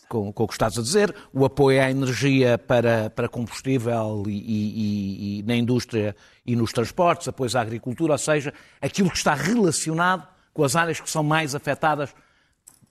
com, 0.09 0.33
com 0.33 0.45
o 0.45 0.47
que 0.47 0.55
estás 0.55 0.79
a 0.79 0.83
dizer, 0.83 1.15
o 1.33 1.45
apoio 1.45 1.83
à 1.83 1.91
energia 1.91 2.59
para, 2.59 3.09
para 3.11 3.29
combustível 3.29 4.25
e, 4.27 4.31
e, 4.31 5.39
e, 5.39 5.43
na 5.45 5.57
indústria 5.57 6.15
e 6.45 6.55
nos 6.55 6.73
transportes, 6.73 7.29
apoio 7.29 7.51
à 7.57 7.61
agricultura, 7.61 8.13
ou 8.13 8.19
seja, 8.19 8.53
aquilo 8.81 9.11
que 9.11 9.17
está 9.17 9.35
relacionado 9.35 10.27
com 10.53 10.65
as 10.65 10.77
áreas 10.77 11.01
que 11.01 11.11
são 11.11 11.23
mais 11.23 11.55
afetadas, 11.55 12.15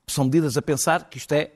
são 0.08 0.26
medidas 0.26 0.58
a 0.58 0.62
pensar 0.62 1.10
que 1.10 1.18
isto 1.20 1.32
é 1.34 1.52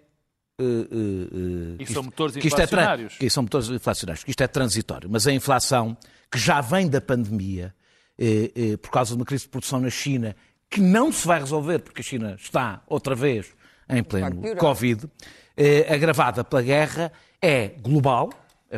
Uh, 0.58 0.64
uh, 0.64 1.76
uh, 1.76 1.76
e 1.80 1.86
são 1.86 2.04
motores 2.04 2.38
inflacionários. 2.38 3.18
Que, 3.18 3.26
é 3.26 3.28
que 3.28 3.30
são 3.30 3.44
motores 3.44 3.70
inflacionários, 3.70 4.24
que 4.24 4.30
isto 4.30 4.42
é 4.42 4.48
transitório. 4.48 5.10
Mas 5.12 5.28
a 5.28 5.34
inflação 5.34 5.98
que 6.32 6.38
já 6.38 6.62
vem 6.62 6.90
da 6.90 7.00
pandemia, 7.00 7.74
eh, 8.18 8.52
eh, 8.56 8.78
por 8.78 8.92
causa 8.92 9.12
de 9.12 9.16
uma 9.18 9.26
crise 9.26 9.44
de 9.44 9.50
produção 9.50 9.80
na 9.80 9.90
China, 9.90 10.36
que 10.70 10.82
não 10.82 11.12
se 11.12 11.26
vai 11.26 11.40
resolver, 11.40 11.80
porque 11.80 12.02
a 12.02 12.04
China 12.04 12.36
está 12.40 12.82
outra 12.88 13.16
vez 13.16 13.48
em 13.90 14.04
pleno 14.04 14.56
Covid, 14.58 15.10
eh, 15.56 15.94
agravada 15.94 16.44
pela 16.44 16.62
guerra, 16.62 17.12
é 17.42 17.68
global, 17.68 18.30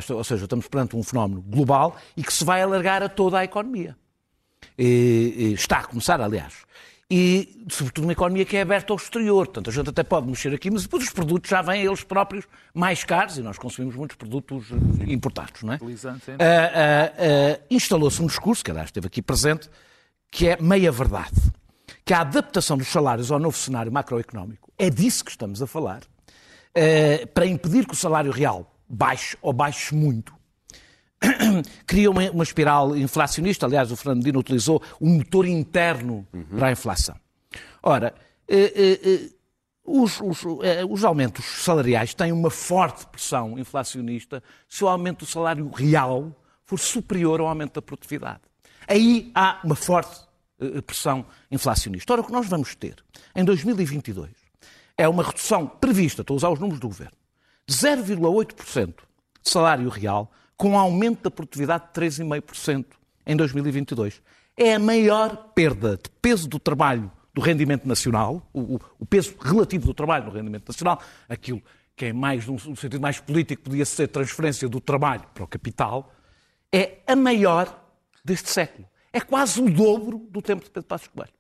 ou 0.10 0.24
seja, 0.24 0.44
estamos 0.44 0.68
perante 0.68 0.96
um 0.96 1.02
fenómeno 1.02 1.42
global 1.42 1.98
e 2.16 2.24
que 2.24 2.34
se 2.34 2.44
vai 2.44 2.62
alargar 2.62 3.02
a 3.02 3.10
toda 3.10 3.40
a 3.40 3.44
economia. 3.44 3.96
Está 4.78 5.80
a 5.80 5.84
começar, 5.86 6.22
aliás. 6.22 6.54
E, 7.10 7.66
sobretudo, 7.70 8.04
uma 8.04 8.12
economia 8.12 8.44
que 8.44 8.58
é 8.58 8.62
aberta 8.62 8.92
ao 8.92 8.98
exterior. 8.98 9.46
Portanto, 9.46 9.70
a 9.70 9.74
gente 9.74 9.90
até 9.90 10.04
pode 10.04 10.28
mexer 10.28 10.54
aqui, 10.54 10.70
mas 10.70 10.84
depois 10.84 11.04
os 11.04 11.10
produtos 11.10 11.50
já 11.50 11.62
vêm 11.62 11.86
eles 11.86 12.04
próprios 12.04 12.46
mais 12.74 13.06
caros 13.06 13.38
e 13.38 13.42
nós 13.42 13.58
consumimos 13.58 13.96
muitos 13.96 14.18
produtos 14.18 14.66
eh, 14.72 15.12
importados, 15.14 15.64
não 15.64 15.74
é? 15.74 15.78
Uh, 15.78 15.88
uh, 15.88 15.88
uh, 15.88 17.64
Instalou-se 17.72 18.22
um 18.22 18.28
discurso, 18.28 18.62
que 18.62 18.72
aliás 18.72 18.90
esteve 18.90 19.08
aqui 19.08 19.22
presente, 19.22 19.70
que 20.30 20.50
é 20.50 20.62
meia 20.62 20.92
verdade. 20.92 21.36
Que 22.04 22.14
a 22.14 22.22
adaptação 22.22 22.78
dos 22.78 22.90
salários 22.90 23.32
ao 23.32 23.40
novo 23.40 23.56
cenário 23.56 23.92
macroeconómico, 23.92 24.70
é 24.78 24.90
disso 24.90 25.24
que 25.24 25.32
estamos 25.32 25.62
a 25.62 25.68
falar, 25.68 26.02
para 27.34 27.46
impedir 27.46 27.86
que 27.86 27.94
o 27.94 27.98
salário 27.98 28.32
real 28.32 28.70
baixe 28.88 29.38
ou 29.42 29.52
baixe 29.52 29.96
muito, 29.96 30.37
cria 31.86 32.10
uma, 32.10 32.30
uma, 32.32 32.44
espiral 32.44 32.96
inflacionista. 32.96 33.66
Aliás, 33.66 33.92
o 33.92 33.96
Fernandino 33.96 34.40
utilizou 34.40 34.82
um 35.02 35.16
motor 35.16 35.46
interno 35.46 36.28
uhum. 36.34 36.44
para 36.58 36.68
a 36.68 36.72
inflação. 36.72 37.16
Ora, 37.82 38.14
eh, 38.48 38.74
eh, 38.76 39.00
eh, 39.04 39.30
os, 39.84 40.20
os, 40.20 40.44
eh, 40.64 40.86
os, 40.86 41.06
aumentos 41.06 41.46
salariais 41.46 42.14
têm 42.14 42.32
uma 42.32 42.50
forte 42.50 43.06
pressão 43.08 43.58
inflacionista 43.58 44.44
se 44.68 44.84
o 44.84 44.88
aumento 44.88 45.20
do 45.20 45.26
salário 45.26 45.70
real 45.70 46.36
for 46.66 46.78
superior 46.78 47.40
ao 47.40 47.48
aumento 47.48 47.76
da 47.76 47.82
produtividade. 47.82 48.42
Aí 48.86 49.32
há 49.34 49.62
uma 49.64 49.76
forte 49.76 50.28
eh, 50.60 50.82
pressão 50.82 51.26
inflacionista. 51.50 52.12
Ora, 52.12 52.22
o 52.22 52.26
que 52.26 52.32
nós 52.32 52.48
vamos 52.48 52.76
ter 52.76 52.96
em 53.34 53.46
2022 53.46 54.30
é 54.98 55.08
uma 55.08 55.24
redução 55.24 55.66
prevista, 55.68 56.22
estou 56.22 56.36
a 56.36 56.38
usar 56.38 56.50
os 56.50 56.60
números 56.60 56.80
do 56.80 56.88
governo, 56.88 57.16
de 57.66 57.76
0,8% 57.76 58.94
de 59.42 59.50
salário 59.50 59.88
real 59.88 60.32
com 60.58 60.72
um 60.72 60.78
aumento 60.78 61.24
da 61.24 61.32
produtividade 61.32 61.86
de 61.86 62.02
3,5% 62.02 62.86
em 63.26 63.36
2022. 63.36 64.22
É 64.58 64.74
a 64.74 64.80
maior 64.80 65.52
perda 65.54 65.98
de 65.98 66.10
peso 66.22 66.48
do 66.48 66.60
trabalho 66.60 67.12
do 67.34 67.40
rendimento 67.40 67.88
nacional, 67.88 68.42
o, 68.52 68.80
o 68.98 69.06
peso 69.06 69.36
relativo 69.40 69.86
do 69.86 69.94
trabalho 69.94 70.26
no 70.26 70.32
rendimento 70.32 70.68
nacional, 70.68 71.00
aquilo 71.30 71.62
que 71.96 72.06
é 72.06 72.14
mais, 72.14 72.48
num 72.48 72.58
sentido 72.58 73.00
mais 73.00 73.20
político, 73.20 73.64
podia 73.64 73.86
ser 73.86 74.08
transferência 74.08 74.68
do 74.68 74.82
trabalho 74.82 75.24
para 75.34 75.44
o 75.44 75.48
capital, 75.48 76.12
é 76.72 77.00
a 77.06 77.16
maior 77.16 77.84
deste 78.26 78.50
século. 78.50 78.88
É 79.14 79.22
quase 79.22 79.62
o 79.62 79.70
dobro 79.70 80.28
do 80.30 80.42
tempo 80.42 80.64
de 80.64 80.70
Pedro 80.70 80.88
Passos 80.88 81.08
Coelho. 81.08 81.34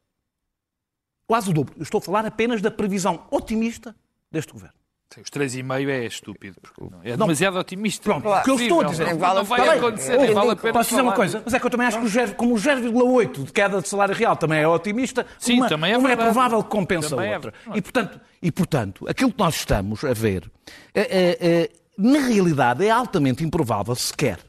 Quase 1.28 1.50
o 1.50 1.54
dobro. 1.54 1.76
Eu 1.78 1.84
estou 1.84 2.00
a 2.00 2.02
falar 2.02 2.26
apenas 2.26 2.62
da 2.62 2.72
previsão 2.72 3.28
otimista 3.30 3.96
deste 4.32 4.54
governo. 4.54 4.77
Os 5.16 5.30
3,5 5.30 5.90
é 5.90 6.06
estúpido. 6.06 6.58
É 7.04 7.16
demasiado 7.16 7.54
não. 7.54 7.62
otimista. 7.62 8.04
Pronto, 8.04 8.24
claro. 8.24 8.42
o 8.42 8.44
que 8.44 8.50
eu 8.50 8.60
estou 8.60 8.82
a 8.82 8.84
dizer. 8.84 9.16
Não, 9.16 9.36
não 9.36 9.44
vai 9.44 9.78
acontecer, 9.78 10.18
nem 10.18 10.34
vale 10.34 10.52
a 10.52 10.56
pena 10.56 10.74
Posso 10.74 10.90
dizer 10.90 11.02
uma 11.02 11.14
coisa? 11.14 11.42
Mas 11.44 11.54
é 11.54 11.60
que 11.60 11.66
eu 11.66 11.70
também 11.70 11.88
acho 11.88 12.00
que 12.00 12.06
o 12.06 12.10
0, 12.10 12.36
como 12.36 12.54
o 12.54 12.58
0,8 12.58 13.44
de 13.46 13.54
queda 13.54 13.82
de 13.82 13.88
salário 13.88 14.14
real 14.14 14.36
também 14.36 14.60
é 14.60 14.68
otimista, 14.68 15.26
Sim, 15.40 15.60
uma, 15.60 15.70
também 15.70 15.94
é, 15.94 15.98
uma 15.98 16.12
é 16.12 16.16
provável 16.16 16.62
que 16.62 16.70
compensa 16.70 17.20
a 17.20 17.26
é 17.26 17.36
outra. 17.36 17.54
É... 17.74 17.78
E, 17.78 17.82
portanto, 17.82 18.22
e, 18.42 18.52
portanto, 18.52 19.10
aquilo 19.10 19.32
que 19.32 19.40
nós 19.40 19.56
estamos 19.56 20.04
a 20.04 20.14
ver, 20.14 20.52
é, 20.94 21.02
é, 21.02 21.38
é, 21.40 21.70
na 21.98 22.20
realidade, 22.20 22.86
é 22.86 22.90
altamente 22.90 23.44
improvável 23.44 23.96
sequer 23.96 24.40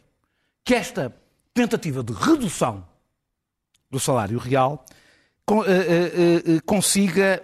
que 0.65 0.75
esta 0.75 1.15
tentativa 1.55 2.03
de 2.03 2.13
redução 2.13 2.85
do 3.91 3.99
salário 3.99 4.39
real 4.39 4.85
consiga 6.67 7.43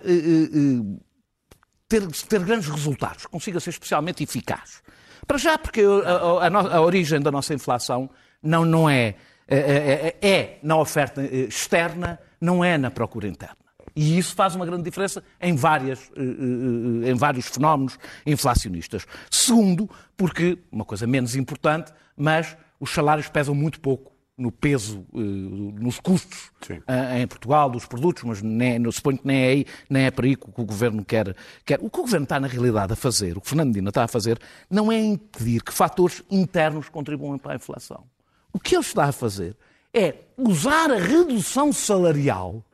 ter, 2.01 2.07
ter 2.29 2.45
grandes 2.45 2.69
resultados, 2.69 3.27
consiga 3.27 3.61
ser 3.61 3.71
especialmente 3.71 4.23
eficaz. 4.23 4.83
Para 5.27 5.39
já, 5.39 5.57
porque 5.57 5.83
a, 5.83 6.47
a, 6.47 6.77
a 6.77 6.81
origem 6.81 7.21
da 7.21 7.31
nossa 7.31 7.55
inflação 7.55 8.11
não, 8.43 8.65
não 8.65 8.91
é, 8.91 9.15
é, 9.47 9.59
é, 9.59 10.17
é, 10.21 10.31
é 10.31 10.59
na 10.63 10.77
oferta 10.77 11.23
externa, 11.23 12.19
não 12.41 12.65
é 12.65 12.77
na 12.77 12.91
procura 12.91 13.29
interna. 13.29 13.57
E 13.97 14.19
isso 14.19 14.35
faz 14.35 14.57
uma 14.57 14.67
grande 14.67 14.83
diferença 14.83 15.23
em, 15.41 15.55
várias, 15.55 16.11
em 16.17 17.15
vários 17.15 17.47
fenómenos 17.47 17.97
inflacionistas. 18.27 19.07
Segundo, 19.31 19.89
porque, 20.17 20.59
uma 20.73 20.85
coisa 20.85 21.07
menos 21.07 21.37
importante, 21.37 21.93
mas 22.17 22.57
os 22.81 22.91
salários 22.91 23.29
pesam 23.29 23.55
muito 23.55 23.81
pouco 23.81 24.14
no 24.37 24.51
peso, 24.51 25.07
uh, 25.13 25.19
nos 25.19 26.01
custos 26.01 26.51
uh, 26.69 27.17
em 27.17 27.27
Portugal 27.27 27.71
dos 27.71 27.87
produtos, 27.87 28.25
mas 28.25 28.43
nem, 28.43 28.91
suponho 28.91 29.19
que 29.19 29.27
nem 29.27 29.43
é 29.43 29.49
aí, 29.49 29.67
nem 29.89 30.05
é 30.05 30.11
para 30.11 30.27
aí 30.27 30.35
que 30.35 30.45
o 30.47 30.65
governo 30.65 31.05
quer, 31.05 31.37
quer. 31.65 31.79
O 31.81 31.89
que 31.89 31.99
o 32.01 32.03
governo 32.03 32.25
está 32.25 32.41
na 32.41 32.49
realidade 32.49 32.93
a 32.93 32.97
fazer, 32.97 33.37
o 33.37 33.41
que 33.41 33.49
Fernando 33.49 33.73
Dina 33.73 33.91
está 33.91 34.05
a 34.05 34.09
fazer, 34.09 34.39
não 34.69 34.91
é 34.91 35.01
impedir 35.01 35.63
que 35.63 35.73
fatores 35.73 36.23
internos 36.31 36.89
contribuam 36.89 37.39
para 37.39 37.53
a 37.53 37.57
inflação. 37.57 38.05
O 38.53 38.59
que 38.59 38.75
ele 38.75 38.83
está 38.83 39.05
a 39.05 39.13
fazer 39.13 39.57
é 39.93 40.17
usar 40.37 40.91
a 40.91 40.99
redução 40.99 41.73
salarial 41.73 42.65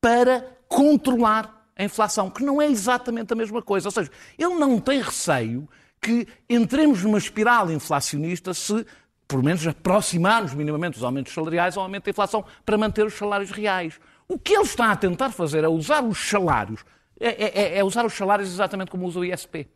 para 0.00 0.46
controlar 0.68 1.68
a 1.76 1.82
inflação, 1.82 2.30
que 2.30 2.44
não 2.44 2.62
é 2.62 2.70
exatamente 2.70 3.32
a 3.32 3.36
mesma 3.36 3.60
coisa. 3.60 3.88
Ou 3.88 3.92
seja, 3.92 4.10
ele 4.38 4.54
não 4.54 4.78
tem 4.78 5.00
receio 5.00 5.68
que 6.00 6.28
entremos 6.48 7.02
numa 7.02 7.18
espiral 7.18 7.70
inflacionista 7.72 8.52
se 8.52 8.84
por 9.26 9.42
menos 9.42 9.66
aproximar-nos 9.66 10.54
minimamente 10.54 10.96
os 10.96 11.04
aumentos 11.04 11.32
salariais 11.32 11.76
ao 11.76 11.82
aumento 11.82 12.04
da 12.04 12.10
inflação 12.10 12.44
para 12.64 12.76
manter 12.76 13.04
os 13.04 13.14
salários 13.14 13.50
reais. 13.50 13.98
O 14.28 14.38
que 14.38 14.54
ele 14.54 14.64
está 14.64 14.90
a 14.90 14.96
tentar 14.96 15.30
fazer 15.30 15.64
é 15.64 15.68
usar 15.68 16.02
os 16.02 16.18
salários, 16.18 16.84
é, 17.18 17.28
é, 17.28 17.62
é, 17.62 17.78
é 17.78 17.84
usar 17.84 18.04
os 18.04 18.14
salários 18.14 18.48
exatamente 18.48 18.90
como 18.90 19.06
usa 19.06 19.20
o 19.20 19.24
ISP. 19.24 19.68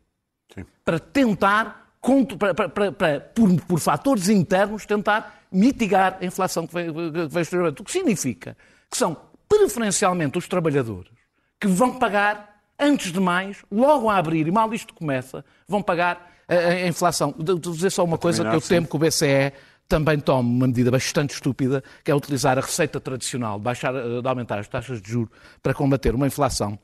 Sim. 0.53 0.65
Para 0.83 0.99
tentar, 0.99 1.93
para, 2.37 2.69
para, 2.69 2.91
para, 2.91 3.19
por, 3.19 3.61
por 3.61 3.79
fatores 3.79 4.29
internos, 4.29 4.85
tentar 4.85 5.45
mitigar 5.51 6.17
a 6.21 6.25
inflação 6.25 6.65
que 6.65 6.73
vem, 6.73 6.93
que 6.93 7.27
vem 7.27 7.41
exteriormente. 7.41 7.81
O 7.81 7.85
que 7.85 7.91
significa 7.91 8.57
que 8.89 8.97
são 8.97 9.15
preferencialmente 9.47 10.37
os 10.37 10.47
trabalhadores 10.47 11.11
que 11.59 11.67
vão 11.67 11.97
pagar, 11.99 12.61
antes 12.79 13.11
de 13.11 13.19
mais, 13.19 13.63
logo 13.69 14.09
a 14.09 14.17
abrir, 14.17 14.47
e 14.47 14.51
mal 14.51 14.73
isto 14.73 14.93
começa, 14.93 15.43
vão 15.67 15.81
pagar 15.81 16.28
a, 16.55 16.87
inflação. 16.87 17.33
Vou 17.37 17.57
dizer 17.57 17.91
só 17.91 18.03
uma 18.03 18.17
coisa 18.17 18.47
que 18.47 18.55
eu 18.55 18.61
temo 18.61 18.87
que 18.87 18.95
o 18.95 18.99
BCE 18.99 19.53
também 19.87 20.19
tome 20.19 20.49
uma 20.49 20.67
medida 20.67 20.91
bastante 20.91 21.33
estúpida, 21.33 21.83
que 22.03 22.11
é 22.11 22.15
utilizar 22.15 22.57
a 22.57 22.61
receita 22.61 22.99
tradicional 22.99 23.57
de, 23.57 23.63
baixar, 23.63 23.91
de 23.93 24.27
aumentar 24.27 24.59
as 24.59 24.67
taxas 24.67 25.01
de 25.01 25.11
juros 25.11 25.29
para 25.63 25.73
combater 25.73 26.13
uma 26.13 26.27
inflação 26.27 26.77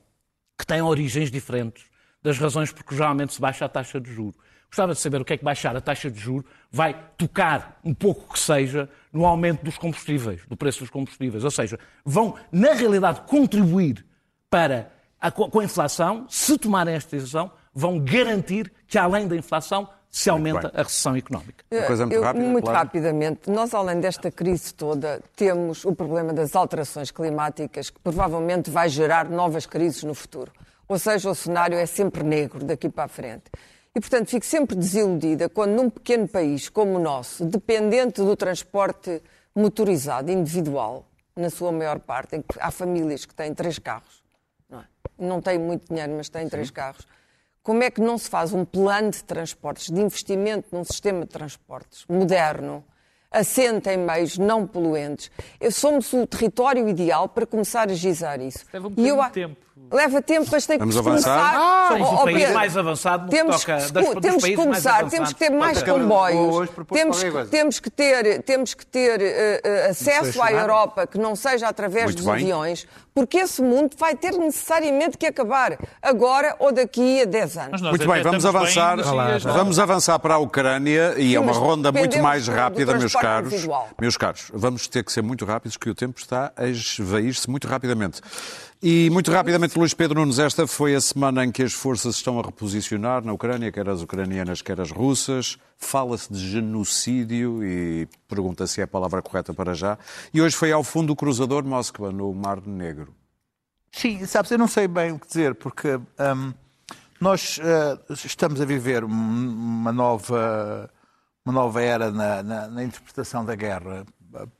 que 0.58 0.66
tem 0.66 0.82
origens 0.82 1.30
diferentes 1.30 1.84
das 2.22 2.38
razões 2.38 2.72
por 2.72 2.84
que 2.84 2.96
geralmente 2.96 3.34
se 3.34 3.40
baixa 3.40 3.64
a 3.64 3.68
taxa 3.68 4.00
de 4.00 4.12
juros. 4.12 4.34
Gostava 4.68 4.92
de 4.92 4.98
saber 4.98 5.20
o 5.20 5.24
que 5.24 5.34
é 5.34 5.36
que 5.36 5.44
baixar 5.44 5.76
a 5.76 5.80
taxa 5.80 6.10
de 6.10 6.18
juros 6.18 6.44
vai 6.72 6.94
tocar, 7.16 7.78
um 7.84 7.94
pouco 7.94 8.32
que 8.32 8.38
seja, 8.38 8.88
no 9.12 9.24
aumento 9.24 9.64
dos 9.64 9.78
combustíveis, 9.78 10.44
do 10.48 10.56
preço 10.56 10.80
dos 10.80 10.90
combustíveis. 10.90 11.44
Ou 11.44 11.50
seja, 11.50 11.78
vão, 12.04 12.34
na 12.50 12.72
realidade, 12.72 13.20
contribuir 13.28 14.04
para 14.50 14.90
a, 15.20 15.30
com 15.30 15.60
a 15.60 15.64
inflação, 15.64 16.26
se 16.28 16.58
tomarem 16.58 16.94
esta 16.94 17.16
decisão, 17.16 17.52
vão 17.76 17.98
garantir 17.98 18.72
que, 18.88 18.96
além 18.96 19.28
da 19.28 19.36
inflação, 19.36 19.86
se 20.10 20.30
aumenta 20.30 20.72
a 20.74 20.82
recessão 20.82 21.14
económica. 21.14 21.62
Uma 21.70 21.82
coisa 21.82 22.06
muito, 22.06 22.16
Eu, 22.16 22.22
rápida, 22.22 22.46
muito 22.46 22.64
claro. 22.64 22.78
rapidamente, 22.78 23.50
nós, 23.50 23.74
além 23.74 24.00
desta 24.00 24.30
crise 24.30 24.72
toda, 24.72 25.20
temos 25.36 25.84
o 25.84 25.94
problema 25.94 26.32
das 26.32 26.56
alterações 26.56 27.10
climáticas, 27.10 27.90
que 27.90 28.00
provavelmente 28.00 28.70
vai 28.70 28.88
gerar 28.88 29.28
novas 29.28 29.66
crises 29.66 30.02
no 30.04 30.14
futuro. 30.14 30.50
Ou 30.88 30.98
seja, 30.98 31.28
o 31.28 31.34
cenário 31.34 31.76
é 31.76 31.84
sempre 31.84 32.22
negro 32.22 32.64
daqui 32.64 32.88
para 32.88 33.04
a 33.04 33.08
frente. 33.08 33.44
E, 33.94 34.00
portanto, 34.00 34.30
fico 34.30 34.46
sempre 34.46 34.74
desiludida 34.74 35.50
quando, 35.50 35.72
num 35.72 35.90
pequeno 35.90 36.26
país 36.26 36.70
como 36.70 36.96
o 36.96 36.98
nosso, 36.98 37.44
dependente 37.44 38.22
do 38.22 38.34
transporte 38.34 39.22
motorizado 39.54 40.30
individual, 40.30 41.06
na 41.36 41.50
sua 41.50 41.70
maior 41.70 41.98
parte, 41.98 42.36
em 42.36 42.40
que 42.40 42.58
há 42.58 42.70
famílias 42.70 43.26
que 43.26 43.34
têm 43.34 43.52
três 43.52 43.78
carros, 43.78 44.22
não, 44.70 44.80
é? 44.80 44.84
não 45.18 45.42
têm 45.42 45.58
muito 45.58 45.88
dinheiro, 45.88 46.14
mas 46.16 46.30
têm 46.30 46.44
Sim. 46.44 46.48
três 46.48 46.70
carros, 46.70 47.06
como 47.66 47.82
é 47.82 47.90
que 47.90 48.00
não 48.00 48.16
se 48.16 48.30
faz 48.30 48.52
um 48.52 48.64
plano 48.64 49.10
de 49.10 49.24
transportes, 49.24 49.90
de 49.90 50.00
investimento 50.00 50.68
num 50.70 50.84
sistema 50.84 51.22
de 51.22 51.26
transportes 51.26 52.04
moderno, 52.08 52.84
assente 53.28 53.90
em 53.90 53.96
meios 53.96 54.38
não 54.38 54.64
poluentes? 54.64 55.32
Somos 55.72 56.12
o 56.12 56.24
território 56.28 56.88
ideal 56.88 57.28
para 57.28 57.44
começar 57.44 57.90
a 57.90 57.92
gizar 57.92 58.40
isso. 58.40 58.64
Leva 58.72 58.86
um 58.86 58.94
e 58.96 59.08
eu, 59.08 59.18
tempo. 59.30 59.65
Leva 59.92 60.22
tempo, 60.22 60.48
mas 60.50 60.66
tem 60.66 60.78
que 60.78 60.84
Vamos 60.84 61.00
começar. 61.00 61.54
Ah, 61.54 61.88
Somos 61.92 62.12
o 62.12 62.24
país 62.24 62.50
mais 62.50 62.76
avançado 62.76 63.24
no 63.24 63.30
temos 63.30 63.64
que 63.64 63.72
toca, 63.72 63.92
das, 63.92 64.08
temos 64.22 64.44
que 64.44 64.56
começar, 64.56 65.08
temos 65.08 65.32
que 65.32 65.38
ter 65.38 65.50
mais 65.50 65.82
comboios, 65.82 66.70
temos, 66.90 67.22
temos 67.50 67.78
que 67.78 67.90
ter, 67.90 68.42
temos 68.42 68.74
que 68.74 68.86
ter 68.86 69.20
uh, 69.20 69.86
uh, 69.86 69.90
acesso 69.90 70.42
à 70.42 70.50
Europa 70.50 71.06
que 71.06 71.18
não 71.18 71.36
seja 71.36 71.68
através 71.68 72.06
Muito 72.06 72.16
dos 72.16 72.26
bem. 72.26 72.34
aviões, 72.34 72.86
porque 73.14 73.38
esse 73.38 73.62
mundo 73.62 73.94
vai 73.98 74.16
ter 74.16 74.32
necessariamente 74.32 75.18
que 75.18 75.26
acabar 75.26 75.78
agora 76.02 76.56
ou 76.58 76.72
daqui 76.72 77.22
a 77.22 77.24
10 77.24 77.58
anos. 77.58 77.82
Muito 77.82 78.08
bem, 78.08 78.22
vamos 78.22 78.46
avançar, 78.46 78.96
bem, 78.96 79.38
vamos 79.44 79.78
avançar 79.78 80.18
para 80.18 80.34
a 80.34 80.38
Ucrânia 80.38 81.14
e 81.18 81.34
é 81.34 81.40
uma 81.40 81.52
ronda 81.52 81.92
muito 81.92 82.18
mais 82.18 82.48
rápida, 82.48 82.94
meus 82.94 83.14
caros. 83.14 83.68
Meus 84.00 84.16
caros, 84.16 84.50
vamos 84.52 84.88
ter 84.88 85.04
que 85.04 85.12
ser 85.12 85.22
muito 85.22 85.44
rápidos, 85.44 85.76
que 85.76 85.90
o 85.90 85.94
tempo 85.94 86.18
está 86.18 86.50
a 86.56 86.66
esvair-se 86.66 87.48
muito 87.48 87.68
rapidamente. 87.68 88.20
E 88.82 89.08
muito 89.08 89.32
rapidamente, 89.32 89.78
Luís 89.78 89.94
Pedro 89.94 90.20
Nunes, 90.20 90.38
esta 90.38 90.66
foi 90.66 90.94
a 90.94 91.00
semana 91.00 91.42
em 91.42 91.50
que 91.50 91.62
as 91.62 91.72
forças 91.72 92.16
estão 92.16 92.38
a 92.38 92.42
reposicionar 92.42 93.24
na 93.24 93.32
Ucrânia, 93.32 93.72
quer 93.72 93.88
as 93.88 94.02
ucranianas, 94.02 94.60
quer 94.60 94.78
as 94.78 94.90
russas. 94.90 95.56
Fala-se 95.78 96.30
de 96.30 96.38
genocídio 96.38 97.64
e 97.64 98.06
pergunta 98.28 98.66
se 98.66 98.82
é 98.82 98.84
a 98.84 98.86
palavra 98.86 99.22
correta 99.22 99.54
para 99.54 99.72
já. 99.72 99.98
E 100.32 100.42
hoje 100.42 100.54
foi 100.54 100.72
ao 100.72 100.84
fundo 100.84 101.14
o 101.14 101.16
cruzador 101.16 101.64
Moskva, 101.64 102.12
no 102.12 102.32
Mar 102.34 102.60
Negro. 102.66 103.14
Sim, 103.90 104.26
sabes, 104.26 104.50
eu 104.50 104.58
não 104.58 104.68
sei 104.68 104.86
bem 104.86 105.12
o 105.12 105.18
que 105.18 105.26
dizer, 105.26 105.54
porque 105.54 105.96
hum, 105.96 106.52
nós 107.18 107.58
uh, 107.58 108.12
estamos 108.12 108.60
a 108.60 108.66
viver 108.66 109.04
uma 109.04 109.90
nova, 109.90 110.90
uma 111.46 111.54
nova 111.54 111.80
era 111.80 112.10
na, 112.10 112.42
na, 112.42 112.68
na 112.68 112.84
interpretação 112.84 113.42
da 113.42 113.54
guerra, 113.54 114.04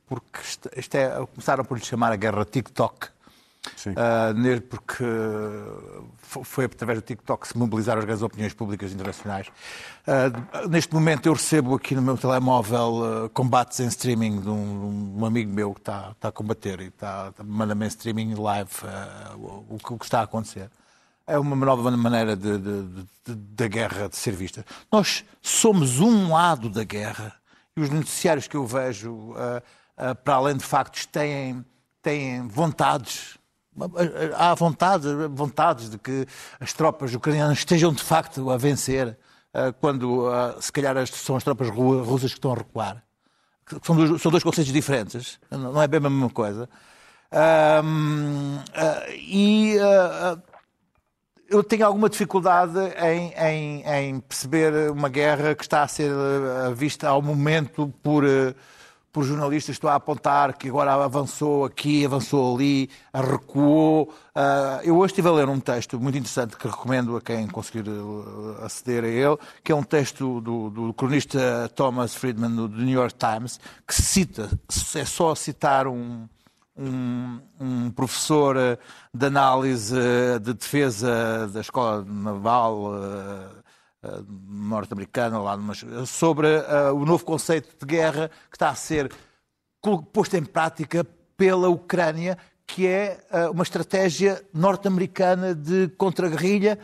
porque 0.07 0.39
isto 0.75 0.95
é, 0.95 1.23
começaram 1.27 1.63
por 1.63 1.77
lhe 1.77 1.85
chamar 1.85 2.11
a 2.11 2.15
guerra 2.15 2.43
TikTok 2.43 3.09
Uh, 3.85 4.61
porque 4.69 5.03
foi 6.21 6.65
através 6.65 6.99
do 6.99 7.05
TikTok 7.05 7.41
que 7.41 7.47
se 7.49 7.57
mobilizaram 7.57 7.99
as 7.99 8.05
grandes 8.05 8.23
opiniões 8.23 8.53
públicas 8.53 8.91
internacionais. 8.91 9.47
Uh, 10.07 10.67
neste 10.67 10.93
momento 10.93 11.27
eu 11.27 11.33
recebo 11.33 11.75
aqui 11.75 11.93
no 11.93 12.01
meu 12.01 12.17
telemóvel 12.17 13.25
uh, 13.25 13.29
combates 13.29 13.79
em 13.79 13.87
streaming 13.87 14.41
de 14.41 14.49
um, 14.49 15.19
um 15.19 15.25
amigo 15.25 15.51
meu 15.51 15.73
que 15.73 15.81
está, 15.81 16.15
a 16.21 16.31
combater 16.31 16.81
e 16.81 16.87
está, 16.87 17.31
manda-me 17.43 17.85
em 17.85 17.87
streaming 17.87 18.33
live 18.33 18.71
o, 19.35 19.75
o, 19.75 19.97
que 19.99 20.05
está 20.05 20.21
a 20.21 20.23
acontecer. 20.23 20.69
É 21.27 21.37
uma 21.37 21.55
nova 21.55 21.91
maneira 21.91 22.35
de, 22.35 22.57
da 23.25 23.67
guerra 23.67 24.07
de 24.07 24.15
ser 24.15 24.31
vista. 24.31 24.65
Nós 24.91 25.25
somos 25.41 25.99
um 25.99 26.31
lado 26.31 26.69
da 26.69 26.85
guerra 26.85 27.33
e 27.75 27.81
os 27.81 27.89
noticiários 27.89 28.47
que 28.47 28.55
eu 28.55 28.65
vejo, 28.65 29.35
para 30.23 30.35
além 30.35 30.55
de 30.55 30.63
factos, 30.63 31.05
têm, 31.05 31.65
têm 32.01 32.47
vontades 32.47 33.36
há 34.35 34.55
vontade, 34.55 35.07
vontades 35.29 35.89
de 35.89 35.97
que 35.97 36.25
as 36.59 36.73
tropas 36.73 37.13
ucranianas 37.13 37.59
estejam 37.59 37.93
de 37.93 38.03
facto 38.03 38.49
a 38.49 38.57
vencer, 38.57 39.17
eh, 39.53 39.73
quando 39.79 40.31
eh, 40.31 40.55
se 40.59 40.71
calhar 40.71 40.95
são 41.07 41.35
as 41.35 41.43
tropas 41.43 41.69
russas 41.69 42.31
que 42.31 42.37
estão 42.37 42.53
a 42.53 42.55
recuar. 42.55 43.03
São 43.83 43.95
dois, 43.95 44.21
são 44.21 44.31
dois 44.31 44.43
conceitos 44.43 44.71
diferentes, 44.71 45.39
não 45.49 45.81
é 45.81 45.87
bem 45.87 45.97
a 45.97 46.09
mesma 46.09 46.29
coisa. 46.29 46.69
Eh, 47.31 47.81
e 49.17 49.75
eu 51.49 51.63
tenho 51.63 51.85
alguma 51.85 52.09
dificuldade 52.09 52.77
em, 53.01 53.33
em, 53.33 53.83
em, 53.83 54.19
perceber 54.19 54.91
uma 54.91 55.09
guerra 55.09 55.55
que 55.55 55.63
está 55.63 55.83
a 55.83 55.87
ser 55.87 56.11
vista 56.75 57.09
ao 57.09 57.21
momento 57.21 57.93
por. 58.03 58.23
Por 59.17 59.23
jornalistas 59.23 59.73
estou 59.73 59.89
a 59.89 59.95
apontar 59.95 60.55
que 60.55 60.67
agora 60.67 60.93
avançou 60.93 61.65
aqui, 61.65 62.05
avançou 62.05 62.53
ali, 62.53 62.87
recuou. 63.11 64.13
Uh, 64.35 64.83
eu 64.83 64.95
hoje 64.95 65.13
estive 65.13 65.27
a 65.27 65.31
ler 65.31 65.49
um 65.49 65.59
texto 65.59 65.99
muito 65.99 66.19
interessante 66.19 66.55
que 66.55 66.67
recomendo 66.67 67.17
a 67.17 67.21
quem 67.21 67.47
conseguir 67.47 67.89
uh, 67.89 68.63
aceder 68.63 69.03
a 69.03 69.07
ele, 69.07 69.37
que 69.63 69.71
é 69.71 69.75
um 69.75 69.81
texto 69.81 70.39
do, 70.39 70.69
do 70.69 70.93
cronista 70.93 71.67
Thomas 71.73 72.13
Friedman 72.13 72.51
do 72.51 72.69
New 72.69 72.93
York 72.93 73.15
Times, 73.15 73.59
que 73.87 73.95
cita, 73.95 74.51
é 74.93 75.03
só 75.03 75.33
citar 75.33 75.87
um, 75.87 76.27
um, 76.77 77.39
um, 77.59 77.89
professor 77.89 78.55
uh, 78.55 78.77
de 79.11 79.25
análise 79.25 79.95
de 80.43 80.53
defesa 80.53 81.47
da 81.51 81.61
Escola 81.61 82.05
Naval 82.07 82.93
eh, 84.03 84.23
norte-americana, 84.47 85.39
lá 85.39 85.57
sobre 86.05 86.47
uh, 86.47 86.93
o 86.93 87.03
novo 87.03 87.25
conceito 87.25 87.75
de 87.79 87.85
guerra 87.95 88.29
que 88.49 88.55
está 88.55 88.69
a 88.69 88.75
ser 88.75 89.11
posto 90.13 90.37
em 90.37 90.45
prática 90.45 91.03
pela 91.35 91.67
Ucrânia, 91.67 92.37
que 92.67 92.85
é 92.85 93.19
uh, 93.31 93.51
uma 93.51 93.63
estratégia 93.63 94.43
norte-americana 94.53 95.55
de 95.55 95.87
contra-guerrilha, 95.97 96.77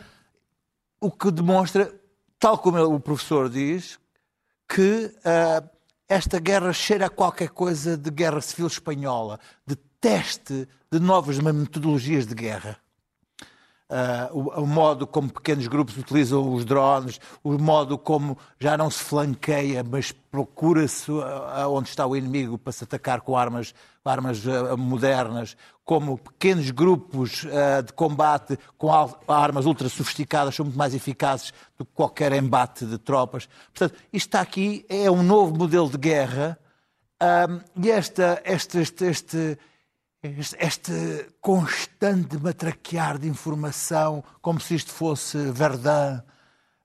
o 1.00 1.08
que 1.08 1.30
demonstra, 1.30 1.94
tal 2.36 2.58
como 2.58 2.82
o 2.82 2.98
professor 2.98 3.48
diz, 3.48 4.00
que 4.66 5.12
esta 6.08 6.40
guerra 6.40 6.72
cheira 6.72 7.06
a 7.06 7.10
qualquer 7.10 7.50
coisa 7.50 7.96
de 7.96 8.10
guerra 8.10 8.40
civil 8.40 8.66
espanhola, 8.66 9.38
de 9.66 9.76
teste 10.00 10.66
de 10.90 10.98
novas 10.98 11.38
metodologias 11.38 12.26
de 12.26 12.34
guerra. 12.34 12.78
Uh, 13.94 14.36
o, 14.36 14.62
o, 14.62 14.66
modo 14.66 15.06
como 15.06 15.32
pequenos 15.32 15.68
grupos 15.68 15.96
utilizam 15.96 16.52
os 16.52 16.64
drones, 16.64 17.20
o 17.44 17.52
modo 17.52 17.96
como 17.96 18.36
já 18.58 18.76
não 18.76 18.90
se 18.90 18.98
flanqueia, 18.98 19.84
mas 19.88 20.10
procura-se 20.10 21.12
uh, 21.12 21.22
onde 21.68 21.90
está 21.90 22.04
o 22.04 22.16
inimigo 22.16 22.58
para 22.58 22.72
se 22.72 22.82
atacar 22.82 23.20
com 23.20 23.36
armas, 23.36 23.72
armas 24.04 24.44
uh, 24.46 24.76
modernas, 24.76 25.56
como 25.84 26.18
pequenos 26.18 26.72
grupos 26.72 27.46
de 27.86 27.92
combate 27.92 28.58
com 28.78 28.90
armas 29.28 29.66
ultra 29.66 29.86
sofisticadas 29.88 30.54
são 30.54 30.64
muito 30.64 30.78
mais 30.78 30.94
eficazes 30.94 31.52
do 31.78 31.84
que 31.84 31.92
qualquer 31.92 32.32
embate 32.32 32.86
de 32.86 32.96
tropas. 32.96 33.46
Portanto, 33.72 34.00
isto 34.10 34.26
está 34.26 34.40
aqui, 34.40 34.84
é 34.88 35.10
um 35.10 35.22
novo 35.22 35.54
modelo 35.54 35.90
de 35.90 35.98
guerra 35.98 36.58
e 37.76 37.90
esta, 37.90 38.40
este, 38.46 38.78
este 38.78 39.58
este 40.58 41.26
constante 41.40 42.38
matraquear 42.38 43.18
de 43.18 43.28
informação, 43.28 44.24
como 44.40 44.58
se 44.58 44.74
isto 44.74 44.90
fosse 44.90 45.36
Verdun, 45.50 46.20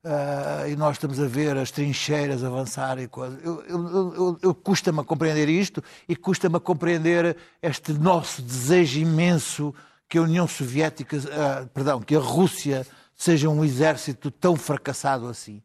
uh, 0.04 0.68
e 0.68 0.76
nós 0.76 0.98
estamos 0.98 1.20
a 1.20 1.26
ver 1.26 1.58
as 1.58 1.72
trincheiras 1.72 2.44
avançar 2.44 3.00
e 3.00 3.08
coisas. 3.08 3.40
Eu, 3.44 3.64
eu, 3.64 4.14
eu, 4.14 4.40
eu 4.42 4.54
custa-me 4.54 5.00
a 5.00 5.04
compreender 5.04 5.48
isto 5.48 5.82
e 6.08 6.16
custa-me 6.16 6.58
a 6.58 6.60
compreender 6.60 7.38
este 7.62 7.94
nosso 7.94 8.42
desejo 8.42 9.00
imenso 9.00 9.74
que 10.10 10.18
a 10.18 10.22
União 10.22 10.48
Soviética, 10.48 11.16
uh, 11.18 11.68
perdão, 11.68 12.02
que 12.02 12.16
a 12.16 12.20
Rússia 12.20 12.86
seja 13.16 13.50
um 13.50 13.64
exército 13.64 14.30
tão 14.32 14.58
fracassado 14.58 15.28
assim. 15.28 15.62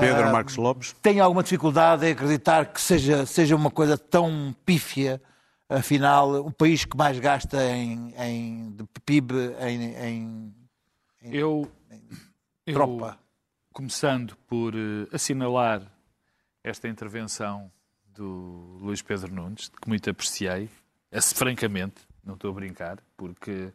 Pedro 0.00 0.32
Marcos 0.32 0.56
Lopes. 0.56 0.96
Tenho 1.02 1.22
alguma 1.22 1.42
dificuldade 1.42 2.06
em 2.06 2.12
acreditar 2.12 2.66
que 2.66 2.80
seja, 2.80 3.26
seja 3.26 3.54
uma 3.56 3.70
coisa 3.70 3.98
tão 3.98 4.54
pífia 4.64 5.20
afinal, 5.68 6.46
o 6.46 6.52
país 6.52 6.84
que 6.84 6.96
mais 6.96 7.18
gasta 7.18 7.62
em, 7.62 8.14
em 8.16 8.72
de 8.72 8.84
PIB 9.04 9.34
em, 9.60 9.82
em, 9.94 10.54
em 11.22 11.34
eu, 11.34 11.70
tropa. 12.64 13.18
Eu, 13.20 13.28
começando 13.72 14.36
por 14.48 14.74
uh, 14.74 15.08
assinalar 15.12 15.82
esta 16.64 16.88
intervenção 16.88 17.70
do 18.06 18.78
Luís 18.80 19.02
Pedro 19.02 19.32
Nunes, 19.32 19.68
que 19.68 19.88
muito 19.88 20.08
apreciei, 20.10 20.68
esse, 21.12 21.34
francamente, 21.34 22.00
não 22.24 22.34
estou 22.34 22.50
a 22.50 22.54
brincar, 22.54 22.98
porque 23.16 23.72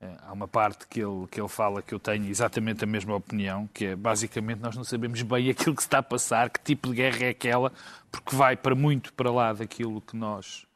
uh, 0.00 0.16
há 0.22 0.32
uma 0.32 0.48
parte 0.48 0.86
que 0.86 1.00
ele, 1.00 1.26
que 1.26 1.40
ele 1.40 1.48
fala 1.48 1.82
que 1.82 1.92
eu 1.92 1.98
tenho 1.98 2.26
exatamente 2.26 2.84
a 2.84 2.86
mesma 2.86 3.14
opinião, 3.14 3.68
que 3.74 3.86
é 3.86 3.96
basicamente 3.96 4.60
nós 4.60 4.76
não 4.76 4.84
sabemos 4.84 5.20
bem 5.22 5.50
aquilo 5.50 5.74
que 5.74 5.82
se 5.82 5.88
está 5.88 5.98
a 5.98 6.02
passar, 6.02 6.48
que 6.48 6.60
tipo 6.60 6.88
de 6.88 6.94
guerra 6.94 7.24
é 7.24 7.28
aquela, 7.30 7.72
porque 8.10 8.34
vai 8.34 8.56
para 8.56 8.74
muito 8.74 9.12
para 9.12 9.30
lá 9.30 9.52
daquilo 9.52 10.00
que 10.00 10.16
nós 10.16 10.66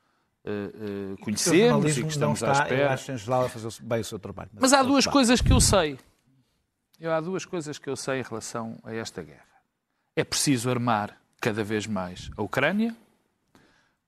uh, 0.46 1.16
conhecemos 1.18 1.96
e 1.96 2.02
que 2.02 2.09
estamos 2.09 2.42
está, 2.42 2.50
à 2.50 2.62
espera. 2.62 2.82
Eu 2.82 2.88
acho 2.90 3.16
geral 3.16 3.44
a 3.44 3.48
fazer 3.48 3.68
bem 3.82 4.00
o 4.00 4.04
seu 4.04 4.18
trabalho. 4.18 4.50
Mas, 4.52 4.62
mas 4.62 4.72
há 4.72 4.82
duas 4.82 5.06
coisas 5.06 5.40
que 5.40 5.52
eu 5.52 5.61
sei. 5.61 5.98
Eu, 7.00 7.12
há 7.12 7.20
duas 7.20 7.44
coisas 7.44 7.78
que 7.78 7.88
eu 7.88 7.96
sei 7.96 8.20
em 8.20 8.22
relação 8.22 8.78
a 8.85 8.94
esta 8.94 9.22
guerra. 9.22 9.44
É 10.14 10.24
preciso 10.24 10.70
armar 10.70 11.16
cada 11.40 11.62
vez 11.62 11.87
mais 11.87 12.30
a 12.37 12.42
Ucrânia, 12.42 12.94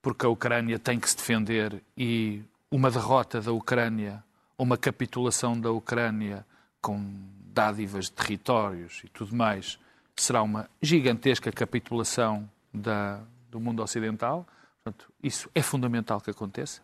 porque 0.00 0.24
a 0.24 0.28
Ucrânia 0.28 0.78
tem 0.78 0.98
que 0.98 1.08
se 1.08 1.16
defender 1.16 1.82
e 1.96 2.42
uma 2.70 2.90
derrota 2.90 3.40
da 3.40 3.52
Ucrânia, 3.52 4.22
uma 4.56 4.76
capitulação 4.76 5.58
da 5.58 5.70
Ucrânia 5.70 6.46
com 6.80 7.04
dádivas 7.52 8.06
de 8.06 8.12
territórios 8.12 9.02
e 9.04 9.08
tudo 9.08 9.34
mais, 9.34 9.78
será 10.16 10.42
uma 10.42 10.68
gigantesca 10.80 11.50
capitulação 11.52 12.48
da, 12.72 13.20
do 13.50 13.60
mundo 13.60 13.82
ocidental. 13.82 14.46
Portanto, 14.88 15.12
isso 15.22 15.50
é 15.54 15.62
fundamental 15.62 16.20
que 16.20 16.30
aconteça. 16.30 16.80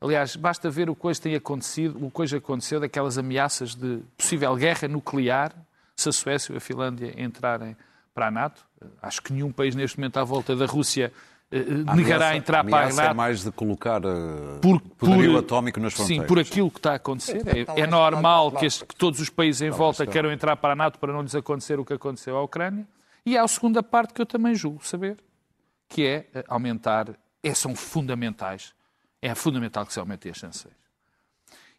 Aliás, 0.00 0.36
basta 0.36 0.68
ver 0.70 0.90
o 0.90 0.94
que 0.94 1.06
hoje 1.06 1.20
tem 1.20 1.34
acontecido, 1.34 2.04
o 2.04 2.10
que 2.10 2.22
hoje 2.22 2.36
aconteceu 2.36 2.78
daquelas 2.78 3.16
ameaças 3.16 3.74
de 3.74 4.02
possível 4.16 4.54
guerra 4.54 4.86
nuclear 4.86 5.54
se 5.96 6.08
a 6.08 6.12
Suécia 6.12 6.52
e 6.52 6.56
a 6.56 6.60
Finlândia 6.60 7.14
entrarem 7.16 7.76
para 8.12 8.28
a 8.28 8.30
NATO. 8.30 8.64
Acho 9.00 9.22
que 9.22 9.32
nenhum 9.32 9.50
país 9.50 9.74
neste 9.74 9.98
momento 9.98 10.18
à 10.18 10.24
volta 10.24 10.54
da 10.54 10.66
Rússia 10.66 11.12
eh, 11.50 11.58
a 11.86 11.96
negará 11.96 12.26
ameaça, 12.26 12.36
entrar 12.36 12.64
para 12.64 12.86
a 12.86 12.92
NATO. 12.92 13.10
é 13.10 13.14
mais 13.14 13.42
de 13.42 13.50
colocar 13.50 14.04
uh, 14.04 14.58
por, 14.60 14.80
poderio 14.80 15.32
por, 15.32 15.38
atómico 15.38 15.80
nas 15.80 15.94
fronteiras. 15.94 16.24
Sim, 16.24 16.28
por 16.28 16.38
aquilo 16.38 16.70
que 16.70 16.78
está 16.78 16.92
a 16.92 16.96
acontecer. 16.96 17.42
É, 17.46 17.80
é 17.80 17.86
normal 17.86 18.52
que, 18.52 18.66
este, 18.66 18.84
que, 18.84 18.94
todos 18.94 19.20
os 19.20 19.30
países 19.30 19.62
em 19.62 19.70
volta 19.70 20.06
queiram 20.06 20.30
entrar 20.30 20.56
para 20.56 20.74
a 20.74 20.76
NATO 20.76 20.98
para 20.98 21.12
não 21.12 21.22
lhes 21.22 21.34
acontecer 21.34 21.78
o 21.78 21.84
que 21.84 21.94
aconteceu 21.94 22.36
à 22.36 22.42
Ucrânia. 22.42 22.86
E 23.24 23.38
há 23.38 23.42
a 23.42 23.48
segunda 23.48 23.82
parte 23.82 24.12
que 24.12 24.20
eu 24.20 24.26
também 24.26 24.54
julgo 24.54 24.86
saber, 24.86 25.16
que 25.88 26.04
é 26.04 26.26
eh, 26.34 26.44
aumentar 26.48 27.14
é, 27.44 27.54
são 27.54 27.74
fundamentais. 27.76 28.72
É 29.20 29.34
fundamental 29.34 29.86
que 29.86 29.92
se 29.92 29.98
aumentem 30.00 30.32
as 30.32 30.38
sanções. 30.38 30.74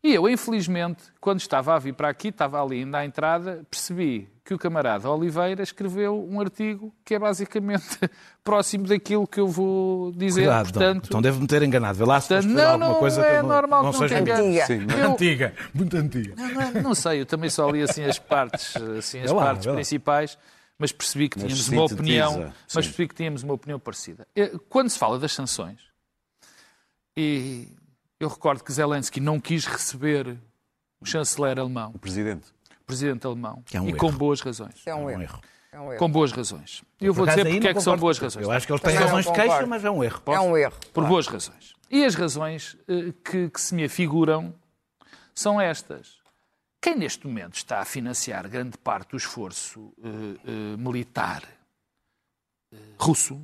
E 0.03 0.13
eu, 0.13 0.29
infelizmente, 0.29 1.01
quando 1.19 1.39
estava 1.39 1.73
a 1.75 1.79
vir 1.79 1.93
para 1.93 2.09
aqui, 2.09 2.27
estava 2.27 2.61
ali 2.63 2.81
ainda 2.81 2.99
à 2.99 3.05
entrada, 3.05 3.65
percebi 3.71 4.29
que 4.43 4.53
o 4.53 4.57
camarada 4.59 5.09
Oliveira 5.09 5.63
escreveu 5.63 6.23
um 6.29 6.39
artigo 6.39 6.93
que 7.03 7.15
é 7.15 7.19
basicamente 7.19 7.97
próximo 8.43 8.85
daquilo 8.85 9.25
que 9.25 9.39
eu 9.39 9.47
vou 9.47 10.11
dizer. 10.11 10.41
Cuidado, 10.41 10.65
portanto, 10.71 11.05
então 11.07 11.21
deve-me 11.23 11.47
ter 11.47 11.63
enganado. 11.63 11.97
Vê 11.97 12.05
lá 12.05 12.21
se 12.21 12.27
portanto, 12.27 12.51
não, 12.51 12.63
alguma 12.73 12.89
não 12.89 12.99
coisa 12.99 13.21
é 13.25 13.35
que 13.37 13.41
não, 13.41 13.49
normal 13.49 13.83
não 13.83 13.91
que 13.91 13.99
não 13.99 14.07
seja 14.07 14.21
engano. 14.21 14.65
Sim, 14.67 14.77
Muito 14.77 14.91
Eu- 14.99 15.11
antiga, 15.11 15.53
muito 15.73 15.97
antiga. 15.97 16.33
Não, 16.37 16.49
não, 16.49 16.81
não 16.83 16.95
sei, 16.95 17.21
eu 17.21 17.25
também 17.25 17.49
só 17.49 17.67
li 17.71 17.81
assim 17.81 18.03
as 18.03 18.19
partes, 18.19 18.75
assim, 18.75 19.21
as 19.21 19.31
lá, 19.31 19.43
partes 19.45 19.65
principais, 19.65 20.37
mas 20.77 20.91
percebi 20.91 21.29
que 21.29 21.37
Mas 21.39 21.47
tínhamos 21.47 21.67
uma 21.69 21.83
opinião, 21.83 22.33
sim. 22.33 22.53
mas 22.75 22.85
percebi 22.87 23.07
que 23.07 23.15
tínhamos 23.15 23.43
uma 23.43 23.53
opinião 23.53 23.79
parecida. 23.79 24.27
Eh, 24.35 24.51
Quando 24.69 24.89
se 24.89 24.99
fala 24.99 25.17
das 25.17 25.31
sanções, 25.33 25.79
e 27.15 27.67
eu 28.19 28.27
recordo 28.27 28.63
que 28.63 28.71
Zelensky 28.71 29.19
não 29.19 29.39
quis 29.39 29.65
receber 29.65 30.37
o 30.99 31.05
chanceler 31.05 31.59
alemão, 31.59 31.91
O 31.93 31.99
presidente. 31.99 32.47
o 32.81 32.85
presidente 32.85 33.25
alemão, 33.25 33.63
é 33.73 33.79
um 33.81 33.89
e 33.89 33.93
com 33.93 34.07
erro. 34.07 34.17
boas 34.17 34.41
razões. 34.41 34.75
É 34.85 34.93
um 34.95 35.05
Um 35.05 35.09
erro. 35.09 35.21
erro. 35.21 35.41
É 35.71 35.79
um 35.79 35.89
erro. 35.91 35.99
Com 35.99 36.09
boas 36.09 36.31
razões. 36.31 36.83
E 37.01 37.05
eu 37.05 37.13
vou 37.13 37.25
dizer 37.25 37.43
porque 37.49 37.67
é 37.67 37.73
que 37.73 37.81
são 37.81 37.97
boas 37.97 38.17
razões. 38.17 38.45
Eu 38.45 38.51
acho 38.51 38.65
que 38.65 38.71
eles 38.71 38.81
têm 38.81 38.95
razões 38.95 39.25
de 39.25 39.33
queixa, 39.33 39.65
mas 39.67 39.83
é 39.83 39.91
um 39.91 40.01
erro. 40.03 40.21
É 40.27 40.39
um 40.39 40.57
erro. 40.57 40.73
Por 40.93 41.05
boas 41.05 41.27
razões. 41.27 41.73
E 41.91 42.05
as 42.05 42.15
razões 42.15 42.77
eh, 42.87 43.13
que, 43.23 43.49
que 43.49 43.59
se 43.61 43.75
me 43.75 43.83
afiguram 43.83 44.53
são 45.33 45.59
estas. 45.59 46.14
Quem 46.81 46.95
neste 46.95 47.25
momento 47.25 47.55
está 47.55 47.79
a 47.79 47.85
financiar 47.85 48.47
grande 48.47 48.77
parte 48.77 49.11
do 49.11 49.17
esforço 49.17 49.93
eh, 50.03 50.07
eh, 50.45 50.77
militar 50.77 51.43
eh, 52.71 52.77
russo 52.99 53.41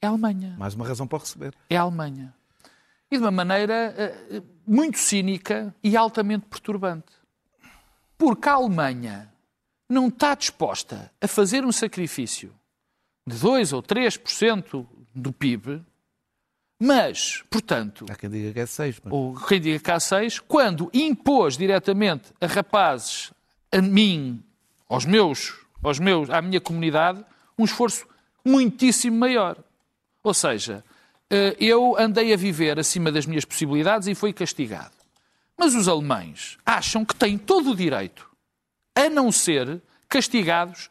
é 0.00 0.06
a 0.06 0.10
Alemanha. 0.10 0.54
Mais 0.58 0.74
uma 0.74 0.86
razão 0.86 1.06
para 1.06 1.18
receber. 1.18 1.54
É 1.70 1.76
a 1.76 1.80
Alemanha. 1.80 2.34
E 3.10 3.16
de 3.16 3.22
uma 3.22 3.30
maneira 3.30 4.14
muito 4.66 4.98
cínica 4.98 5.74
e 5.82 5.96
altamente 5.96 6.46
perturbante. 6.46 7.12
Porque 8.18 8.48
a 8.48 8.54
Alemanha 8.54 9.32
não 9.88 10.08
está 10.08 10.34
disposta 10.34 11.10
a 11.20 11.28
fazer 11.28 11.64
um 11.64 11.72
sacrifício 11.72 12.52
de 13.26 13.38
2 13.38 13.72
ou 13.72 13.82
3% 13.82 14.86
do 15.14 15.32
PIB, 15.32 15.84
mas, 16.78 17.42
portanto, 17.50 18.04
Há 18.10 18.14
quem 18.14 18.28
diga 18.28 18.52
que 18.52 18.60
é 18.60 18.66
seis, 18.66 19.00
mas... 19.02 19.12
ou 19.12 19.34
quem 19.34 19.60
diga 19.60 19.78
que 19.78 19.90
há 19.90 19.98
seis, 19.98 20.38
quando 20.38 20.90
impôs 20.92 21.56
diretamente 21.56 22.32
a 22.40 22.46
rapazes, 22.46 23.32
a 23.72 23.80
mim, 23.80 24.42
aos 24.88 25.04
meus, 25.04 25.54
aos 25.82 25.98
meus, 25.98 26.28
à 26.30 26.42
minha 26.42 26.60
comunidade, 26.60 27.24
um 27.58 27.64
esforço 27.64 28.06
muitíssimo 28.44 29.16
maior. 29.16 29.56
Ou 30.22 30.34
seja, 30.34 30.84
eh, 31.30 31.56
eu 31.58 31.98
andei 31.98 32.32
a 32.32 32.36
viver 32.36 32.78
acima 32.78 33.10
das 33.10 33.26
minhas 33.26 33.44
possibilidades 33.44 34.06
e 34.06 34.14
fui 34.14 34.32
castigado. 34.32 34.94
Mas 35.56 35.74
os 35.74 35.88
alemães 35.88 36.58
acham 36.64 37.04
que 37.04 37.14
têm 37.14 37.38
todo 37.38 37.70
o 37.70 37.76
direito 37.76 38.28
a 38.94 39.08
não 39.08 39.32
ser 39.32 39.80
castigados 40.08 40.90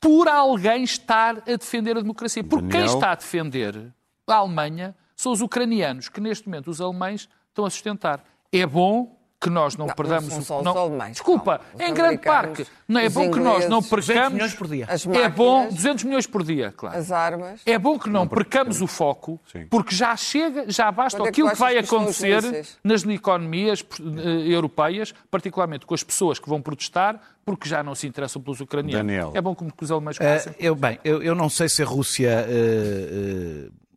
por 0.00 0.28
alguém 0.28 0.84
estar 0.84 1.38
a 1.38 1.56
defender 1.56 1.96
a 1.96 2.00
democracia. 2.00 2.44
Porque 2.44 2.68
quem 2.68 2.80
Daniel? 2.80 2.94
está 2.94 3.12
a 3.12 3.14
defender 3.14 3.92
a 4.28 4.36
Alemanha 4.36 4.94
são 5.16 5.32
os 5.32 5.40
ucranianos, 5.40 6.08
que 6.08 6.20
neste 6.20 6.46
momento 6.48 6.70
os 6.70 6.80
alemães 6.80 7.28
estão 7.48 7.64
a 7.64 7.70
sustentar. 7.70 8.24
É 8.52 8.64
bom 8.66 9.16
que 9.40 9.48
nós 9.48 9.76
não, 9.76 9.86
Não, 9.86 9.94
perdamos 9.94 10.30
não 10.30 10.38
o... 10.40 10.42
são 10.42 10.58
só 10.58 10.62
não- 10.64 10.72
os 10.72 10.78
alemães, 10.78 11.12
Desculpa, 11.12 11.60
não. 11.78 11.86
Em 11.86 11.94
grande 11.94 12.18
parte. 12.18 12.66
Não 12.88 13.00
é 13.00 13.08
bom 13.08 13.30
que 13.30 13.38
nós 13.38 13.68
não 13.68 13.78
ingleses, 13.78 13.88
200 13.90 14.06
percamos... 14.06 14.32
milhões 14.32 14.54
por 14.54 14.66
dia. 14.66 14.86
As 14.88 15.06
É 15.06 15.28
bom, 15.28 15.54
máquinas, 15.58 15.74
200 15.76 16.04
milhões 16.04 16.26
por 16.26 16.42
dia, 16.42 16.74
claro. 16.76 16.98
as 16.98 17.12
armas. 17.12 17.60
É 17.64 17.78
bom 17.78 17.96
que 18.00 18.10
não, 18.10 18.26
percamos 18.26 18.82
o 18.82 18.88
foco, 18.88 19.40
Sim. 19.52 19.66
porque 19.70 19.94
já 19.94 20.16
chega, 20.16 20.68
já 20.68 20.90
basta 20.90 21.18
Quando 21.18 21.28
é 21.28 21.30
que 21.30 21.34
aquilo 21.40 21.48
tu 21.50 21.52
que 21.52 21.58
vai 21.60 21.74
que 21.74 21.80
os 21.82 21.92
acontecer 21.92 22.66
nas 22.82 23.04
economias 23.04 23.84
eh, 24.00 24.52
europeias, 24.52 25.14
particularmente 25.30 25.86
com 25.86 25.94
as 25.94 26.02
pessoas 26.02 26.40
que 26.40 26.48
vão 26.48 26.60
protestar, 26.60 27.20
porque 27.44 27.68
já 27.68 27.80
não 27.84 27.94
se 27.94 28.08
interessam 28.08 28.42
pelos 28.42 28.60
ucranianos. 28.60 29.06
Daniel. 29.06 29.32
É 29.36 29.40
bom 29.40 29.54
que 29.54 29.84
os 29.84 29.90
alemães 29.92 30.18
comecem. 30.18 30.52
eu, 30.58 30.74
bem, 30.74 30.98
eu, 31.04 31.22
eu 31.22 31.36
não 31.36 31.48
sei 31.48 31.68
se 31.68 31.80
a 31.80 31.86
Rússia. 31.86 32.44
eh, 32.48 33.68
eh, 33.68 33.87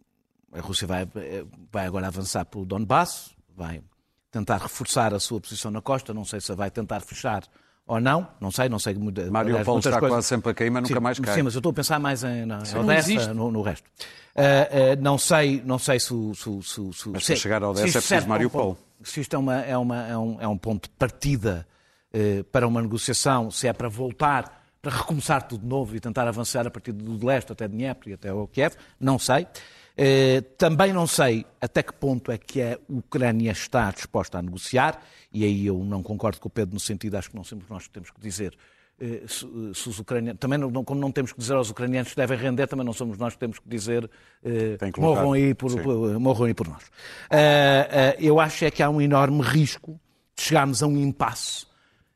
a 0.54 0.60
Rússia 0.62 0.86
vai, 0.88 1.08
vai 1.72 1.86
agora 1.86 2.08
avançar 2.08 2.46
pelo 2.46 2.66
Donbass, 2.66 3.32
vai 3.56 3.82
tentar 4.30 4.58
reforçar 4.58 5.14
a 5.14 5.20
sua 5.20 5.40
posição 5.42 5.72
na 5.72 5.82
costa, 5.82 6.14
não 6.14 6.24
sei 6.26 6.40
se 6.42 6.54
vai 6.56 6.70
tentar 6.72 7.02
fechar 7.02 7.44
ou 7.86 8.00
não, 8.00 8.28
não 8.40 8.52
sei, 8.52 8.70
não 8.70 8.80
sei. 8.80 8.94
aliás, 8.96 9.30
Mariupol 9.30 9.74
muitas 9.76 9.86
está 9.90 10.00
coisas- 10.00 10.16
quase 10.18 10.28
sempre 10.28 10.52
a 10.52 10.54
cair, 10.54 10.70
mas 10.70 10.84
nunca 10.84 10.94
sim, 10.94 11.00
mais 11.02 11.20
cai. 11.20 11.36
Sim, 11.36 11.42
mas 11.44 11.54
eu 11.56 11.60
estou 11.60 11.72
a 11.72 11.74
pensar 11.74 12.00
mais 12.00 12.24
em, 12.24 12.46
na, 12.46 12.60
Odessa, 12.80 13.34
no, 13.34 13.52
no 13.52 13.62
resto. 13.62 13.90
Eh, 14.34 14.70
eh, 14.72 14.96
não 14.96 15.18
sei, 15.18 15.62
não 15.66 15.78
sei 15.78 16.00
se. 16.00 16.08
Se, 16.36 16.62
se, 16.62 16.94
se, 16.94 17.10
Mas 17.10 17.26
para 17.26 17.36
chegar 17.36 17.64
a 17.64 17.70
Odessa 17.70 17.88
é 17.98 18.02
preciso 18.02 18.28
Mariupol. 18.30 18.76
ponto- 18.76 18.80
Se 19.10 19.20
isto 19.20 19.36
é, 19.36 19.40
uma, 19.40 19.60
é, 19.62 19.78
uma, 19.78 20.08
é, 20.08 20.18
um, 20.18 20.42
é 20.42 20.48
um 20.48 20.58
ponto 20.58 20.84
de 20.84 20.96
partida 20.96 21.68
eh, 22.14 22.44
para 22.50 22.66
uma 22.66 22.82
negociação, 22.82 23.52
se 23.52 23.68
é 23.68 23.74
para 23.74 23.90
voltar, 23.90 24.64
para 24.82 24.92
recomeçar 24.96 25.46
tudo 25.46 25.62
de 25.62 25.68
novo 25.68 25.94
e 25.96 26.00
tentar 26.00 26.28
avançar 26.30 26.66
a 26.66 26.70
partir 26.72 26.94
do 26.94 27.26
leste 27.26 27.52
até 27.52 27.68
Dnieper 27.68 28.10
e 28.12 28.14
até 28.14 28.32
o 28.32 28.48
Kiev, 28.48 28.76
não 29.00 29.20
sei. 29.20 29.46
Eh, 29.97 30.41
também 30.58 30.93
não 30.93 31.06
sei 31.06 31.45
até 31.60 31.84
que 31.84 31.93
ponto 31.93 32.32
é 32.32 32.38
que 32.38 32.62
a 32.62 32.80
Ucrânia 32.89 33.51
está 33.51 33.91
disposta 33.91 34.38
a 34.38 34.41
negociar, 34.41 35.01
e 35.34 35.43
aí 35.43 35.65
eu 35.65 35.77
não 35.84 36.01
concordo 36.01 36.39
com 36.39 36.47
o 36.47 36.51
Pedro 36.51 36.73
no 36.73 36.80
sentido, 36.80 37.15
acho 37.15 37.30
que 37.30 37.36
não 37.36 37.43
somos 37.43 37.67
nós 37.69 37.88
que 37.88 37.91
temos 37.91 38.10
que 38.10 38.19
dizer 38.19 38.58
eh, 38.99 39.23
se, 39.27 39.45
se 39.73 39.89
os 39.89 39.99
ucranianos, 39.99 40.39
também 40.39 40.58
não, 40.58 40.84
como 40.84 40.99
não 40.99 41.12
temos 41.12 41.34
que 41.34 41.39
dizer 41.39 41.56
aos 41.56 41.69
ucranianos 41.69 42.12
que 42.12 42.15
devem 42.15 42.38
render, 42.38 42.67
também 42.67 42.86
não 42.86 42.93
somos 42.93 43.17
nós 43.17 43.34
que 43.34 43.39
temos 43.39 43.60
que 43.60 43.67
dizer 43.67 44.10
eh, 44.43 44.77
que 44.91 44.99
morram 44.99 45.34
aí 45.34 45.54
por, 45.54 45.71
morram 46.19 46.45
aí 46.45 46.54
por 46.54 46.67
nós. 46.67 46.84
Eu 48.19 48.39
acho 48.39 48.65
é 48.65 48.71
que 48.71 48.82
há 48.82 48.89
um 48.89 49.01
enorme 49.01 49.41
risco 49.41 49.99
de 50.36 50.43
chegarmos 50.43 50.82
a 50.82 50.88
um 50.88 50.97
impasse 50.97 51.65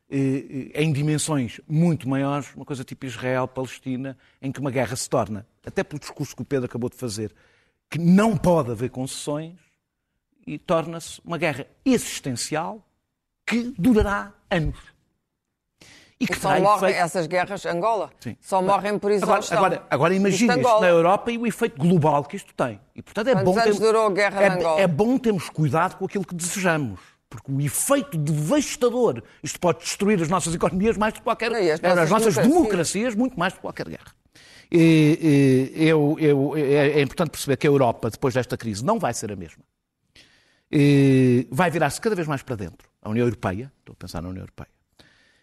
em 0.08 0.92
dimensões 0.92 1.60
muito 1.68 2.08
maiores, 2.08 2.54
uma 2.54 2.64
coisa 2.64 2.84
tipo 2.84 3.04
Israel-Palestina, 3.04 4.16
em 4.40 4.52
que 4.52 4.60
uma 4.60 4.70
guerra 4.70 4.94
se 4.94 5.10
torna, 5.10 5.44
até 5.64 5.82
pelo 5.82 5.98
discurso 5.98 6.34
que 6.34 6.42
o 6.42 6.44
Pedro 6.44 6.66
acabou 6.66 6.88
de 6.88 6.96
fazer, 6.96 7.34
que 7.90 7.98
não 7.98 8.36
pode 8.36 8.70
haver 8.70 8.90
concessões 8.90 9.54
e 10.46 10.58
torna-se 10.58 11.20
uma 11.24 11.38
guerra 11.38 11.66
existencial 11.84 12.84
que 13.46 13.74
durará 13.78 14.32
anos. 14.50 14.76
E 16.18 16.24
E 16.30 16.34
só 16.34 16.58
morrem 16.58 16.88
efeito- 16.90 17.04
essas 17.04 17.26
guerras, 17.26 17.66
Angola, 17.66 18.10
Sim. 18.20 18.36
só 18.40 18.62
morrem 18.62 18.98
por 18.98 19.12
Agora, 19.12 19.16
exaustão. 19.38 19.58
agora, 19.58 19.86
agora 19.90 20.14
imagina 20.14 20.56
Isto 20.56 20.80
na 20.80 20.88
Europa 20.88 21.30
e 21.30 21.36
o 21.36 21.46
efeito 21.46 21.78
global 21.78 22.24
que 22.24 22.36
isto 22.36 22.54
tem. 22.54 22.80
E, 22.94 23.02
portanto, 23.02 23.28
é 23.28 23.32
Quantos 23.34 23.54
bom, 23.54 23.60
anos 23.60 23.78
durou 23.78 24.06
a 24.06 24.10
guerra 24.10 24.42
é, 24.42 24.48
Angola? 24.48 24.80
é 24.80 24.86
bom 24.86 25.18
termos 25.18 25.50
cuidado 25.50 25.96
com 25.96 26.06
aquilo 26.06 26.24
que 26.24 26.34
desejamos. 26.34 26.98
Porque 27.28 27.52
o 27.52 27.60
efeito 27.60 28.16
devastador, 28.16 29.22
isto 29.42 29.60
pode 29.60 29.80
destruir 29.80 30.22
as 30.22 30.28
nossas 30.28 30.54
economias 30.54 30.96
mais 30.96 31.12
do 31.12 31.16
que 31.18 31.22
qualquer... 31.24 31.50
Não, 31.50 31.58
as 31.58 31.68
as 31.68 31.80
nossas 31.82 32.10
nossas 32.10 32.34
democracias. 32.34 32.46
democracias 32.54 33.14
muito 33.14 33.38
mais 33.38 33.52
do 33.52 33.56
que 33.56 33.62
qualquer 33.62 33.88
guerra. 33.88 34.14
Eu, 34.70 36.16
eu- 36.18 36.56
é, 36.56 36.98
é 36.98 37.02
importante 37.02 37.30
perceber 37.30 37.56
que 37.56 37.66
a 37.66 37.70
Europa, 37.70 38.10
depois 38.10 38.34
desta 38.34 38.56
crise, 38.56 38.84
não 38.84 38.98
vai 38.98 39.14
ser 39.14 39.30
a 39.32 39.36
mesma. 39.36 39.62
Vai 41.50 41.70
virar-se 41.70 42.00
cada 42.00 42.16
vez 42.16 42.26
mais 42.26 42.42
para 42.42 42.56
dentro. 42.56 42.88
A 43.02 43.10
União 43.10 43.24
Europeia, 43.26 43.72
estou 43.78 43.92
a 43.92 43.96
pensar 43.96 44.22
na 44.22 44.28
União 44.28 44.42
Europeia. 44.42 44.68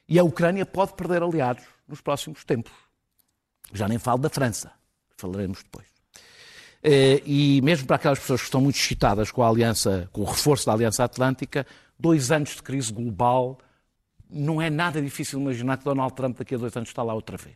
E 0.07 0.19
a 0.19 0.23
Ucrânia 0.23 0.65
pode 0.65 0.93
perder 0.93 1.23
aliados 1.23 1.63
nos 1.87 2.01
próximos 2.01 2.43
tempos. 2.43 2.73
Já 3.73 3.87
nem 3.87 3.97
falo 3.97 4.19
da 4.19 4.29
França, 4.29 4.71
falaremos 5.17 5.63
depois. 5.63 5.87
E 7.25 7.61
mesmo 7.63 7.87
para 7.87 7.95
aquelas 7.95 8.19
pessoas 8.19 8.41
que 8.41 8.47
estão 8.47 8.59
muito 8.59 8.75
excitadas 8.75 9.31
com 9.31 9.41
a 9.41 9.47
aliança, 9.47 10.09
com 10.11 10.21
o 10.21 10.25
reforço 10.25 10.65
da 10.65 10.73
Aliança 10.73 11.03
Atlântica, 11.05 11.65
dois 11.97 12.29
anos 12.31 12.55
de 12.57 12.61
crise 12.61 12.91
global, 12.91 13.57
não 14.29 14.61
é 14.61 14.69
nada 14.69 15.01
difícil 15.01 15.39
imaginar 15.39 15.77
que 15.77 15.85
Donald 15.85 16.13
Trump 16.13 16.37
daqui 16.37 16.55
a 16.55 16.57
dois 16.57 16.75
anos 16.75 16.89
está 16.89 17.01
lá 17.01 17.13
outra 17.13 17.37
vez. 17.37 17.55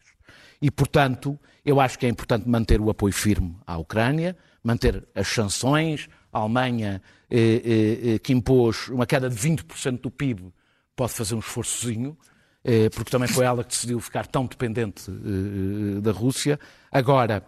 E, 0.61 0.71
portanto, 0.71 1.39
eu 1.63 1.79
acho 1.79 1.99
que 1.99 2.05
é 2.05 2.09
importante 2.09 2.47
manter 2.49 2.81
o 2.81 2.89
apoio 2.89 3.13
firme 3.13 3.55
à 3.65 3.77
Ucrânia, 3.77 4.35
manter 4.63 5.07
as 5.13 5.27
sanções. 5.27 6.09
A 6.33 6.39
Alemanha, 6.39 7.01
eh, 7.29 7.39
eh, 7.39 8.13
eh, 8.15 8.19
que 8.19 8.33
impôs 8.33 8.89
uma 8.89 9.05
queda 9.05 9.29
de 9.29 9.35
20% 9.35 10.01
do 10.01 10.11
PIB, 10.11 10.53
pode 10.95 11.13
fazer 11.13 11.35
um 11.35 11.39
esforçozinho, 11.39 12.17
eh, 12.63 12.89
porque 12.89 13.09
também 13.09 13.27
foi 13.27 13.45
ela 13.45 13.63
que 13.63 13.69
decidiu 13.69 13.99
ficar 13.99 14.27
tão 14.27 14.45
dependente 14.45 15.09
eh, 15.09 16.01
da 16.01 16.11
Rússia. 16.11 16.59
Agora, 16.91 17.43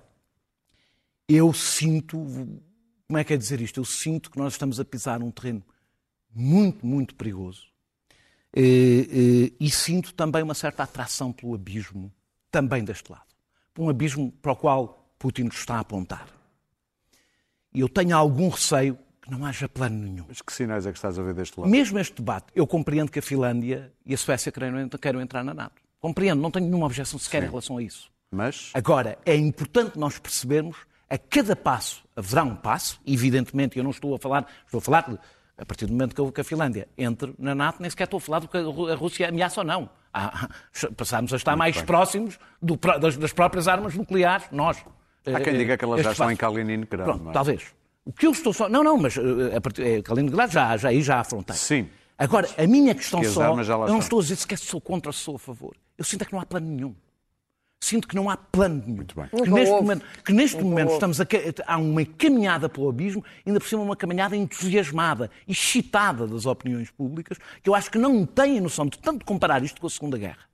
eu 1.28 1.53
sinto, 1.53 2.18
como 3.07 3.18
é 3.18 3.24
que 3.24 3.34
é 3.34 3.38
dizer 3.38 3.62
isto? 3.62 3.80
Eu 3.80 3.86
sinto 3.86 4.32
que 4.32 4.38
nós 4.38 4.53
estamos 4.53 4.80
a 4.80 4.86
pisar 4.86 5.22
um 5.22 5.30
terreno 5.32 5.64
muito, 6.34 6.86
muito 6.86 7.16
perigoso. 7.16 7.64
Eh, 8.55 8.62
eh, 8.62 9.51
E 9.60 9.70
sinto 9.70 10.14
também 10.14 10.41
uma 10.41 10.55
certa 10.55 10.84
atração 10.84 11.32
pelo 11.32 11.53
abismo, 11.53 12.12
também 12.52 12.84
deste 12.84 13.12
lado. 13.12 13.24
Um 13.78 13.89
abismo 13.89 14.32
para 14.41 14.52
o 14.52 14.56
qual 14.56 15.14
Putin 15.18 15.43
nos 15.43 15.58
está 15.58 15.76
a 15.76 15.80
apontar. 15.80 16.28
E 17.74 17.82
eu 17.82 17.89
tenho 17.89 18.16
algum 18.16 18.50
receio 18.50 18.97
que 19.22 19.30
não 19.32 19.45
haja 19.45 19.70
plano 19.70 19.97
nenhum. 19.97 20.26
Mas 20.28 20.41
que 20.41 20.52
sinais 20.52 20.86
é 20.86 20.91
que 20.91 20.97
estás 20.97 21.18
a 21.18 21.24
ver 21.24 21.34
deste 21.34 21.60
lado? 21.60 21.70
Mesmo 21.70 22.00
este 22.00 22.16
debate, 22.16 22.47
eu 22.56 22.66
compreendo 22.66 23.12
que 23.12 23.20
a 23.20 23.22
Finlândia 23.22 23.93
e 24.06 24.14
a 24.14 24.18
Suécia 24.18 24.52
queiram, 24.52 24.89
queiram 24.89 25.22
entrar 25.22 25.43
na 25.43 25.54
NATO. 25.54 25.82
Compreendo, 26.00 26.41
não 26.41 26.50
tenho 26.50 26.66
nenhuma 26.66 26.86
objeção 26.86 27.20
sequer 27.20 27.43
em 27.43 27.47
relação 27.50 27.78
a 27.78 27.84
isso. 27.84 28.12
Mas 28.32 28.72
Agora, 28.74 29.18
é 29.26 29.36
importante 29.36 29.97
nós 29.97 30.18
percebermos 30.18 30.78
a 31.10 31.18
cada 31.18 31.56
passo 31.56 32.04
haverá 32.16 32.43
um 32.43 32.56
passo, 32.56 33.00
evidentemente, 33.06 33.78
eu 33.78 33.84
não 33.84 33.91
estou 33.91 34.14
a 34.14 34.20
falar, 34.20 34.45
estou 34.66 34.78
a 34.78 34.82
falar 34.82 35.20
A 35.58 35.66
partir 35.66 35.86
do 35.88 35.93
momento 35.93 36.32
que 36.32 36.41
a 36.41 36.43
Finlândia 36.43 36.88
entre 36.97 37.34
na 37.39 37.56
NATO, 37.56 37.82
nem 37.82 37.89
sequer 37.89 38.04
estou 38.04 38.18
a 38.18 38.22
falar 38.22 38.39
do 38.39 38.47
que 38.47 38.58
a 38.58 38.95
Rússia 38.95 39.28
ameaça 39.28 39.62
ou 39.62 39.66
não. 39.66 39.89
Ah, 40.14 40.49
passámos 40.97 41.34
a 41.34 41.38
estar 41.38 41.51
Muito 41.51 41.60
mais 41.60 41.76
bem. 41.76 41.86
próximos 41.86 42.39
do, 42.62 42.76
das, 42.99 43.18
das, 43.18 43.34
próprias 43.34 43.68
armas 43.68 43.95
nucleares, 43.95 44.47
nós. 44.51 44.84
Há 45.26 45.39
quem 45.39 45.57
diga 45.57 45.78
que 45.78 45.86
elas 45.86 46.01
já 46.01 46.12
estão 46.12 46.32
em 46.32 46.36
Kaliningrado. 46.36 47.12
Pronto, 47.12 47.30
é? 47.30 47.34
talvez. 47.34 47.64
O 48.05 48.12
que 48.12 48.26
eu 48.26 48.32
estou 48.32 48.51
só. 48.51 48.68
Não, 48.68 48.84
não, 48.84 48.97
mas 48.97 49.16
eh, 49.18 49.55
a 49.55 49.62
partir, 49.62 49.84
é, 49.84 50.01
Kaliningrado 50.01 50.51
já, 50.51 50.76
já, 50.78 50.89
aí 50.89 51.01
já 51.01 51.20
afrontei. 51.20 51.55
Sim. 51.55 51.88
Agora, 52.18 52.49
a 52.57 52.68
minha 52.68 52.95
questão 52.95 53.22
que 53.22 53.28
só. 53.28 53.43
Eu 53.43 53.88
não 53.88 53.99
estou 53.99 54.20
a 54.20 54.22
dizer 54.22 54.36
sequer 54.36 54.57
se 54.57 54.66
sou 54.66 54.82
contra 54.82 55.10
ou 55.10 55.14
se 55.14 55.20
sou 55.20 55.36
a 55.36 55.39
favor. 55.39 55.76
Eu 55.97 56.03
sinto 56.03 56.24
é 56.24 56.26
que 56.26 56.34
não 56.34 56.39
há 56.39 56.45
plano 56.45 56.68
nenhum. 56.68 56.95
Sinto 57.82 58.07
que 58.07 58.15
não 58.15 58.30
há 58.30 58.36
plano 58.36 58.84
nenhum. 58.86 58.97
Muito 58.97 59.15
bem. 59.15 59.27
Que 59.30 59.49
neste 59.49 59.73
momento, 59.73 60.05
que 60.23 60.34
neste 60.34 60.61
momento 60.61 60.91
estamos 60.91 61.21
a, 61.21 61.25
há 61.65 61.77
uma 61.77 62.05
caminhada 62.05 62.67
pelo 62.67 62.89
abismo, 62.89 63.23
ainda 63.45 63.59
por 63.59 63.67
cima 63.67 63.82
uma 63.82 63.95
caminhada 63.95 64.36
entusiasmada, 64.36 65.32
excitada 65.47 66.27
das 66.27 66.45
opiniões 66.45 66.91
públicas, 66.91 67.38
que 67.63 67.69
eu 67.69 67.75
acho 67.75 67.89
que 67.89 67.97
não 67.97 68.25
têm 68.25 68.59
noção 68.59 68.86
de 68.86 68.97
tanto 68.99 69.25
comparar 69.25 69.63
isto 69.63 69.80
com 69.80 69.88
a 69.88 69.89
Segunda 69.89 70.17
Guerra. 70.17 70.49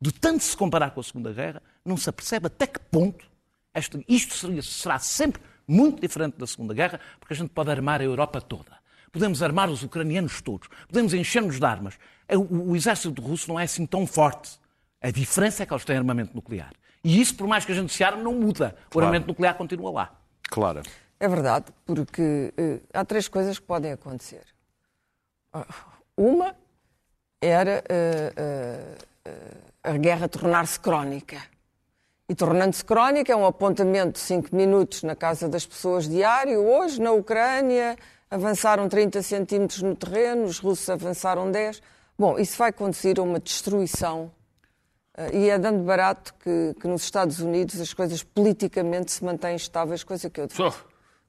De 0.00 0.12
tanto 0.12 0.44
se 0.44 0.56
comparar 0.56 0.90
com 0.90 1.00
a 1.00 1.02
Segunda 1.02 1.32
Guerra, 1.32 1.62
não 1.84 1.96
se 1.96 2.08
apercebe 2.08 2.46
até 2.46 2.66
que 2.66 2.78
ponto 2.78 3.30
isto, 3.74 4.02
isto 4.08 4.34
seria, 4.34 4.62
será 4.62 4.98
sempre 4.98 5.40
muito 5.66 6.00
diferente 6.00 6.36
da 6.36 6.46
Segunda 6.46 6.74
Guerra, 6.74 7.00
porque 7.18 7.34
a 7.34 7.36
gente 7.36 7.50
pode 7.50 7.70
armar 7.70 8.00
a 8.00 8.04
Europa 8.04 8.40
toda. 8.40 8.80
Podemos 9.12 9.42
armar 9.42 9.70
os 9.70 9.82
ucranianos 9.82 10.40
todos. 10.40 10.68
Podemos 10.88 11.14
encher-nos 11.14 11.58
de 11.58 11.64
armas. 11.64 11.98
O, 12.28 12.70
o 12.70 12.76
exército 12.76 13.20
russo 13.22 13.48
não 13.48 13.58
é 13.58 13.64
assim 13.64 13.86
tão 13.86 14.06
forte 14.06 14.58
a 15.00 15.10
diferença 15.10 15.62
é 15.62 15.66
que 15.66 15.72
eles 15.72 15.84
têm 15.84 15.96
armamento 15.96 16.34
nuclear. 16.34 16.72
E 17.02 17.20
isso, 17.20 17.34
por 17.34 17.46
mais 17.46 17.64
que 17.64 17.72
a 17.72 17.74
gente 17.74 17.92
se 17.92 18.04
arme, 18.04 18.22
não 18.22 18.34
muda. 18.34 18.76
O 18.86 18.90
claro. 18.90 19.06
armamento 19.06 19.28
nuclear 19.28 19.56
continua 19.56 19.90
lá. 19.90 20.12
Claro. 20.50 20.82
É 21.18 21.28
verdade, 21.28 21.66
porque 21.86 22.52
uh, 22.58 22.80
há 22.92 23.04
três 23.04 23.28
coisas 23.28 23.58
que 23.58 23.64
podem 23.66 23.92
acontecer. 23.92 24.42
Uh, 25.54 25.64
uma 26.16 26.54
era 27.40 27.82
uh, 27.90 29.06
a 29.82 29.96
guerra 29.96 30.28
tornar-se 30.28 30.78
crónica. 30.78 31.40
E 32.28 32.34
tornando-se 32.34 32.84
crónica 32.84 33.32
é 33.32 33.36
um 33.36 33.46
apontamento 33.46 34.12
de 34.12 34.20
5 34.20 34.54
minutos 34.54 35.02
na 35.02 35.16
casa 35.16 35.48
das 35.48 35.66
pessoas 35.66 36.08
diário. 36.08 36.60
Hoje, 36.60 37.00
na 37.00 37.12
Ucrânia, 37.12 37.96
avançaram 38.30 38.88
30 38.88 39.22
centímetros 39.22 39.82
no 39.82 39.96
terreno, 39.96 40.44
os 40.44 40.58
russos 40.58 40.88
avançaram 40.88 41.50
10. 41.50 41.82
Bom, 42.18 42.38
isso 42.38 42.56
vai 42.56 42.72
conduzir 42.72 43.18
a 43.18 43.22
uma 43.22 43.40
destruição 43.40 44.30
e 45.32 45.50
é 45.50 45.58
dando 45.58 45.82
barato 45.82 46.34
que, 46.42 46.74
que, 46.80 46.88
nos 46.88 47.02
Estados 47.02 47.40
Unidos 47.40 47.80
as 47.80 47.92
coisas 47.92 48.22
politicamente 48.22 49.12
se 49.12 49.24
mantêm 49.24 49.56
estáveis, 49.56 50.02
coisa 50.02 50.30
que 50.30 50.40
eu 50.40 50.46
devido, 50.46 50.74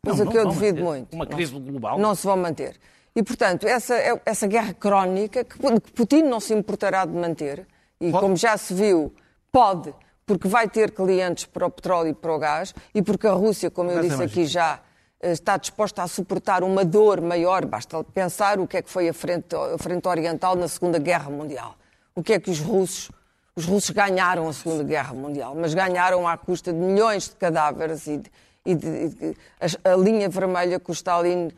coisa 0.03 0.25
não, 0.25 0.31
que 0.31 0.37
eu 0.37 0.47
devido 0.47 0.83
muito. 0.83 1.13
Uma 1.13 1.25
crise 1.25 1.53
não, 1.53 1.61
global. 1.61 1.99
Não 1.99 2.15
se 2.15 2.25
vão 2.25 2.37
manter. 2.37 2.79
E, 3.15 3.21
portanto, 3.21 3.67
essa, 3.67 3.95
é, 3.95 4.21
essa 4.25 4.47
guerra 4.47 4.73
crónica, 4.73 5.43
que 5.43 5.57
Putin 5.93 6.23
não 6.23 6.39
se 6.39 6.53
importará 6.53 7.05
de 7.05 7.13
manter, 7.13 7.67
e 7.99 8.09
pode? 8.11 8.23
como 8.23 8.37
já 8.37 8.55
se 8.57 8.73
viu, 8.73 9.13
pode, 9.51 9.93
porque 10.25 10.47
vai 10.47 10.69
ter 10.69 10.91
clientes 10.91 11.45
para 11.45 11.65
o 11.65 11.69
petróleo 11.69 12.09
e 12.09 12.13
para 12.13 12.33
o 12.33 12.39
gás, 12.39 12.73
e 12.95 13.01
porque 13.01 13.27
a 13.27 13.33
Rússia, 13.33 13.69
como 13.69 13.91
eu 13.91 13.97
Mas 13.97 14.09
disse 14.09 14.23
aqui 14.23 14.45
já, 14.45 14.79
eh, 15.19 15.33
está 15.33 15.57
disposta 15.57 16.01
a 16.01 16.07
suportar 16.07 16.63
uma 16.63 16.85
dor 16.85 17.19
maior, 17.19 17.65
basta 17.65 18.01
pensar 18.05 18.59
o 18.59 18.67
que 18.67 18.77
é 18.77 18.81
que 18.81 18.89
foi 18.89 19.09
a 19.09 19.13
frente, 19.13 19.53
a 19.53 19.77
frente 19.77 20.07
oriental 20.07 20.55
na 20.55 20.69
Segunda 20.69 20.97
Guerra 20.97 21.29
Mundial. 21.29 21.75
O 22.15 22.23
que 22.23 22.33
é 22.33 22.39
que 22.39 22.49
os 22.49 22.59
russos 22.59 23.11
os 23.55 23.65
russos 23.65 23.89
ganharam 23.89 24.47
a 24.47 24.53
Segunda 24.53 24.83
Guerra 24.83 25.13
Mundial, 25.13 25.55
mas 25.55 25.73
ganharam 25.73 26.27
à 26.27 26.37
custa 26.37 26.71
de 26.71 26.79
milhões 26.79 27.29
de 27.29 27.35
cadáveres 27.35 28.07
e, 28.07 28.17
de, 28.17 28.31
e 28.65 28.75
de, 28.75 29.09
de, 29.09 29.37
a, 29.59 29.91
a, 29.91 29.95
linha 29.95 30.29
vermelha 30.29 30.79
que 30.79 30.89
o 30.89 30.93
Stalin 30.93 31.51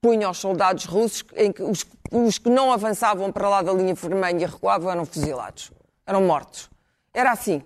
punha 0.00 0.28
aos 0.28 0.38
soldados 0.38 0.84
russos, 0.84 1.24
em 1.34 1.50
que 1.50 1.62
os, 1.62 1.84
os 2.12 2.38
que 2.38 2.48
não 2.48 2.72
avançavam 2.72 3.32
para 3.32 3.48
lá 3.48 3.62
da 3.62 3.72
linha 3.72 3.94
vermelha 3.94 4.42
e 4.42 4.46
recuavam 4.46 4.90
eram 4.90 5.04
fuzilados, 5.04 5.72
eram 6.06 6.22
mortos. 6.22 6.70
Era 7.12 7.32
assim. 7.32 7.62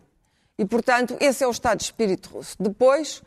E, 0.56 0.64
portanto, 0.64 1.16
esse 1.20 1.42
é 1.42 1.46
o 1.46 1.50
estado 1.50 1.78
de 1.78 1.84
espírito 1.84 2.30
russo. 2.30 2.56
Depois, 2.58 3.22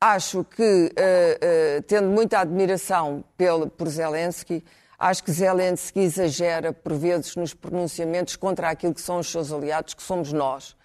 acho 0.00 0.44
que, 0.44 0.62
uh, 0.62 1.78
uh, 1.78 1.82
tendo 1.82 2.08
muita 2.08 2.40
admiração 2.40 3.22
pelo, 3.36 3.68
por 3.68 3.88
Zelensky, 3.88 4.64
Acho 4.98 5.22
que 5.22 5.30
Zelensky 5.30 6.00
exagera, 6.00 6.72
por 6.72 6.92
vezes, 6.94 7.36
nos 7.36 7.54
pronunciamentos 7.54 8.34
contra 8.34 8.70
aquilo 8.70 8.92
que 8.92 9.00
são 9.00 9.20
os 9.20 9.30
seus 9.30 9.52
aliados, 9.52 9.94
que 9.94 10.02
somos 10.02 10.32
nós. 10.32 10.76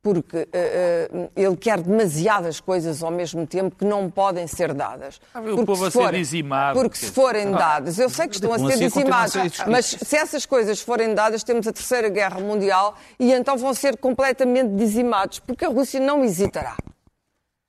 Porque 0.00 0.38
uh, 0.38 1.16
uh, 1.16 1.30
ele 1.36 1.56
quer 1.56 1.82
demasiadas 1.82 2.60
coisas 2.60 3.02
ao 3.02 3.10
mesmo 3.10 3.46
tempo 3.46 3.76
que 3.76 3.84
não 3.84 4.08
podem 4.08 4.46
ser 4.46 4.72
dadas. 4.72 5.20
Ah, 5.34 5.40
o 5.40 5.66
povo 5.66 5.84
a 5.84 5.90
ser 5.90 6.12
dizimado. 6.12 6.80
Porque 6.80 6.96
se 6.96 7.10
forem 7.10 7.48
ah. 7.48 7.58
dadas, 7.58 7.98
eu 7.98 8.08
sei 8.08 8.26
que 8.26 8.36
estão 8.36 8.52
a 8.54 8.58
ser 8.58 8.78
dizimados, 8.78 9.34
mas 9.66 9.84
se 9.86 10.16
essas 10.16 10.46
coisas 10.46 10.80
forem 10.80 11.14
dadas, 11.14 11.42
temos 11.42 11.66
a 11.66 11.72
Terceira 11.72 12.08
Guerra 12.08 12.40
Mundial 12.40 12.96
e 13.18 13.32
então 13.32 13.58
vão 13.58 13.74
ser 13.74 13.98
completamente 13.98 14.70
dizimados, 14.76 15.40
porque 15.40 15.64
a 15.64 15.68
Rússia 15.68 16.00
não 16.00 16.24
hesitará. 16.24 16.76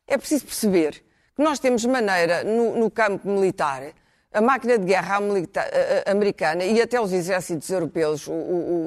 É 0.07 0.17
preciso 0.17 0.45
perceber 0.45 1.03
que 1.35 1.43
nós 1.43 1.59
temos 1.59 1.83
maneira 1.83 2.43
no, 2.43 2.77
no 2.77 2.91
campo 2.91 3.27
militar 3.27 3.83
a 4.31 4.41
máquina 4.41 4.77
de 4.77 4.85
guerra 4.85 5.19
americana 6.05 6.63
e 6.63 6.81
até 6.81 7.01
os 7.01 7.11
exércitos 7.11 7.69
europeus, 7.69 8.27
o, 8.27 8.31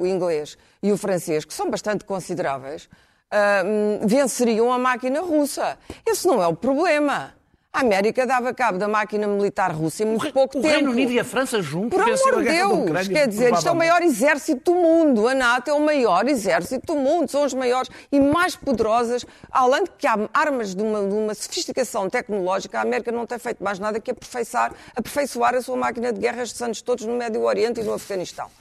o, 0.01 0.07
inglês 0.07 0.57
e 0.81 0.91
o 0.91 0.97
francês, 0.97 1.43
que 1.43 1.53
são 1.53 1.69
bastante 1.69 2.05
consideráveis, 2.05 2.85
uh, 2.85 4.07
venceriam 4.07 4.71
a 4.71 4.77
máquina 4.77 5.21
russa. 5.21 5.77
Esse 6.05 6.27
não 6.27 6.41
é 6.41 6.47
o 6.47 6.55
problema. 6.55 7.33
A 7.73 7.79
América 7.79 8.27
dava 8.27 8.53
cabo 8.53 8.77
da 8.77 8.87
máquina 8.87 9.25
militar 9.25 9.71
russa 9.71 10.03
em 10.03 10.05
muito 10.05 10.31
pouco 10.31 10.59
o 10.59 10.61
tempo. 10.61 10.67
O 10.67 10.77
Reino 10.77 10.91
Unido 10.91 11.11
e 11.11 11.19
a 11.19 11.23
França 11.23 11.59
juntos 11.59 11.97
Por 11.97 12.07
amor 12.07 12.43
de 12.43 12.49
Deus! 12.49 13.07
Quer 13.07 13.27
dizer, 13.27 13.51
isto 13.51 13.67
é 13.67 13.71
o 13.71 13.75
maior 13.75 14.03
exército 14.03 14.71
do 14.71 14.79
mundo. 14.79 15.27
A 15.27 15.33
NATO 15.33 15.71
é 15.71 15.73
o 15.73 15.79
maior 15.79 16.27
exército 16.27 16.93
do 16.93 16.99
mundo. 16.99 17.31
São 17.31 17.43
os 17.43 17.53
maiores 17.55 17.89
e 18.11 18.19
mais 18.19 18.55
poderosas. 18.55 19.25
Além 19.51 19.85
de 19.85 19.89
que 19.97 20.05
há 20.05 20.19
armas 20.31 20.75
de 20.75 20.83
uma, 20.83 20.99
de 20.99 21.15
uma 21.15 21.33
sofisticação 21.33 22.07
tecnológica, 22.11 22.77
a 22.77 22.83
América 22.83 23.11
não 23.11 23.25
tem 23.25 23.39
feito 23.39 23.63
mais 23.63 23.79
nada 23.79 23.99
que 23.99 24.11
aperfeiçoar, 24.11 24.71
aperfeiçoar 24.95 25.55
a 25.55 25.61
sua 25.63 25.75
máquina 25.75 26.13
de 26.13 26.19
guerra 26.19 26.43
estes 26.43 26.61
anos 26.61 26.79
todos 26.79 27.07
no 27.07 27.17
Médio 27.17 27.41
Oriente 27.41 27.81
e 27.81 27.83
no 27.83 27.93
Afeganistão. 27.93 28.51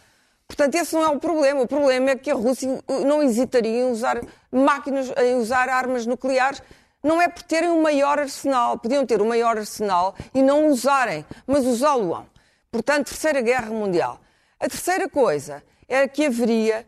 Portanto, 0.49 0.75
esse 0.75 0.95
não 0.95 1.03
é 1.03 1.09
o 1.09 1.19
problema. 1.19 1.61
O 1.61 1.69
problema 1.69 2.11
é 2.11 2.17
que 2.17 2.31
a 2.31 2.35
Rússia 2.35 2.83
não 3.07 3.23
hesitaria 3.23 3.83
em 3.83 3.91
usar 3.91 4.23
máquinas, 4.51 5.13
em 5.19 5.37
usar 5.37 5.69
armas 5.69 6.07
nucleares 6.07 6.63
não 7.03 7.21
é 7.21 7.29
por 7.29 7.43
terem 7.43 7.71
um 7.71 7.83
maior 7.83 8.19
arsenal. 8.19 8.79
Podiam 8.79 9.05
ter 9.05 9.21
um 9.21 9.29
maior 9.29 9.59
arsenal 9.59 10.15
e 10.33 10.43
não 10.43 10.69
usarem, 10.69 11.25
mas 11.47 11.67
usá-lo-ão. 11.67 12.27
Portanto, 12.71 13.09
Terceira 13.09 13.41
Guerra 13.41 13.71
Mundial. 13.71 14.21
A 14.59 14.69
terceira 14.69 15.09
coisa 15.09 15.63
era 15.89 16.07
que 16.07 16.25
haveria, 16.25 16.87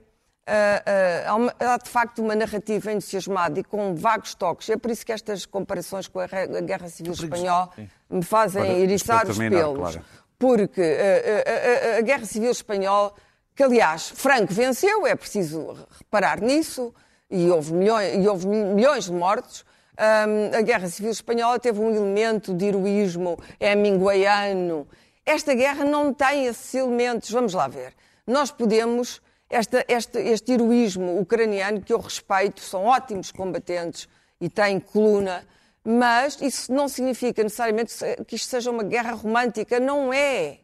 uh, 0.49 1.45
uh, 1.45 1.51
há 1.59 1.77
de 1.77 1.91
facto 1.91 2.23
uma 2.23 2.35
narrativa 2.35 2.93
entusiasmada 2.93 3.59
e 3.59 3.65
com 3.65 3.95
vagos 3.95 4.35
toques. 4.35 4.71
É 4.71 4.77
por 4.77 4.91
isso 4.91 5.05
que 5.05 5.13
estas 5.13 5.45
comparações 5.45 6.07
com 6.07 6.21
a, 6.21 6.27
Guerra 6.63 6.89
Civil 6.89 7.13
Espanhola 7.13 7.71
me 8.09 8.23
fazem 8.23 8.81
eriçar 8.81 9.29
os 9.29 9.37
pelos. 9.37 9.77
Claro. 9.77 10.05
Porque 10.39 10.81
uh, 10.81 11.99
a 11.99 12.01
Guerra 12.01 12.25
Civil 12.25 12.53
Espanhola, 12.53 13.13
que 13.55 13.63
aliás 13.63 14.11
Franco 14.11 14.55
venceu, 14.55 15.07
é 15.07 15.15
preciso 15.15 15.77
reparar 15.99 16.41
nisso, 16.41 16.95
e 17.31 17.51
houve 17.51 17.73
milhões, 17.73 18.25
e 18.25 18.29
houve 18.29 18.47
milhões 18.47 19.07
de 19.07 19.13
mortos, 19.13 19.65
a 19.97 20.61
Guerra 20.63 20.89
Civil 20.89 21.11
Espanhola 21.11 21.59
teve 21.59 21.81
um 21.81 21.91
elemento 21.91 22.53
de 22.53 22.67
heroísmo 22.67 23.39
hemingwayano. 23.61 24.87
Esta 25.25 25.55
guerra 25.55 25.85
não 25.85 26.13
tem 26.13 26.47
esses 26.47 26.75
elementos. 26.75 27.31
Vamos 27.31 27.55
lá 27.55 27.69
ver. 27.69 27.95
Nós 28.27 28.51
podemos. 28.51 29.23
Esta, 29.49 29.85
este, 29.87 30.19
este 30.19 30.53
heroísmo 30.53 31.21
ucraniano, 31.21 31.81
que 31.81 31.93
eu 31.93 32.01
respeito, 32.01 32.61
são 32.61 32.87
ótimos 32.87 33.31
combatentes 33.31 34.09
e 34.41 34.49
têm 34.49 34.81
coluna, 34.81 35.47
mas 35.85 36.41
isso 36.41 36.73
não 36.73 36.89
significa 36.89 37.43
necessariamente 37.43 37.95
que 38.27 38.35
isto 38.35 38.49
seja 38.49 38.71
uma 38.71 38.83
guerra 38.83 39.13
romântica. 39.13 39.79
Não 39.79 40.13
é 40.13 40.59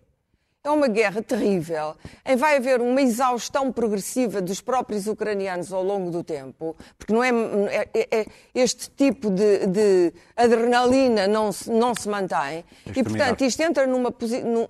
é 0.62 0.70
uma 0.70 0.88
guerra 0.88 1.22
terrível, 1.22 1.96
em 2.24 2.36
vai 2.36 2.58
haver 2.58 2.82
uma 2.82 3.00
exaustão 3.00 3.72
progressiva 3.72 4.42
dos 4.42 4.61
próprios 4.61 5.06
ucranianos 5.06 5.72
ao 5.72 5.82
longo 5.82 6.11
do 6.11 6.22
tempo, 6.22 6.76
porque 6.98 7.14
não 7.14 7.24
é, 7.24 7.30
é, 7.30 7.88
é, 7.94 8.20
é 8.20 8.26
este 8.54 8.90
tipo 8.90 9.30
de, 9.30 9.66
de, 9.66 10.12
adrenalina 10.36 11.26
não 11.26 11.50
se, 11.50 11.70
não 11.70 11.94
se 11.94 12.06
mantém, 12.06 12.62
e 12.94 13.02
portanto 13.02 13.42
isto 13.42 13.62
entra 13.62 13.86
numa, 13.86 14.14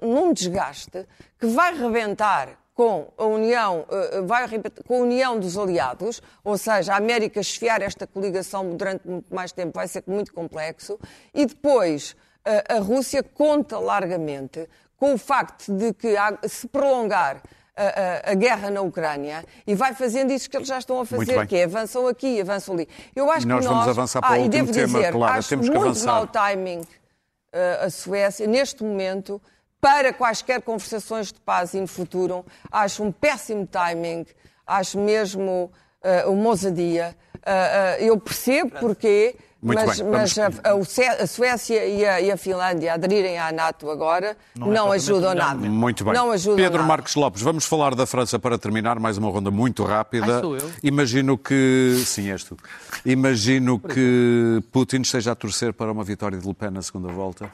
num, 0.01 0.33
desgaste 0.33 1.05
que 1.37 1.47
vai 1.49 1.77
rebentar 1.77 2.57
com 2.73 3.09
a 3.19 3.25
união, 3.25 3.85
eh, 3.91 4.21
vai 4.23 4.49
com 4.87 4.95
a 4.95 4.99
união 4.99 5.41
dos 5.41 5.59
aliados, 5.59 6.23
ou 6.45 6.57
seja, 6.57 6.95
a 6.95 6.97
América 6.99 7.41
esfiar 7.41 7.83
esta 7.83 8.07
coligação 8.07 8.77
durante 8.77 9.09
muito 9.09 9.35
mais 9.35 9.51
tempo 9.51 9.73
vai 9.75 9.89
ser 9.89 10.05
muito 10.07 10.33
complexo, 10.33 10.99
e 11.35 11.45
depois 11.47 12.15
eh, 12.45 12.65
a 12.69 12.79
Rússia 12.79 13.23
conta 13.25 13.77
largamente 13.79 14.69
com 15.01 15.15
o 15.15 15.19
facto 15.19 15.73
de 15.73 15.95
que 15.95 16.15
se 16.47 16.69
prolongar 16.69 17.43
a, 17.75 18.29
a, 18.29 18.33
a, 18.33 18.35
guerra 18.35 18.71
na 18.71 18.83
Ucrânia 18.83 19.43
e 19.67 19.75
vai 19.75 19.95
fazendo 19.95 20.31
isso 20.31 20.51
que 20.51 20.57
eles 20.59 20.69
já 20.69 20.79
estão 20.79 21.01
a 21.01 21.07
fazer, 21.07 21.47
que 21.47 21.57
é 21.57 21.65
avançam 21.65 22.07
aqui, 22.07 22.39
avançam 22.39 22.75
ali. 22.75 22.87
Eu 23.17 23.31
acho 23.31 23.49
nós 23.49 23.61
que 23.61 23.65
nós 23.65 23.75
vamos 23.75 23.89
avançar 23.89 24.21
para 24.21 24.37
ah, 24.37 24.39
o 24.39 24.43
último 24.43 24.71
tema, 24.71 24.99
dizer, 24.99 25.13
claro, 25.13 25.39
acho 25.39 25.49
temos 25.49 25.69
que 25.69 25.75
muito 25.75 25.89
avançar. 25.89 26.13
mau 26.13 26.27
timing 26.27 26.81
uh, 26.81 27.87
a 27.87 27.91
Suécia 27.91 28.47
neste 28.47 28.85
momento 28.85 29.41
para 29.81 30.13
quaisquer 30.13 30.61
conversações 30.61 31.33
de 31.33 31.41
paz 31.41 31.73
no 31.73 31.87
futuro. 31.87 32.45
Acho 32.71 33.03
um 33.03 33.11
péssimo 33.11 33.67
timing, 33.67 34.27
acho 34.67 34.99
mesmo 34.99 35.73
uh, 36.05 36.31
uma 36.31 36.51
ousadia. 36.51 37.17
Uh, 37.37 37.41
uh, 37.41 38.05
eu 38.05 38.21
percebo 38.21 38.73
porque 38.79 39.35
Muito 39.63 39.85
mas, 39.87 40.01
bem, 40.01 40.11
mas 40.11 40.39
a, 40.39 40.47
a, 40.47 41.23
a 41.23 41.27
Suécia 41.27 41.85
e 41.85 42.07
a, 42.07 42.19
e 42.19 42.31
a, 42.31 42.37
Finlândia 42.39 42.95
aderirem 42.95 43.39
à 43.39 43.53
NATO 43.53 43.91
agora 43.91 44.35
não, 44.57 44.69
não 44.69 44.93
é 44.93 44.97
ajudam 44.97 45.35
nada. 45.35 45.69
Muito 45.69 46.03
bem. 46.03 46.15
Não 46.15 46.33
ajudam 46.33 46.57
Pedro 46.57 46.79
nada. 46.79 46.89
Marcos 46.89 47.15
Lopes, 47.15 47.43
vamos 47.43 47.67
falar 47.67 47.95
da 47.95 48.07
França 48.07 48.39
para 48.39 48.57
terminar, 48.57 48.99
mais 48.99 49.19
uma 49.19 49.31
ronda 49.31 49.51
muito 49.51 49.85
rápida. 49.85 50.39
Ah, 50.39 50.41
sou 50.41 50.57
eu? 50.57 50.71
Imagino 50.83 51.37
que. 51.37 52.03
Sim, 52.07 52.31
és 52.31 52.43
tu. 52.43 52.57
Imagino 53.05 53.79
que 53.79 54.63
Putin 54.73 55.03
esteja 55.03 55.33
a 55.33 55.35
torcer 55.35 55.75
para 55.75 55.93
uma 55.93 56.05
vitória 56.05 56.39
de 56.39 56.47
Le 56.47 56.55
Pen 56.55 56.71
na 56.71 56.81
segunda 56.81 57.13
volta. 57.13 57.53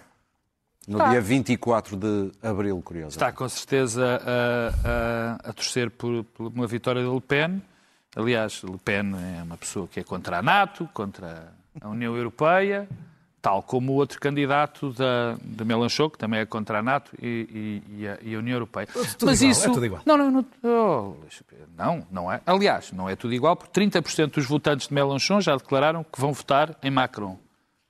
No 0.86 0.98
Está. 0.98 1.10
dia 1.10 1.20
24 1.20 1.96
de 1.96 2.30
abril, 2.40 2.80
curioso. 2.84 3.16
Está 3.16 3.32
com 3.32 3.48
certeza 3.48 4.22
a, 4.24 5.48
a, 5.48 5.50
a 5.50 5.52
torcer 5.52 5.90
por, 5.90 6.22
por 6.22 6.46
uma 6.46 6.68
vitória 6.68 7.02
de 7.02 7.08
Le 7.08 7.20
Pen. 7.20 7.60
Aliás, 8.14 8.62
Le 8.62 8.78
Pen 8.78 9.12
é 9.38 9.42
uma 9.42 9.56
pessoa 9.56 9.88
que 9.88 9.98
é 9.98 10.04
contra 10.04 10.38
a 10.38 10.42
NATO, 10.42 10.88
contra 10.94 11.55
a 11.80 11.88
União 11.88 12.16
Europeia, 12.16 12.88
tal 13.42 13.62
como 13.62 13.92
o 13.92 13.94
outro 13.96 14.18
candidato 14.20 14.92
da, 14.92 15.36
da 15.42 15.64
Mélenchon, 15.64 16.10
que 16.10 16.18
também 16.18 16.40
é 16.40 16.46
contra 16.46 16.78
a 16.80 16.82
NATO 16.82 17.12
e, 17.22 17.82
e- 17.88 18.00
e 18.02 18.08
a, 18.08 18.18
e 18.22 18.34
a 18.34 18.38
União 18.38 18.54
Europeia. 18.54 18.86
tudo 19.18 19.32
igual, 19.32 19.52
é 19.62 19.74
tudo 19.74 19.86
igual. 19.86 20.02
Não, 20.04 20.16
não, 20.18 20.30
não, 20.30 20.44
oh, 20.64 21.14
não, 21.76 22.06
não 22.10 22.32
é. 22.32 22.40
Aliás, 22.46 22.90
não 22.92 23.08
é 23.08 23.14
tudo 23.14 23.34
igual, 23.34 23.54
porque 23.56 23.80
30% 23.80 24.32
dos 24.34 24.46
votantes 24.46 24.88
de 24.88 24.94
Mélenchon 24.94 25.40
já 25.40 25.54
declararam 25.56 26.02
que 26.04 26.20
vão 26.20 26.32
votar 26.32 26.76
em 26.82 26.90
Macron. 26.90 27.38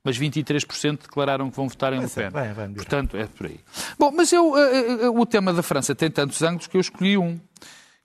Mas 0.05 0.17
23% 0.19 1.03
declararam 1.03 1.51
que 1.51 1.57
vão 1.57 1.69
votar 1.69 1.93
em 1.93 1.99
Le 1.99 2.09
Pen. 2.09 2.31
Portanto, 2.77 3.17
é 3.17 3.27
por 3.27 3.47
aí. 3.47 3.59
Bom, 3.99 4.13
mas 4.13 4.33
eu, 4.33 4.57
eh, 4.57 5.03
eh, 5.03 5.09
o 5.09 5.27
tema 5.27 5.53
da 5.53 5.65
França 5.65 5.97
tem 5.97 6.09
tantos 6.09 6.41
ângulos 6.43 6.69
que 6.69 6.77
eu 6.77 6.81
escolhi 6.81 7.19
um, 7.19 7.41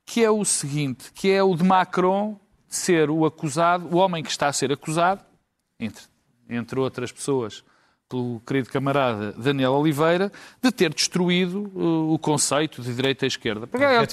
que 0.04 0.24
é 0.24 0.32
o 0.32 0.44
seguinte, 0.44 1.12
que 1.14 1.30
é 1.30 1.44
o 1.44 1.56
de 1.56 1.64
Macron 1.64 2.40
ser 2.68 3.12
o 3.12 3.24
acusado, 3.24 3.88
o 3.96 3.98
homem 3.98 4.24
que 4.24 4.32
está 4.32 4.48
a 4.48 4.54
ser 4.54 4.72
acusado, 4.72 5.22
entre, 5.82 6.04
entre 6.50 6.80
outras 6.80 7.12
pessoas, 7.12 7.64
pelo 8.08 8.42
querido 8.46 8.70
camarada 8.70 9.32
Daniel 9.34 9.72
Oliveira, 9.72 10.32
de 10.62 10.72
ter 10.72 10.94
destruído 10.94 11.72
uh, 11.74 12.14
o 12.14 12.20
conceito 12.20 12.82
de 12.82 12.94
direita 12.94 13.26
e 13.26 13.28
esquerda. 13.28 13.66
Porque 13.66 13.86
é, 13.86 14.04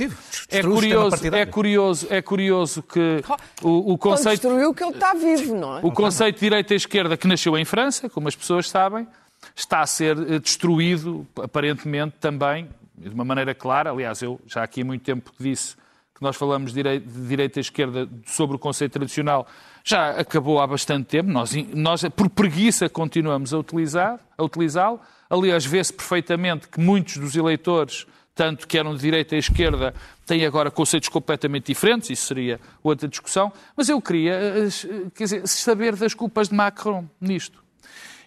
é 0.50 0.62
curioso, 0.62 1.26
é 1.34 1.46
curioso, 1.46 2.06
é 2.08 2.22
curioso 2.22 2.82
que 2.82 3.22
o, 3.60 3.92
o 3.92 3.98
Quando 3.98 4.16
conceito 4.16 4.42
destruiu 4.42 4.72
que 4.72 4.84
ele 4.84 4.92
está 4.92 5.14
vivo, 5.14 5.56
não 5.56 5.78
é? 5.78 5.80
o 5.82 5.90
conceito 5.90 6.36
de 6.36 6.40
direita 6.40 6.74
e 6.74 6.76
esquerda 6.76 7.16
que 7.16 7.26
nasceu 7.26 7.58
em 7.58 7.64
França, 7.64 8.08
como 8.08 8.28
as 8.28 8.36
pessoas 8.36 8.70
sabem, 8.70 9.06
está 9.54 9.80
a 9.80 9.86
ser 9.86 10.16
eh, 10.18 10.38
destruído, 10.38 11.26
aparentemente 11.36 12.16
também, 12.20 12.68
de 12.96 13.08
uma 13.08 13.24
maneira 13.24 13.54
clara. 13.54 13.90
Aliás, 13.90 14.22
eu 14.22 14.40
já 14.46 14.62
aqui 14.62 14.82
há 14.82 14.84
muito 14.84 15.02
tempo 15.02 15.32
disse 15.38 15.76
que 16.14 16.22
nós 16.22 16.36
falamos 16.36 16.72
de 16.72 16.82
direita 17.06 17.58
e 17.58 17.62
esquerda 17.62 18.08
sobre 18.26 18.56
o 18.56 18.58
conceito 18.58 18.92
tradicional. 18.92 19.46
Já 19.88 20.10
acabou 20.10 20.60
há 20.60 20.66
bastante 20.66 21.06
tempo. 21.06 21.30
Nós, 21.30 21.52
nós 21.72 22.02
por 22.14 22.28
preguiça, 22.28 22.90
continuamos 22.90 23.54
a 23.54 23.58
utilizar, 23.58 24.20
a 24.36 24.44
utilizá-lo. 24.44 25.00
Aliás, 25.30 25.64
vê-se 25.64 25.92
perfeitamente 25.92 26.68
que 26.68 26.78
muitos 26.78 27.16
dos 27.16 27.34
eleitores 27.34 28.06
tanto 28.34 28.68
que 28.68 28.78
eram 28.78 28.94
de 28.94 29.00
direita 29.00 29.34
e 29.34 29.38
esquerda, 29.40 29.92
têm 30.24 30.46
agora 30.46 30.70
conceitos 30.70 31.08
completamente 31.08 31.66
diferentes, 31.72 32.08
isso 32.10 32.26
seria 32.26 32.60
outra 32.84 33.08
discussão, 33.08 33.52
mas 33.76 33.88
eu 33.88 34.00
queria 34.00 34.32
eh, 34.32 34.68
eh, 34.68 35.10
quer 35.12 35.24
dizer, 35.24 35.48
saber 35.48 35.96
das 35.96 36.14
culpas 36.14 36.48
de 36.48 36.54
Macron 36.54 37.04
nisto. 37.20 37.60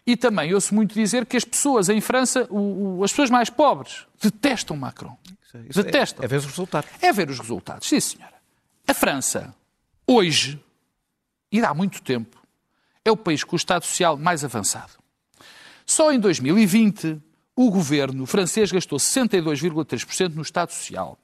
E 0.05 0.17
também 0.17 0.53
ouço 0.53 0.75
muito 0.75 0.93
dizer 0.93 1.25
que 1.25 1.37
as 1.37 1.45
pessoas 1.45 1.87
em 1.87 2.01
França, 2.01 2.45
o- 2.49 2.97
o- 2.99 3.03
as 3.05 3.11
pessoas 3.11 3.29
mais 3.29 3.49
pobres, 3.49 4.05
detestam 4.21 4.75
Macron. 4.75 5.15
Isso 5.69 5.81
Detestam. 5.81 6.23
É, 6.23 6.25
é 6.25 6.27
ver 6.27 6.37
os 6.39 6.45
resultados. 6.45 6.89
É 7.01 7.13
ver 7.13 7.29
os 7.29 7.39
resultados, 7.39 7.87
sim 7.87 7.99
senhora. 8.01 8.33
A 8.85 8.93
França, 8.93 9.55
hoje, 10.05 10.59
e 11.51 11.59
há 11.59 11.73
muito 11.73 12.01
tempo, 12.01 12.37
é 13.03 13.11
o 13.11 13.17
país 13.17 13.43
com 13.43 13.55
o 13.55 13.57
Estado 13.57 13.85
Social 13.85 14.17
mais 14.17 14.43
avançado. 14.43 14.93
Só 15.85 16.11
em 16.11 16.19
2020, 16.19 17.21
o 17.55 17.69
governo 17.69 18.25
francês 18.25 18.71
gastou 18.71 18.97
62,3% 18.97 20.33
no 20.35 20.41
Estado 20.41 20.71
Social, 20.71 21.17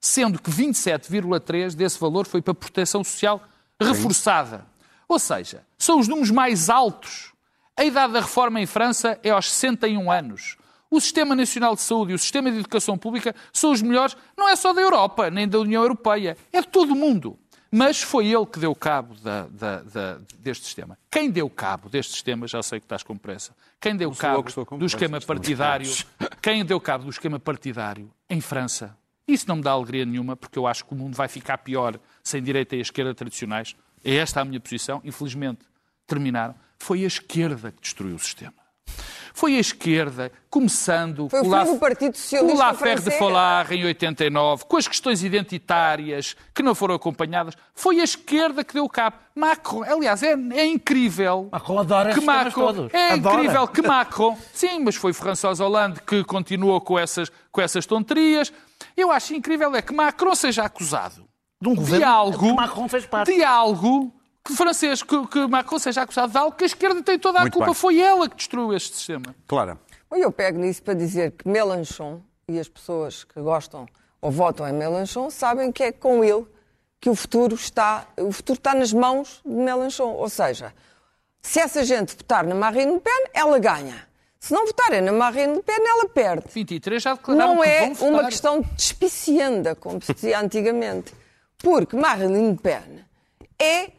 sendo 0.00 0.40
que 0.40 0.50
27,3% 0.50 1.74
desse 1.74 1.98
valor 1.98 2.26
foi 2.26 2.40
para 2.40 2.52
a 2.52 2.54
proteção 2.54 3.02
social 3.02 3.42
reforçada. 3.80 4.66
Ou 5.08 5.18
seja, 5.18 5.64
são 5.76 5.98
os 5.98 6.08
números 6.08 6.30
mais 6.30 6.70
altos. 6.70 7.32
A 7.76 7.84
idade 7.84 8.12
da 8.12 8.20
reforma 8.20 8.60
em 8.60 8.66
França 8.66 9.18
é 9.22 9.30
aos 9.30 9.50
61 9.52 10.10
anos. 10.10 10.56
O 10.90 11.00
Sistema 11.00 11.34
Nacional 11.34 11.74
de 11.74 11.80
Saúde 11.80 12.12
e 12.12 12.14
o 12.14 12.18
Sistema 12.18 12.50
de 12.50 12.58
Educação 12.58 12.98
Pública 12.98 13.34
são 13.52 13.72
os 13.72 13.80
melhores, 13.80 14.16
não 14.36 14.48
é 14.48 14.54
só 14.54 14.72
da 14.72 14.80
Europa, 14.80 15.30
nem 15.30 15.48
da 15.48 15.58
União 15.58 15.82
Europeia, 15.82 16.36
é 16.52 16.60
de 16.60 16.68
todo 16.68 16.92
o 16.92 16.96
mundo. 16.96 17.38
Mas 17.74 18.02
foi 18.02 18.26
ele 18.26 18.44
que 18.44 18.58
deu 18.58 18.74
cabo 18.74 19.14
da- 19.14 19.46
da- 19.48 19.80
da- 19.82 20.18
deste 20.38 20.66
sistema. 20.66 20.98
Quem 21.10 21.30
deu 21.30 21.48
cabo 21.48 21.88
deste 21.88 22.12
sistema, 22.12 22.46
já 22.46 22.62
sei 22.62 22.78
que 22.78 22.84
estás 22.84 23.02
com 23.02 23.16
pressa, 23.16 23.54
quem 23.80 23.96
deu 23.96 24.10
cabo 24.20 24.42
do 24.78 24.84
esquema 24.86 25.18
partidário, 25.26 25.86
quem 26.42 26.64
deu 26.66 26.78
cabo 26.78 27.04
do 27.04 27.10
esquema 27.10 27.40
partidário 27.40 28.10
em 28.28 28.42
França, 28.42 28.94
isso 29.26 29.48
não 29.48 29.56
me 29.56 29.62
dá 29.62 29.70
alegria 29.70 30.04
nenhuma, 30.04 30.36
porque 30.36 30.58
eu 30.58 30.66
acho 30.66 30.84
que 30.84 30.92
o 30.92 30.96
mundo 30.96 31.14
vai 31.14 31.28
ficar 31.28 31.56
pior 31.58 31.98
sem 32.22 32.42
direita 32.42 32.76
e 32.76 32.80
esquerda 32.80 33.14
tradicionais. 33.14 33.74
É 34.04 34.16
esta 34.16 34.40
a 34.42 34.44
minha 34.44 34.60
posição. 34.60 35.00
Infelizmente, 35.02 35.60
terminaram. 36.06 36.54
Foi 36.78 37.04
a 37.04 37.06
esquerda 37.06 37.70
que 37.72 37.80
destruiu 37.80 38.16
o 38.16 38.18
sistema. 38.18 38.52
Foi 39.34 39.56
a 39.56 39.60
esquerda, 39.60 40.30
começando 40.50 41.28
Foi 41.28 41.40
o 41.40 41.48
La- 41.48 41.64
do 41.64 41.76
Partido 41.76 42.16
Socialista 42.16 42.54
o 42.54 42.58
Lafer 42.58 43.00
de. 43.00 43.10
Falar 43.12 43.70
em 43.72 43.84
89, 43.84 44.64
com 44.66 44.76
as 44.76 44.86
questões 44.86 45.22
identitárias 45.24 46.36
que 46.54 46.62
não 46.62 46.74
foram 46.74 46.94
acompanhadas. 46.94 47.54
Foi 47.74 48.00
a 48.00 48.04
esquerda 48.04 48.62
que 48.64 48.74
deu 48.74 48.88
cabo. 48.88 49.16
Macron, 49.34 49.82
aliás, 49.84 50.22
é, 50.22 50.32
é 50.32 50.66
incrível. 50.66 51.48
Macron 51.50 51.78
adora 51.78 52.12
que 52.14 52.20
Macron, 52.20 52.66
todos. 52.66 52.94
É 52.94 53.12
Adora. 53.12 53.36
incrível 53.36 53.68
que 53.68 53.82
Macron. 53.82 54.36
Sim, 54.52 54.80
mas 54.84 54.94
foi 54.96 55.12
François 55.12 55.58
Hollande 55.60 56.00
que 56.02 56.22
continuou 56.24 56.80
com 56.80 56.98
essas, 56.98 57.30
com 57.50 57.60
essas 57.60 57.86
tonterias. 57.86 58.52
Eu 58.96 59.10
acho 59.10 59.34
incrível 59.34 59.74
é 59.74 59.80
que 59.80 59.92
Macron 59.94 60.34
seja 60.34 60.64
acusado 60.64 61.24
De 61.60 61.68
um 61.68 61.74
governo 61.74 62.06
algo, 62.06 62.38
que 62.38 62.52
Macron 62.52 62.88
fez 62.88 63.06
parte. 63.06 63.32
de 63.34 63.42
algo 63.42 64.12
francês, 64.50 65.02
que, 65.02 65.26
que 65.28 65.46
Macron 65.46 65.78
seja 65.78 66.02
acusado 66.02 66.32
de 66.32 66.38
algo 66.38 66.56
que 66.56 66.64
a 66.64 66.66
esquerda 66.66 67.02
tem 67.02 67.18
toda 67.18 67.38
a 67.38 67.42
Muito 67.42 67.52
culpa. 67.54 67.66
bem. 67.66 67.74
Foi 67.74 68.00
ela 68.00 68.28
que 68.28 68.36
destruiu 68.36 68.72
este 68.74 68.96
sistema. 68.96 69.34
Clara, 69.46 69.78
Bom, 70.10 70.16
Eu 70.16 70.32
pego 70.32 70.58
nisso 70.58 70.82
para 70.82 70.94
dizer 70.94 71.32
que 71.32 71.48
Mélenchon 71.48 72.20
e 72.48 72.58
as 72.58 72.68
pessoas 72.68 73.24
que 73.24 73.40
gostam 73.40 73.86
ou 74.20 74.30
votam 74.30 74.68
em 74.68 74.72
Mélenchon 74.72 75.30
sabem 75.30 75.70
que 75.72 75.82
é 75.84 75.92
com 75.92 76.22
ele 76.24 76.44
que 77.00 77.08
o 77.10 77.14
futuro 77.14 77.54
está, 77.54 78.06
o 78.16 78.30
futuro 78.30 78.58
está 78.58 78.74
nas 78.74 78.92
mãos 78.92 79.40
de 79.44 79.50
Mélenchon. 79.52 80.10
Ou 80.12 80.28
seja, 80.28 80.72
se 81.40 81.58
essa 81.60 81.84
gente 81.84 82.14
votar 82.16 82.44
na 82.44 82.54
Marine 82.54 82.92
Le 82.94 83.00
Pen, 83.00 83.24
ela 83.34 83.58
ganha. 83.58 84.06
Se 84.38 84.52
não 84.52 84.66
votarem 84.66 85.00
na 85.00 85.12
Marine 85.12 85.54
Le 85.54 85.62
Pen, 85.62 85.76
ela 85.78 86.08
perde. 86.08 86.44
23 86.52 87.02
já 87.02 87.14
declararam 87.14 87.54
Não 87.54 87.62
que 87.62 87.68
é 87.68 87.80
vão 87.86 87.94
votar. 87.94 88.10
uma 88.10 88.24
questão 88.24 88.60
de 88.60 88.68
despicienda, 88.74 89.74
como 89.76 90.00
se 90.02 90.12
dizia 90.14 90.38
antigamente. 90.40 91.12
Porque 91.58 91.96
Marine 91.96 92.50
Le 92.50 92.56
Pen 92.58 93.04
é, 93.60 93.90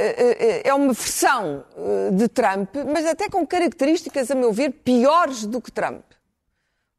é, 0.00 0.68
é 0.68 0.74
uma 0.74 0.92
versão 0.92 1.64
eh, 1.76 2.10
de 2.12 2.28
Trump, 2.28 2.74
mas 2.92 3.04
até 3.06 3.28
com 3.28 3.46
características, 3.46 4.30
a 4.30 4.34
meu 4.34 4.52
ver, 4.52 4.70
piores 4.70 5.44
do 5.44 5.60
que 5.60 5.72
Trump. 5.72 6.02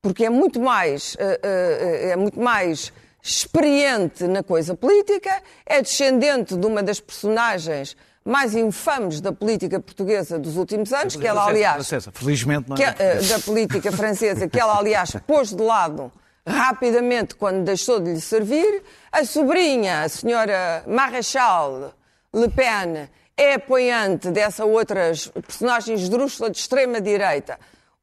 Porque 0.02 0.26
é 0.26 0.30
muito 0.30 0.60
mais, 0.60 1.16
eh, 1.20 1.40
eh, 1.44 2.10
é 2.12 2.16
muito 2.16 2.40
mais 2.40 2.92
experiente 3.22 4.26
na 4.26 4.42
coisa 4.44 4.76
política, 4.76 5.42
é 5.66 5.82
descendente 5.82 6.56
de 6.56 6.66
uma 6.66 6.82
das 6.82 7.00
personagens 7.00 7.96
mais 8.24 8.56
infames 8.56 9.22
da 9.22 9.32
política 9.32 9.80
portuguesa 9.80 10.38
dos 10.38 10.56
últimos 10.56 10.94
anos, 10.94 11.16
que 11.16 11.26
ela, 11.26 11.46
aliás, 11.46 11.88
Francesa, 11.88 12.12
felizmente 12.12 12.70
não 12.70 12.76
que, 12.76 12.84
é. 12.84 12.96
eh, 12.98 13.22
da 13.22 13.40
política 13.40 13.92
francesa, 13.92 14.48
que 14.48 14.60
ela, 14.60 14.78
aliás, 14.78 15.16
pôs 15.26 15.54
de 15.54 15.64
lado 15.64 16.12
rapidamente 16.46 17.36
quando 17.36 17.64
deixou 17.64 18.00
de 18.00 18.14
lhe 18.14 18.22
servir. 18.22 18.84
A 19.12 19.26
sobrinha, 19.26 20.02
a 20.02 20.10
senhora 20.10 20.84
Marechal 20.88 21.94
Le 22.34 22.50
Pen, 22.50 23.10
é 23.36 23.54
apoiante 23.56 24.30
dessa 24.32 24.66
outra 24.66 25.12
personagem 25.46 25.96
esdrúxula 25.96 26.50
de 26.50 26.58
extrema-direita. 26.58 27.58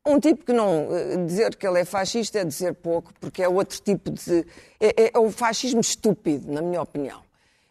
Um 0.06 0.18
tipo 0.20 0.44
que 0.44 0.52
não. 0.52 0.88
eh, 0.90 1.16
Dizer 1.26 1.54
que 1.56 1.66
ele 1.66 1.80
é 1.80 1.84
fascista 1.84 2.38
é 2.38 2.44
dizer 2.44 2.74
pouco, 2.74 3.12
porque 3.20 3.42
é 3.42 3.48
outro 3.48 3.80
tipo 3.80 4.10
de. 4.10 4.46
É, 4.80 5.04
é- 5.04 5.10
é 5.14 5.18
o 5.18 5.30
fascismo 5.30 5.80
estúpido, 5.80 6.52
na 6.52 6.62
minha 6.62 6.80
opinião. 6.80 7.20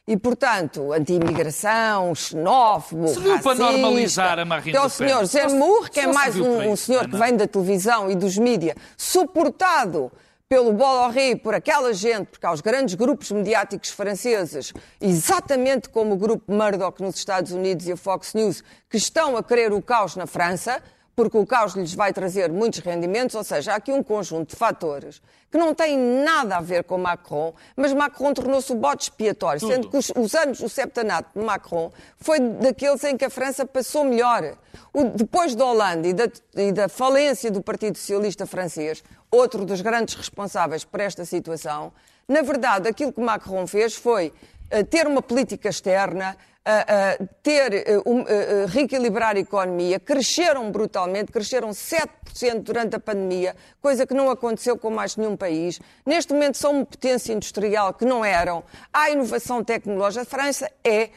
E, 0.07 0.15
portanto, 0.15 0.93
anti-imigração, 0.93 2.13
xenófobo, 2.13 3.07
Serviu 3.07 3.39
para 3.39 3.53
racista. 3.53 3.71
normalizar 3.71 4.37
a 4.39 4.45
Marine 4.45 4.69
Então, 4.69 4.83
Le 4.83 4.87
o 4.87 4.89
senhor 4.89 5.25
Zemmour, 5.25 5.89
que 5.89 5.99
é 5.99 6.07
mais 6.07 6.35
para 6.35 6.43
um, 6.43 6.71
um 6.71 6.75
senhor 6.75 7.09
que 7.09 7.17
vem 7.17 7.35
da 7.35 7.47
televisão 7.47 8.11
e 8.11 8.15
dos 8.15 8.37
mídias, 8.37 8.75
suportado 8.95 10.11
pelo 10.47 10.73
Bolloré, 10.73 11.35
por 11.35 11.55
aquela 11.55 11.91
gente, 11.91 12.27
porque 12.27 12.45
há 12.45 12.51
os 12.51 12.61
grandes 12.61 12.93
grupos 12.93 13.31
mediáticos 13.31 13.89
franceses, 13.89 14.71
exatamente 15.01 15.89
como 15.89 16.13
o 16.13 16.17
grupo 16.17 16.51
Murdoch 16.51 17.01
nos 17.01 17.15
Estados 17.15 17.51
Unidos 17.51 17.87
e 17.87 17.91
a 17.91 17.97
Fox 17.97 18.33
News, 18.35 18.63
que 18.87 18.97
estão 18.97 19.35
a 19.35 19.43
querer 19.43 19.73
o 19.73 19.81
caos 19.81 20.15
na 20.15 20.27
França, 20.27 20.81
porque 21.15 21.37
o 21.37 21.45
caos 21.45 21.73
lhes 21.73 21.93
vai 21.93 22.11
trazer 22.11 22.51
muitos 22.51 22.79
rendimentos, 22.79 23.35
ou 23.35 23.43
seja, 23.43 23.73
há 23.73 23.75
aqui 23.75 23.91
um 23.91 24.03
conjunto 24.03 24.49
de 24.49 24.55
fatores 24.55 25.21
que 25.49 25.57
não 25.57 25.73
têm 25.73 25.97
nada 25.97 26.57
a 26.57 26.61
ver 26.61 26.83
com 26.83 26.97
Macron, 26.97 27.53
mas 27.77 27.93
Macron 27.93 28.33
tornou-se 28.33 28.71
o 28.73 28.75
bote 28.75 29.03
expiatório, 29.03 29.59
Tudo. 29.59 29.71
sendo 29.71 29.89
que 29.89 29.95
os, 29.95 30.11
os, 30.13 30.35
anos, 30.35 30.59
o 30.59 30.67
septanato 30.67 31.39
de 31.39 31.45
Macron 31.45 31.91
foi 32.17 32.39
daqueles 32.39 33.01
em 33.05 33.15
que 33.15 33.23
a 33.23 33.29
França 33.29 33.65
passou 33.65 34.03
melhor. 34.03 34.57
O, 34.91 35.05
depois 35.05 35.55
da 35.55 35.65
Holanda 35.65 36.07
e 36.07 36.13
da, 36.13 36.29
e 36.57 36.71
da 36.73 36.89
falência 36.89 37.49
do 37.49 37.61
Partido 37.61 37.97
Socialista 37.97 38.45
francês, 38.45 39.01
outro 39.31 39.65
dos 39.65 39.79
grandes 39.79 40.15
responsáveis 40.15 40.83
por 40.83 40.99
esta 40.99 41.23
situação, 41.23 41.93
na 42.27 42.41
verdade, 42.41 42.89
aquilo 42.89 43.13
que 43.13 43.21
Macron 43.21 43.65
fez 43.65 43.95
foi 43.95 44.33
uh, 44.73 44.83
ter 44.83 45.07
uma 45.07 45.21
política 45.21 45.69
externa, 45.69 46.35
uh, 46.65 47.23
uh, 47.23 47.29
ter, 47.43 47.85
um, 48.05 48.23
reequilibrar 48.67 49.35
a 49.35 49.39
economia, 49.39 49.99
cresceram 49.99 50.71
brutalmente, 50.71 51.31
cresceram 51.31 51.69
7% 51.69 52.61
durante 52.61 52.95
a 52.95 52.99
pandemia, 52.99 53.55
coisa 53.81 54.05
que 54.05 54.13
não 54.13 54.29
aconteceu 54.29 54.77
com 54.77 54.89
mais 54.89 55.15
nenhum 55.15 55.37
país. 55.37 55.79
Neste 56.05 56.33
momento 56.33 56.57
são 56.57 56.71
uma 56.71 56.85
potência 56.85 57.33
industrial 57.33 57.93
que 57.93 58.05
não 58.05 58.25
eram. 58.25 58.63
Há 58.91 59.09
inovação 59.09 59.63
tecnológica. 59.63 60.23
A 60.23 60.25
França 60.25 60.71
é 60.83 61.09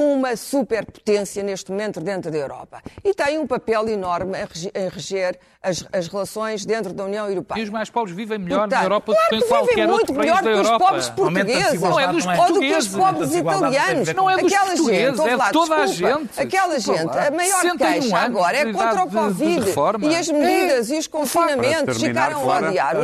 uma 0.00 0.36
superpotência 0.36 1.42
neste 1.42 1.70
momento 1.70 2.00
dentro 2.00 2.30
da 2.30 2.36
Europa. 2.36 2.82
E 3.04 3.14
tem 3.14 3.38
um 3.38 3.46
papel 3.46 3.88
enorme 3.88 4.36
em 4.74 4.88
reger 4.88 5.38
as, 5.62 5.86
as 5.92 6.08
relações 6.08 6.66
dentro 6.66 6.92
da 6.92 7.04
União 7.04 7.28
Europeia. 7.28 7.60
E 7.60 7.62
os 7.62 7.70
mais 7.70 7.88
pobres 7.88 8.14
vivem 8.14 8.38
melhor 8.38 8.60
Portanto, 8.60 8.78
na 8.78 8.84
Europa 8.84 9.14
claro 9.14 9.30
do 9.30 9.38
que 9.38 9.44
em 9.44 9.48
qualquer 9.48 9.90
outro 9.90 10.14
país 10.14 10.40
da 10.42 10.50
Europa. 10.50 10.74
Os 10.74 10.78
pobres 10.78 11.08
portugueses, 11.10 11.80
não 11.80 12.00
é 12.00 12.08
dos 12.08 12.26
ou 12.26 12.52
do 12.52 12.60
que 12.60 12.76
os 12.76 12.88
pobres 12.88 13.34
italianos. 13.34 14.14
Não 14.14 14.30
é 14.30 14.36
dos 14.36 14.52
aquela 14.52 14.76
gente, 14.76 15.28
é 15.28 15.36
lá, 15.36 15.50
toda 15.52 15.86
desculpa, 15.86 16.10
a 16.10 16.18
gente. 16.18 16.40
Aquela 16.40 16.78
gente, 16.80 17.18
a 17.18 17.30
maior 17.30 17.76
queixa 17.78 18.18
agora 18.18 18.56
é 18.56 18.72
contra 18.72 19.04
o 19.04 19.10
Covid. 19.10 19.64
e 20.02 20.16
as 20.16 20.28
medidas 20.28 20.90
é, 20.90 20.96
e 20.96 20.98
os 20.98 21.06
confinamentos 21.06 22.02
ficaram 22.02 22.50
a 22.50 22.58
odiar. 22.58 22.96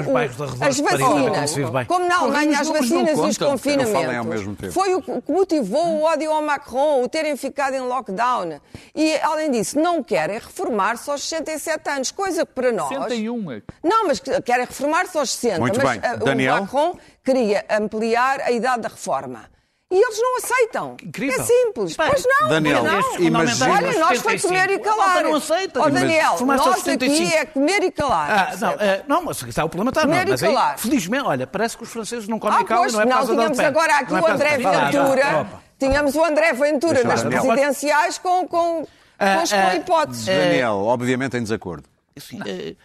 as 0.61 0.81
vacinas, 0.81 1.87
como 1.87 2.09
na 2.09 2.19
Alemanha, 2.19 2.61
as 2.61 2.69
vacinas 2.69 3.17
e 3.17 3.23
os 3.23 3.39
confinamentos. 3.39 4.75
Foi 4.75 4.95
o 4.95 5.01
que 5.01 5.23
motivou 5.29 5.87
o 5.87 6.03
ódio 6.03 6.33
ao 6.33 6.43
Macron, 6.43 6.80
o 7.03 7.09
terem 7.09 7.37
ficado 7.37 7.75
em 7.75 7.81
lockdown. 7.81 8.61
E, 8.95 9.17
além 9.19 9.51
disso, 9.51 9.79
não 9.79 10.03
querem 10.03 10.39
reformar-se 10.39 11.11
aos 11.11 11.23
67 11.23 11.91
anos, 11.91 12.11
coisa 12.11 12.45
que 12.45 12.53
para 12.53 12.73
nós... 12.73 12.89
61. 12.89 13.63
Não, 13.83 14.07
mas 14.07 14.21
querem 14.21 14.67
reformar-se 14.67 15.17
aos 15.17 15.31
60. 15.33 15.61
Muito 15.61 15.81
mas 15.83 15.99
bem. 15.99 16.19
Daniel? 16.19 16.57
o 16.57 16.61
Macron 16.61 16.97
queria 17.25 17.65
ampliar 17.71 18.41
a 18.41 18.51
idade 18.51 18.83
da 18.83 18.89
reforma. 18.89 19.49
E 19.93 19.97
eles 19.97 20.23
não 20.23 20.37
aceitam. 20.37 20.97
Incrível. 21.03 21.41
É 21.41 21.43
simples. 21.43 21.97
Bem, 21.97 22.09
pois 22.09 22.25
não, 22.25 22.49
Daniel, 22.49 22.85
não. 22.85 23.19
Imagina... 23.19 23.73
Olha, 23.73 23.99
nós 23.99 24.21
foi 24.21 24.39
comer 24.39 24.71
e 24.71 24.79
calar. 24.79 25.25
Não 25.25 25.35
aceita. 25.35 25.83
Oh, 25.83 25.91
Daniel, 25.91 26.37
nós 26.47 26.87
aqui 26.87 27.35
é 27.35 27.45
comer 27.45 27.83
e 27.83 27.91
calar. 27.91 28.53
Ah, 28.53 28.57
não, 28.57 28.73
uh, 28.73 28.79
não, 29.09 29.23
mas 29.25 29.43
está 29.43 29.65
o 29.65 29.69
parlamentar. 29.69 30.05
Comer 30.05 30.27
não, 30.27 30.31
mas 30.31 30.43
e 30.43 30.47
calar. 30.47 30.73
Aí, 30.75 30.79
felizmente, 30.79 31.25
olha, 31.25 31.45
parece 31.45 31.77
que 31.77 31.83
os 31.83 31.91
franceses 31.91 32.29
não 32.29 32.39
comem 32.39 32.59
ah, 32.59 32.63
e 32.63 32.93
não 32.93 33.01
é 33.01 33.05
não, 33.05 33.27
tínhamos 33.27 33.59
agora 33.59 33.97
aqui 33.97 34.15
é 34.15 34.21
o 34.21 34.27
André 34.29 34.59
Ventura. 34.59 35.47
Tínhamos 35.81 36.15
o 36.15 36.23
André 36.23 36.53
Ventura 36.53 37.03
nas 37.03 37.23
presidenciais 37.23 38.19
com, 38.19 38.47
com, 38.47 38.85
com, 38.85 38.87
com 39.17 39.77
hipóteses. 39.77 40.27
Daniel, 40.27 40.75
obviamente 40.75 41.39
em 41.39 41.43
desacordo. 41.43 41.89
Assim, 42.15 42.39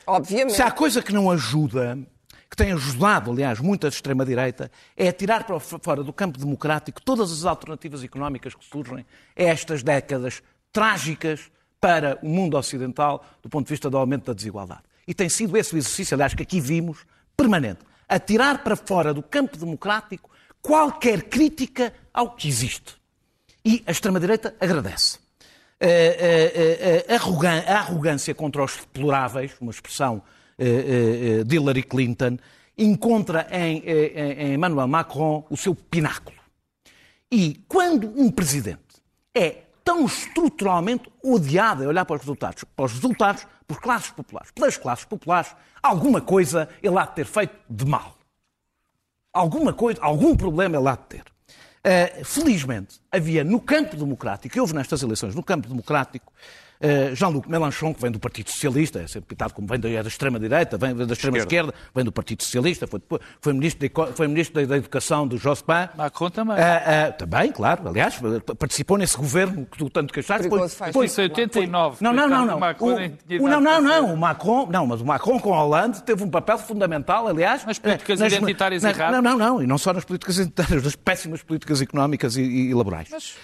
Obviamente. 0.08 0.56
Se 0.56 0.62
há 0.62 0.72
coisa 0.72 1.02
que 1.02 1.12
não 1.12 1.30
ajuda, 1.30 1.98
que 2.50 2.56
tem 2.56 2.72
ajudado, 2.72 3.32
aliás, 3.32 3.60
muito 3.60 3.86
a 3.86 3.90
extrema-direita, 3.90 4.72
é 4.96 5.12
tirar 5.12 5.44
para 5.44 5.60
fora 5.60 6.04
do 6.04 6.14
campo 6.14 6.40
democrático 6.40 7.02
todas 7.02 7.34
as 7.34 7.44
alternativas 7.44 8.02
económicas 8.02 8.56
que 8.56 8.64
surgem 8.64 9.06
a 9.36 9.44
estas 9.44 9.84
décadas 9.84 10.42
trágicas 10.72 11.52
para 11.82 12.18
o 12.24 12.30
mundo 12.30 12.58
ocidental 12.58 13.26
do 13.44 13.50
ponto 13.50 13.68
de 13.68 13.74
vista 13.74 13.90
do 13.90 13.98
aumento 13.98 14.28
da 14.28 14.34
desigualdade. 14.34 14.84
E 15.06 15.14
tem 15.14 15.28
sido 15.28 15.58
esse 15.58 15.76
o 15.76 15.78
exercício, 15.78 16.16
aliás, 16.16 16.34
que 16.34 16.44
aqui 16.44 16.62
vimos, 16.62 17.06
permanente. 17.36 17.82
A 18.08 18.18
tirar 18.20 18.64
para 18.64 18.78
fora 18.78 19.14
do 19.14 19.22
campo 19.22 19.58
democrático 19.58 20.30
qualquer 20.62 21.24
crítica 21.24 21.92
ao 22.16 22.32
que 22.32 22.48
existe. 22.48 22.96
E 23.64 23.84
a 23.86 23.92
extrema-direita 23.92 24.56
agradece. 24.60 25.20
A, 25.80 27.14
a, 27.14 27.74
a, 27.74 27.80
arrogância 27.80 28.34
contra 28.34 28.64
os 28.64 28.78
deploráveis, 28.78 29.52
uma 29.60 29.72
expressão 29.72 30.24
de 31.46 31.56
Hillary 31.56 31.84
Clinton, 31.84 32.38
encontra 32.78 33.46
em, 33.52 33.84
em 33.86 34.54
Emmanuel 34.54 34.88
Macron 34.88 35.46
o 35.50 35.58
seu 35.58 35.76
pináculo. 35.76 36.38
E 37.30 37.62
quando 37.68 38.08
um 38.16 38.32
presidente 38.32 38.80
é 39.34 39.64
tão 39.84 40.06
estruturalmente 40.06 41.12
odiado 41.24 41.84
a 41.84 41.88
olhar 41.88 42.06
para 42.06 42.16
os 42.16 42.22
resultados, 42.22 42.64
para 42.64 42.86
os 42.86 42.94
resultados 42.94 43.46
por 43.68 43.82
classes 43.82 44.12
populares, 44.12 44.52
pelas 44.52 44.78
classes 44.78 45.06
populares, 45.06 45.56
alguma 45.82 46.22
coisa 46.22 46.70
ele 46.82 46.98
há 46.98 47.06
de 47.06 47.16
ter 47.16 47.26
feito 47.26 47.56
de 47.70 47.86
mal. 47.86 48.16
Alguma 49.34 49.74
coisa, 49.74 50.02
algum 50.02 50.36
problema 50.36 50.78
ele 50.78 50.88
há 50.88 50.96
de 50.96 51.04
ter. 51.04 51.35
Uh, 51.86 52.26
felizmente, 52.26 53.00
havia 53.12 53.44
no 53.44 53.62
campo 53.62 53.96
democrático, 53.96 54.58
e 54.58 54.60
houve 54.60 54.74
nestas 54.74 55.04
eleições, 55.04 55.36
no 55.36 55.44
campo 55.44 55.68
democrático, 55.68 56.34
Jean-Luc 57.14 57.50
Mélenchon, 57.50 57.94
que 57.94 58.02
vem 58.02 58.12
do 58.12 58.20
Partido 58.20 58.50
Socialista, 58.50 59.00
é 59.00 59.08
sempre 59.08 59.30
pitado 59.30 59.54
como 59.54 59.68
vem 59.68 59.80
da, 59.80 59.90
é 59.90 60.02
da 60.02 60.08
extrema-direita, 60.08 60.78
vem 60.78 60.96
da 60.96 61.14
extrema-esquerda, 61.14 61.74
vem 61.94 62.04
do 62.04 62.12
Partido 62.12 62.44
Socialista, 62.44 62.88
foi, 62.88 63.02
foi, 63.42 63.54
ministro, 63.54 63.88
de, 63.88 63.94
foi 64.14 64.28
ministro 64.28 64.66
da, 64.66 64.76
Educação 64.78 65.28
do 65.28 65.38
Jospin. 65.38 65.90
Macron 65.96 66.30
também. 66.30 66.56
Uh, 66.56 66.60
uh, 66.60 67.18
também, 67.18 67.52
claro, 67.52 67.88
aliás, 67.88 68.20
participou 68.58 68.98
nesse 68.98 69.18
governo 69.18 69.66
que 69.66 69.78
tu 69.78 69.90
tanto 69.90 70.14
queixaste. 70.14 70.50
Foi, 70.50 70.70
foi, 70.70 71.08
foi 71.08 71.24
89. 71.24 71.98
Não, 72.02 72.14
não, 72.14 72.28
não. 72.28 72.46
não. 72.46 72.58
O, 72.58 73.44
o, 73.44 73.48
não, 73.48 73.62
não, 73.62 73.82
não. 73.82 74.14
O 74.14 74.18
Macron, 74.18 74.68
não, 74.70 74.86
mas 74.86 75.02
o 75.02 75.06
Macron 75.06 75.40
com 75.40 75.54
a 75.54 75.58
Hollande 75.58 76.04
teve 76.04 76.24
um 76.24 76.30
papel 76.30 76.58
fundamental, 76.58 77.28
aliás. 77.28 77.66
Nas 77.66 77.80
políticas 77.80 78.20
nas, 78.20 78.34
identitárias 78.34 78.84
na, 78.84 78.90
erradas. 78.90 79.22
Não, 79.22 79.22
não, 79.22 79.38
não. 79.38 79.64
E 79.64 79.68
não 79.68 79.78
só 79.78 79.94
nas 79.94 80.04
políticas 80.04 80.38
identitárias, 80.38 80.84
nas 80.84 80.96
péssimas 80.96 81.42
políticas 81.42 81.82
económicas 81.82 82.36
e, 82.36 82.42
e 82.42 82.74
laborais. 82.74 83.08
Mas... 83.12 83.36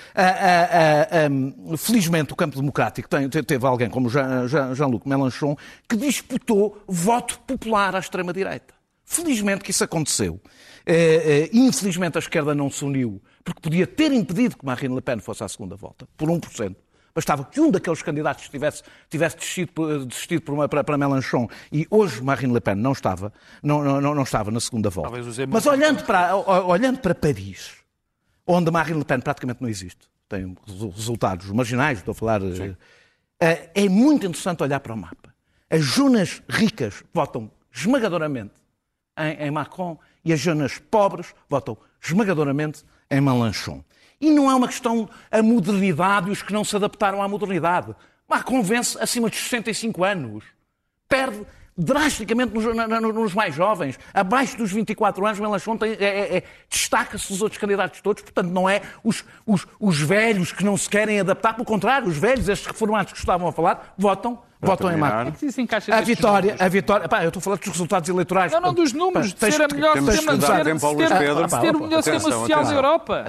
Um, 1.31 1.77
felizmente, 1.77 2.33
o 2.33 2.35
campo 2.35 2.55
democrático 2.55 3.07
tem, 3.07 3.29
teve 3.31 3.65
alguém 3.65 3.89
como 3.89 4.09
Jean-Luc 4.09 5.07
Mélenchon, 5.07 5.55
que 5.87 5.95
disputou 5.95 6.83
voto 6.87 7.39
popular 7.39 7.95
à 7.95 7.99
extrema-direita. 7.99 8.73
Felizmente 9.05 9.63
que 9.63 9.71
isso 9.71 9.83
aconteceu. 9.83 10.35
Uh, 10.35 10.39
uh, 10.39 11.49
infelizmente 11.51 12.17
a 12.17 12.19
esquerda 12.19 12.55
não 12.55 12.69
se 12.69 12.83
uniu, 12.83 13.21
porque 13.43 13.61
podia 13.61 13.85
ter 13.85 14.11
impedido 14.11 14.57
que 14.57 14.65
Marine 14.65 14.95
Le 14.95 15.01
Pen 15.01 15.19
fosse 15.19 15.43
à 15.43 15.47
segunda 15.47 15.75
volta, 15.75 16.07
por 16.17 16.29
1%. 16.29 16.75
Bastava 17.13 17.43
que 17.43 17.59
um 17.59 17.69
daqueles 17.69 18.01
candidatos 18.01 18.47
tivesse, 18.47 18.83
tivesse 19.09 19.35
desistido, 19.35 20.05
desistido 20.05 20.41
por 20.43 20.53
uma, 20.53 20.69
para, 20.69 20.83
para 20.83 20.97
Mélenchon 20.97 21.49
e 21.71 21.85
hoje 21.89 22.23
Marine 22.23 22.53
Le 22.53 22.61
Pen 22.61 22.75
não 22.75 22.93
estava, 22.93 23.33
não, 23.61 23.83
não, 23.83 24.15
não 24.15 24.23
estava 24.23 24.49
na 24.49 24.61
segunda 24.61 24.89
volta. 24.89 25.11
Mas 25.49 25.65
olhando 25.65 26.03
para, 26.05 26.35
olhando 26.35 26.99
para 26.99 27.13
Paris, 27.13 27.73
onde 28.47 28.71
Marine 28.71 28.97
Le 28.97 29.05
Pen 29.05 29.19
praticamente 29.19 29.61
não 29.61 29.69
existe, 29.69 30.09
tem 30.29 30.55
resultados 30.95 31.47
marginais, 31.51 31.99
estou 31.99 32.13
a 32.13 32.15
falar 32.15 32.41
Sim. 32.41 32.77
Eh, 33.41 33.71
é 33.73 33.89
muito 33.89 34.27
interessante 34.27 34.61
olhar 34.61 34.79
para 34.79 34.93
o 34.93 34.97
mapa. 34.97 35.33
As 35.67 35.81
zonas 35.81 36.43
ricas 36.47 37.03
votam 37.11 37.49
esmagadoramente 37.71 38.53
em, 39.17 39.49
Macron 39.49 39.97
e 40.23 40.31
as 40.31 40.39
zonas 40.39 40.77
pobres 40.77 41.33
votam 41.49 41.75
esmagadoramente 41.99 42.83
em 43.09 43.19
Mélenchon. 43.19 43.83
E 44.19 44.29
não 44.29 44.49
é 44.49 44.53
uma 44.53 44.67
questão 44.67 45.09
a 45.31 45.41
modernidade 45.41 46.29
e 46.29 46.31
os 46.31 46.43
que 46.43 46.53
não 46.53 46.63
se 46.63 46.75
adaptaram 46.75 47.21
à 47.23 47.27
modernidade. 47.27 47.95
Macron 48.29 48.61
vence 48.61 48.95
acima 49.01 49.27
de 49.27 49.37
65 49.37 50.03
anos. 50.03 50.43
Perde 51.09 51.43
drasticamente 51.81 52.53
nos, 52.53 52.63
nos, 53.13 53.33
mais 53.33 53.55
jovens. 53.55 53.99
Abaixo 54.13 54.55
dos 54.57 54.71
24 54.71 55.25
anos, 55.25 55.39
Melanchon 55.39 55.77
é, 55.81 55.87
é, 55.87 56.37
é, 56.37 56.43
destaca-se 56.69 57.27
dos 57.27 57.41
outros 57.41 57.59
candidatos 57.59 57.99
todos. 58.01 58.21
Portanto, 58.21 58.49
não 58.49 58.69
é 58.69 58.81
os, 59.03 59.23
os, 59.45 59.65
os 59.79 59.99
velhos 59.99 60.51
que 60.51 60.63
não 60.63 60.77
se 60.77 60.87
querem 60.87 61.19
adaptar. 61.19 61.53
Pelo 61.53 61.65
contrário, 61.65 62.07
os 62.07 62.17
velhos, 62.17 62.47
estes 62.47 62.67
reformados 62.67 63.13
que 63.13 63.19
estavam 63.19 63.47
a 63.47 63.51
falar, 63.51 63.93
votam 63.97 64.39
votam 64.63 64.91
em 64.91 64.95
Macron. 64.95 65.33
É 65.87 65.93
a 65.93 66.01
vitória, 66.01 66.55
a 66.59 66.67
vitória, 66.67 67.09
pá, 67.09 67.23
eu 67.23 67.29
estou 67.29 67.39
a 67.39 67.43
falar 67.43 67.55
dos 67.57 67.67
resultados 67.67 68.07
eleitorais. 68.07 68.51
Não, 68.51 68.61
não, 68.61 68.73
dos 68.75 68.93
números, 68.93 69.33
pá, 69.33 69.47
de 69.47 69.55
ser 69.55 69.63
a 69.63 69.67
melhor 69.73 69.97
sistema, 69.97 70.37
de 70.37 70.45
ser, 70.45 70.63
ter 71.61 71.75
o 71.75 71.81
melhor 71.81 72.03
sistema 72.03 72.31
social 72.31 72.63
da 72.63 72.71
Europa. 72.71 73.25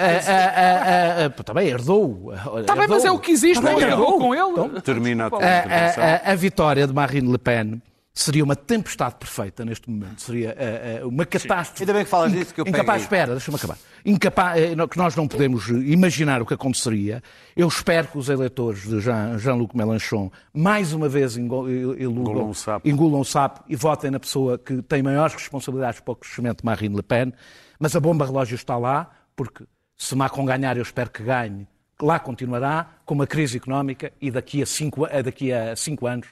Também 1.42 1.68
herdou. 1.68 2.34
Está 2.61 2.76
bem, 2.76 2.86
mas 2.86 3.05
é 3.07 3.11
o 3.11 3.18
que 3.18 3.32
existe, 3.32 3.64
não 3.64 3.80
herdou 3.80 4.18
com 4.18 4.34
ele. 4.34 4.50
Então, 4.50 4.80
Termina 4.82 5.28
a 5.28 6.32
A 6.32 6.34
vitória 6.34 6.86
de 6.86 6.92
Marine 6.92 7.32
Le 7.32 7.38
Pen 7.38 7.80
seria 8.15 8.45
uma 8.45 8.55
tempestade 8.55 9.15
perfeita 9.15 9.65
neste 9.65 9.89
momento. 9.89 10.21
Seria 10.21 10.55
uh, 11.03 11.07
uh, 11.07 11.09
uma 11.09 11.25
catástrofe. 11.25 11.79
Sim. 11.79 11.83
Ainda 11.85 11.93
bem 11.95 12.05
que 12.05 12.11
falas 12.11 12.33
disso 12.33 12.55
que 12.55 12.61
eu 12.61 12.69
Incapaz, 12.69 13.03
espera, 13.03 13.33
deixa-me 13.33 13.57
acabar. 13.57 13.79
Incapaz, 14.05 14.61
uh, 14.73 14.89
que 14.89 14.99
nós 14.99 15.17
não 15.17 15.27
podemos 15.27 15.69
imaginar 15.69 16.43
o 16.43 16.47
que 16.47 16.53
aconteceria. 16.53 17.23
Eu 17.57 17.67
espero 17.69 18.09
que 18.09 18.19
os 18.19 18.29
eleitores 18.29 18.83
de 18.83 19.01
Jean-Luc 19.01 19.73
Jean 19.73 19.87
Mélenchon 19.87 20.31
mais 20.53 20.93
uma 20.93 21.09
vez 21.09 21.37
engulam 21.37 22.51
o 22.51 22.55
sapo. 22.55 22.89
engulam 22.89 23.25
sapo 23.25 23.65
e 23.67 23.75
votem 23.75 24.11
na 24.11 24.21
pessoa 24.21 24.59
que 24.59 24.83
tem 24.83 25.03
maiores 25.03 25.35
responsabilidades 25.35 26.01
para 26.01 26.13
o 26.13 26.17
crescimento 26.17 26.59
de 26.59 26.67
Marine 26.67 26.97
Le 26.97 27.03
Pen. 27.03 27.33
Mas 27.79 27.97
a 27.97 28.01
bomba 28.01 28.27
relógio 28.27 28.55
está 28.55 28.77
lá, 28.77 29.11
porque 29.35 29.65
se 29.97 30.15
Macron 30.15 30.45
ganhar, 30.45 30.77
eu 30.77 30.83
espero 30.83 31.11
que 31.11 31.23
ganhe, 31.23 31.67
lá 32.01 32.19
continuará 32.19 32.91
com 33.07 33.15
uma 33.15 33.27
crise 33.27 33.57
económica 33.57 34.13
e 34.21 34.31
daqui 34.31 34.63
a 34.63 34.67
cinco, 34.67 35.07
daqui 35.25 35.53
a 35.53 35.75
cinco 35.75 36.07
anos 36.07 36.29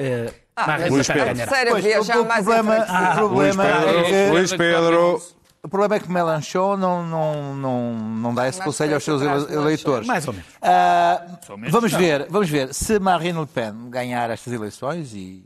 Uh, 0.00 0.32
ah, 0.66 0.88
Luís 0.88 1.06
Pedro. 1.06 1.30
A 1.30 1.34
terceira 1.34 1.70
pois, 1.70 1.84
vez 1.84 2.06
já 2.06 2.24
mais 2.24 2.44
problema, 2.44 2.86
ah, 2.88 3.12
o 3.12 3.28
problema 3.28 3.64
Luís 3.64 3.76
Pedro, 3.76 3.98
é 3.98 4.04
que, 4.04 4.30
Luís 4.30 4.52
Pedro. 4.52 5.22
O 5.62 5.68
problema 5.68 5.96
é 5.96 6.00
que 6.00 6.10
Melanchon 6.10 6.76
não, 6.76 7.04
não, 7.04 7.54
não, 7.54 7.92
não 7.92 8.34
dá 8.34 8.48
esse 8.48 8.58
Mas 8.58 8.66
conselho 8.66 8.94
aos 8.94 9.04
seus 9.04 9.20
eleitores. 9.50 10.06
Mais 10.06 10.26
ou 10.26 10.32
menos. 10.32 10.48
Uh, 10.48 11.70
vamos, 11.70 11.92
ver, 11.92 12.26
vamos 12.30 12.48
ver. 12.48 12.72
Se 12.72 12.98
Marine 12.98 13.38
Le 13.38 13.46
Pen 13.46 13.90
ganhar 13.90 14.30
estas 14.30 14.54
eleições, 14.54 15.12
e 15.12 15.44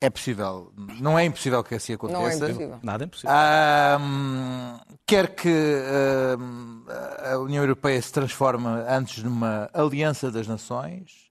é 0.00 0.08
possível, 0.08 0.72
não 1.00 1.18
é 1.18 1.24
impossível 1.24 1.64
que 1.64 1.74
assim 1.74 1.94
aconteça. 1.94 2.20
Não 2.20 2.28
é 2.28 2.34
impossível. 2.34 2.78
Nada 2.80 3.04
é 3.04 3.06
impossível. 3.06 3.30
Uh, 3.34 4.98
quer 5.04 5.34
que 5.34 5.48
uh, 5.48 7.32
a 7.32 7.38
União 7.38 7.64
Europeia 7.64 8.00
se 8.00 8.12
transforme 8.12 8.68
antes 8.88 9.24
numa 9.24 9.68
aliança 9.74 10.30
das 10.30 10.46
nações, 10.46 11.27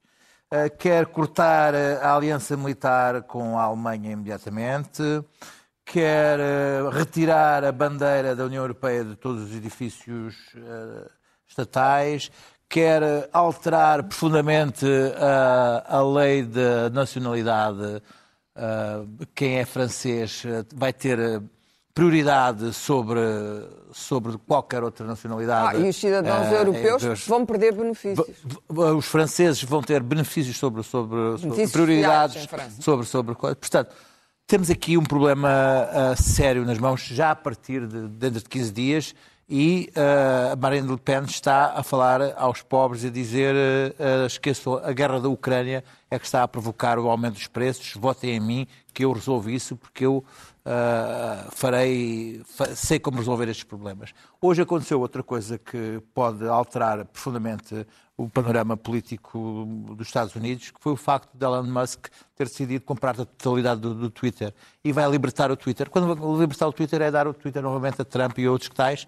quer 0.77 1.07
cortar 1.07 1.75
a 1.75 2.15
aliança 2.15 2.55
militar 2.55 3.23
com 3.23 3.57
a 3.57 3.63
Alemanha 3.63 4.11
imediatamente, 4.11 5.03
quer 5.85 6.39
retirar 6.91 7.63
a 7.63 7.71
bandeira 7.71 8.35
da 8.35 8.45
União 8.45 8.63
Europeia 8.63 9.03
de 9.03 9.15
todos 9.15 9.43
os 9.43 9.55
edifícios 9.55 10.35
estatais, 11.47 12.31
quer 12.69 13.29
alterar 13.33 14.03
profundamente 14.03 14.85
a, 15.17 15.97
a 15.97 16.01
lei 16.01 16.43
de 16.43 16.89
nacionalidade 16.91 18.01
quem 19.35 19.59
é 19.59 19.65
francês 19.65 20.43
vai 20.73 20.91
ter 20.91 21.41
prioridade 21.97 22.73
sobre, 22.73 23.19
sobre 23.91 24.37
qualquer 24.47 24.83
outra 24.83 25.03
nacionalidade. 25.03 25.77
Ah, 25.77 25.79
e 25.79 25.89
os 25.89 25.95
cidadãos 25.95 26.51
europeus 26.51 27.25
vão 27.25 27.43
perder 27.43 27.73
benefícios. 27.73 28.27
Os 28.69 29.05
franceses 29.07 29.63
vão 29.63 29.81
ter 29.81 30.03
benefícios 30.03 30.57
sobre, 30.57 30.83
sobre, 30.83 31.39
sobre 31.39 31.67
prioridades 31.67 32.47
sobre, 32.79 33.05
sobre. 33.07 33.33
Portanto, 33.33 33.95
temos 34.45 34.69
aqui 34.69 34.95
um 34.95 35.03
problema 35.03 35.49
sério 36.15 36.63
nas 36.65 36.77
mãos 36.77 37.01
já 37.01 37.31
a 37.31 37.35
partir 37.35 37.87
de 37.87 38.07
dentro 38.07 38.41
de 38.41 38.47
15 38.47 38.71
dias 38.71 39.15
e 39.49 39.89
uh, 39.95 40.51
a 40.51 40.55
Marine 40.57 40.89
Le 40.89 40.97
Pen 40.97 41.23
está 41.23 41.71
a 41.73 41.81
falar 41.81 42.33
aos 42.35 42.61
pobres 42.61 43.05
e 43.05 43.07
a 43.07 43.09
dizer 43.09 43.55
uh, 43.55 44.25
esqueçam, 44.25 44.75
a 44.75 44.91
guerra 44.91 45.21
da 45.21 45.29
Ucrânia 45.29 45.85
é 46.11 46.19
que 46.19 46.25
está 46.25 46.43
a 46.43 46.47
provocar 46.47 46.99
o 46.99 47.09
aumento 47.09 47.35
dos 47.35 47.47
preços, 47.47 47.93
votem 47.95 48.31
em 48.31 48.39
mim 48.41 48.67
que 48.93 49.05
eu 49.05 49.11
resolvo 49.13 49.49
isso 49.49 49.77
porque 49.77 50.05
eu 50.05 50.23
uh, 50.67 51.49
farei, 51.51 52.41
sei 52.75 52.99
como 52.99 53.17
resolver 53.17 53.47
estes 53.47 53.63
problemas. 53.63 54.13
Hoje 54.41 54.61
aconteceu 54.61 54.99
outra 54.99 55.23
coisa 55.23 55.57
que 55.57 56.01
pode 56.13 56.47
alterar 56.47 57.05
profundamente 57.05 57.87
o 58.17 58.27
panorama 58.27 58.75
político 58.75 59.65
dos 59.95 60.07
Estados 60.07 60.35
Unidos, 60.35 60.71
que 60.71 60.81
foi 60.81 60.91
o 60.91 60.95
facto 60.95 61.29
de 61.33 61.45
Elon 61.45 61.63
Musk 61.63 62.07
ter 62.35 62.45
decidido 62.45 62.83
comprar 62.83 63.11
a 63.11 63.25
totalidade 63.25 63.79
do, 63.79 63.93
do, 63.93 64.09
Twitter 64.09 64.53
e 64.83 64.91
vai 64.91 65.09
libertar 65.09 65.51
o 65.51 65.55
Twitter. 65.55 65.89
Quando 65.89 66.39
libertar 66.39 66.67
o 66.67 66.73
Twitter 66.73 67.01
é 67.01 67.11
dar 67.11 67.27
o 67.27 67.33
Twitter 67.33 67.61
novamente 67.61 68.01
a 68.01 68.05
Trump 68.05 68.37
e 68.39 68.47
outros 68.47 68.69
que 68.69 68.75
tais, 68.75 69.07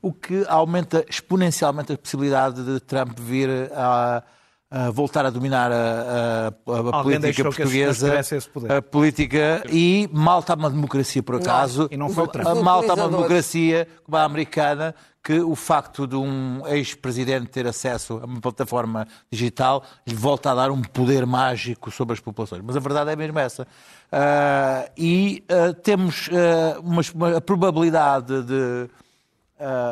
o 0.00 0.12
que 0.12 0.44
aumenta 0.48 1.04
exponencialmente 1.08 1.92
a 1.92 1.98
possibilidade 1.98 2.64
de 2.64 2.78
Trump 2.80 3.18
vir 3.18 3.50
a 3.72 4.22
a 4.76 4.90
voltar 4.90 5.24
a 5.24 5.30
dominar 5.30 5.70
a, 5.70 6.52
a, 6.66 6.98
a 6.98 7.02
política 7.04 7.44
portuguesa, 7.44 8.20
a 8.76 8.82
política 8.82 9.62
e 9.70 10.10
malta 10.12 10.54
uma 10.54 10.68
democracia 10.68 11.22
por 11.22 11.36
acaso, 11.36 11.82
não, 11.82 11.88
e 11.92 11.96
não 11.96 12.08
foi 12.08 12.26
a 12.44 12.54
malta 12.56 12.94
uma 12.94 13.08
democracia 13.08 13.86
como 14.02 14.16
a 14.16 14.24
americana 14.24 14.92
que 15.22 15.38
o 15.38 15.54
facto 15.54 16.08
de 16.08 16.16
um 16.16 16.66
ex-presidente 16.66 17.46
ter 17.50 17.68
acesso 17.68 18.18
a 18.20 18.26
uma 18.26 18.40
plataforma 18.40 19.06
digital 19.30 19.84
lhe 20.04 20.14
volta 20.14 20.50
a 20.50 20.54
dar 20.56 20.72
um 20.72 20.82
poder 20.82 21.24
mágico 21.24 21.92
sobre 21.92 22.14
as 22.14 22.20
populações. 22.20 22.60
Mas 22.64 22.76
a 22.76 22.80
verdade 22.80 23.12
é 23.12 23.16
mesmo 23.16 23.38
essa. 23.38 23.62
Uh, 23.62 24.90
e 24.98 25.44
uh, 25.48 25.72
temos 25.72 26.26
uh, 26.26 26.80
uma, 26.82 27.02
uma, 27.14 27.36
a 27.36 27.40
probabilidade 27.40 28.42
de 28.42 28.90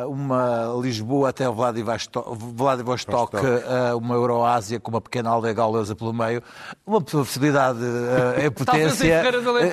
uma 0.08 0.74
Lisboa 0.80 1.28
até 1.28 1.48
Vladivostok, 1.48 2.36
Vladivostok 2.36 3.36
uh, 3.36 3.96
uma 3.96 4.16
Euroásia 4.16 4.80
com 4.80 4.90
uma 4.90 5.00
pequena 5.00 5.30
aldeia 5.30 5.54
gaulesa 5.54 5.94
pelo 5.94 6.12
meio, 6.12 6.42
uma 6.84 7.00
possibilidade 7.00 7.78
uh, 7.78 8.40
em 8.44 8.50
potência, 8.50 9.22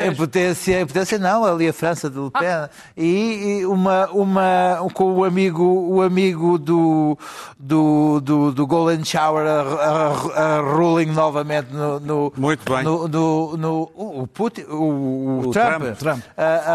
em 0.05 0.15
potência, 0.15 0.81
em 0.81 0.85
potência 0.85 1.17
não, 1.17 1.43
ali 1.43 1.67
a 1.67 1.73
França 1.73 2.07
de 2.07 2.19
Le 2.19 2.29
Pen, 2.29 2.47
ah. 2.47 2.69
e, 2.95 3.61
e, 3.61 3.65
uma, 3.65 4.07
uma, 4.11 4.87
com 4.93 5.11
o 5.11 5.23
amigo, 5.23 5.63
o 5.63 6.03
amigo 6.03 6.59
do, 6.59 7.17
do, 7.57 8.21
do, 8.21 8.51
do 8.51 8.67
Golden 8.67 9.03
Shower 9.03 9.45
a, 9.45 9.61
a, 9.61 10.57
a 10.57 10.61
ruling 10.61 11.07
novamente 11.07 11.73
no, 11.73 11.99
no, 11.99 12.33
Muito 12.37 12.71
bem. 12.71 12.83
no, 12.83 13.07
no, 13.07 13.57
no 13.57 13.91
o 13.95 14.27
Putin, 14.27 14.61
o, 14.69 15.47
o 15.47 15.51
Trump, 15.51 15.81
Trump, 15.81 15.97
Trump. 15.97 16.23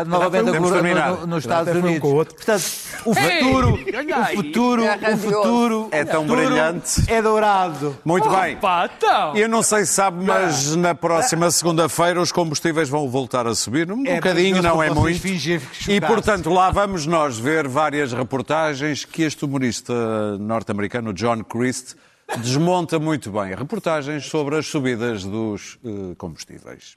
novamente 0.08 0.46
no, 0.46 1.16
no, 1.20 1.26
nos 1.28 1.44
Estados 1.44 1.74
Unidos. 1.74 2.10
Portanto, 2.10 2.64
o 3.04 3.14
futuro, 3.14 3.74
o 3.74 4.36
futuro, 4.36 4.82
o 4.84 5.16
futuro 5.16 5.88
é 5.90 6.04
tão 6.04 6.26
brilhante. 6.26 7.04
É 7.06 7.20
dourado. 7.20 7.96
Muito 8.04 8.28
bem. 8.28 8.58
então. 8.96 9.36
Eu 9.36 9.48
não 9.48 9.62
sei 9.62 9.84
se 9.84 9.92
sabe, 9.92 10.24
mas 10.24 10.74
na 10.76 10.94
próxima 10.94 11.50
segunda-feira 11.50 12.20
os 12.20 12.32
combustíveis 12.32 12.88
vão 12.88 13.08
voltar 13.08 13.46
a 13.46 13.54
subir. 13.54 13.90
Um 13.90 14.06
é 14.06 14.16
bocadinho, 14.16 14.62
não 14.62 14.82
é 14.82 14.90
muito. 14.90 15.26
E 15.88 16.00
portanto, 16.00 16.50
lá 16.50 16.70
vamos 16.70 17.06
nós 17.06 17.38
ver 17.38 17.68
várias 17.68 18.12
reportagens 18.12 19.04
que 19.04 19.22
este 19.22 19.44
humorista 19.44 20.38
norte-americano, 20.38 21.12
John 21.12 21.44
Christ, 21.44 21.94
desmonta 22.38 22.98
muito 22.98 23.30
bem. 23.30 23.54
Reportagens 23.54 24.26
sobre 24.26 24.56
as 24.56 24.66
subidas 24.66 25.24
dos 25.24 25.78
uh, 25.84 26.14
combustíveis. 26.16 26.94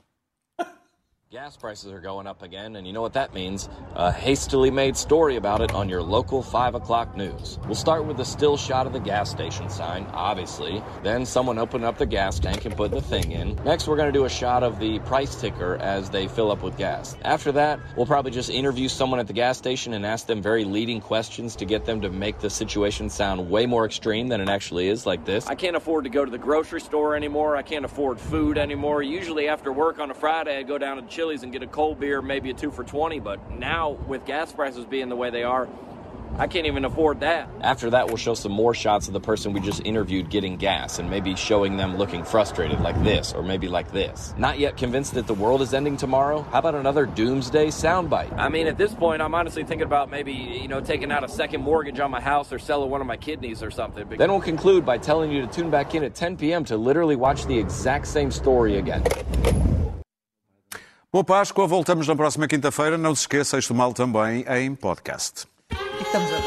Gas 1.30 1.58
prices 1.58 1.92
are 1.92 2.00
going 2.00 2.26
up 2.26 2.42
again, 2.42 2.78
and 2.78 2.88
you 2.88 2.94
know 2.94 3.02
what 3.02 3.12
that 3.12 3.34
means? 3.34 3.68
A 3.96 4.14
hastily 4.14 4.72
made 4.72 4.96
story 4.96 5.36
about 5.36 5.60
it 5.60 5.74
on 5.74 5.90
your 5.90 6.02
local 6.02 6.42
5 6.42 6.76
o'clock 6.76 7.18
news. 7.18 7.60
We'll 7.66 7.76
start 7.76 8.06
with 8.06 8.18
a 8.22 8.24
still 8.24 8.56
shot 8.56 8.88
of 8.88 8.94
the 8.94 9.02
gas 9.02 9.30
station 9.30 9.70
sign, 9.70 10.06
obviously. 10.14 10.82
Then 11.04 11.26
someone 11.26 11.58
opening 11.58 11.86
up 11.86 11.98
the 11.98 12.06
gas 12.06 12.40
tank 12.40 12.64
and 12.64 12.78
put 12.78 12.92
the 12.92 13.02
thing 13.02 13.34
in. 13.34 13.56
Next, 13.66 13.90
we're 13.90 13.98
going 13.98 14.08
to 14.08 14.18
do 14.18 14.24
a 14.24 14.30
shot 14.30 14.64
of 14.64 14.80
the 14.80 15.00
price 15.00 15.36
ticker 15.36 15.76
as 15.82 16.10
they 16.10 16.30
fill 16.30 16.50
up 16.50 16.64
with 16.64 16.78
gas. 16.78 17.18
After 17.24 17.52
that, 17.52 17.82
we'll 17.98 18.06
probably 18.06 18.32
just 18.32 18.50
interview 18.50 18.88
someone 18.88 19.20
at 19.20 19.28
the 19.28 19.34
gas 19.34 19.58
station 19.58 19.96
and 19.96 20.06
ask 20.06 20.28
them 20.28 20.42
very 20.42 20.64
leading 20.64 21.02
questions 21.02 21.58
to 21.58 21.66
get 21.66 21.84
them 21.84 22.00
to 22.00 22.10
make 22.10 22.40
the 22.40 22.50
situation 22.50 23.10
sound 23.10 23.50
way 23.50 23.66
more 23.66 23.84
extreme 23.86 24.30
than 24.30 24.40
it 24.40 24.48
actually 24.48 24.88
is, 24.88 25.06
like 25.06 25.26
this. 25.26 25.46
I 25.48 25.56
can't 25.56 25.76
afford 25.76 26.06
to 26.06 26.10
go 26.10 26.24
to 26.24 26.32
the 26.32 26.38
grocery 26.38 26.80
store 26.80 27.18
anymore. 27.18 27.58
I 27.58 27.64
can't 27.64 27.84
afford 27.84 28.18
food 28.18 28.58
anymore. 28.58 29.04
Usually, 29.04 29.50
after 29.50 29.74
work 29.74 30.00
on 30.00 30.10
a 30.10 30.14
Friday, 30.14 30.58
I 30.58 30.64
go 30.64 30.78
down 30.78 30.96
to 30.96 31.17
Chili's 31.18 31.42
and 31.42 31.52
get 31.52 31.64
a 31.64 31.68
cold 31.68 32.00
beer, 32.00 32.22
maybe 32.22 32.52
a 32.52 32.54
two 32.54 32.70
for 32.70 32.84
20. 32.84 33.20
But 33.22 33.50
now, 33.50 33.98
with 34.08 34.24
gas 34.26 34.52
prices 34.52 34.86
being 34.86 35.10
the 35.10 35.16
way 35.16 35.32
they 35.32 35.42
are, 35.42 35.68
I 36.38 36.46
can't 36.46 36.68
even 36.68 36.86
afford 36.86 37.22
that. 37.22 37.50
After 37.62 37.90
that, 37.90 38.06
we'll 38.06 38.18
show 38.18 38.36
some 38.36 38.52
more 38.52 38.76
shots 38.76 39.08
of 39.08 39.14
the 39.14 39.20
person 39.20 39.52
we 39.52 39.60
just 39.60 39.82
interviewed 39.84 40.30
getting 40.30 40.58
gas 40.58 41.00
and 41.00 41.10
maybe 41.10 41.36
showing 41.36 41.76
them 41.76 41.98
looking 41.98 42.24
frustrated 42.24 42.82
like 42.82 43.02
this 43.04 43.34
or 43.34 43.42
maybe 43.42 43.68
like 43.68 43.92
this. 43.92 44.36
Not 44.38 44.60
yet 44.60 44.78
convinced 44.78 45.16
that 45.16 45.26
the 45.26 45.34
world 45.34 45.64
is 45.64 45.74
ending 45.74 45.98
tomorrow? 45.98 46.44
How 46.52 46.60
about 46.60 46.76
another 46.76 47.08
doomsday 47.08 47.70
soundbite? 47.70 48.38
I 48.38 48.50
mean, 48.50 48.68
at 48.68 48.78
this 48.78 48.94
point, 48.94 49.20
I'm 49.20 49.34
honestly 49.34 49.64
thinking 49.64 49.88
about 49.88 50.12
maybe, 50.12 50.34
you 50.34 50.68
know, 50.68 50.82
taking 50.82 51.12
out 51.12 51.24
a 51.24 51.30
second 51.30 51.62
mortgage 51.62 52.00
on 52.00 52.12
my 52.12 52.22
house 52.22 52.54
or 52.54 52.60
selling 52.60 52.92
one 52.92 53.02
of 53.02 53.08
my 53.08 53.18
kidneys 53.18 53.64
or 53.64 53.72
something. 53.72 54.08
Then 54.08 54.30
we'll 54.30 54.40
conclude 54.40 54.86
by 54.86 55.00
telling 55.00 55.32
you 55.32 55.42
to 55.42 55.52
tune 55.52 55.72
back 55.72 55.96
in 55.96 56.04
at 56.04 56.14
10 56.14 56.38
p.m. 56.38 56.64
to 56.66 56.78
literally 56.78 57.16
watch 57.16 57.48
the 57.48 57.58
exact 57.58 58.06
same 58.06 58.30
story 58.30 58.78
again. 58.78 59.04
Boa 61.10 61.24
Páscoa, 61.24 61.66
voltamos 61.66 62.06
na 62.06 62.18
próxima 62.18 62.50
quinta-feira. 62.50 62.98
Não 62.98 63.16
se 63.16 63.22
esqueça, 63.22 63.58
isto 63.58 63.74
mal 63.74 63.94
também 63.94 64.44
em 64.50 64.76
podcast. 64.76 65.46
E 65.72 66.04
estamos 66.04 66.30
a 66.34 66.47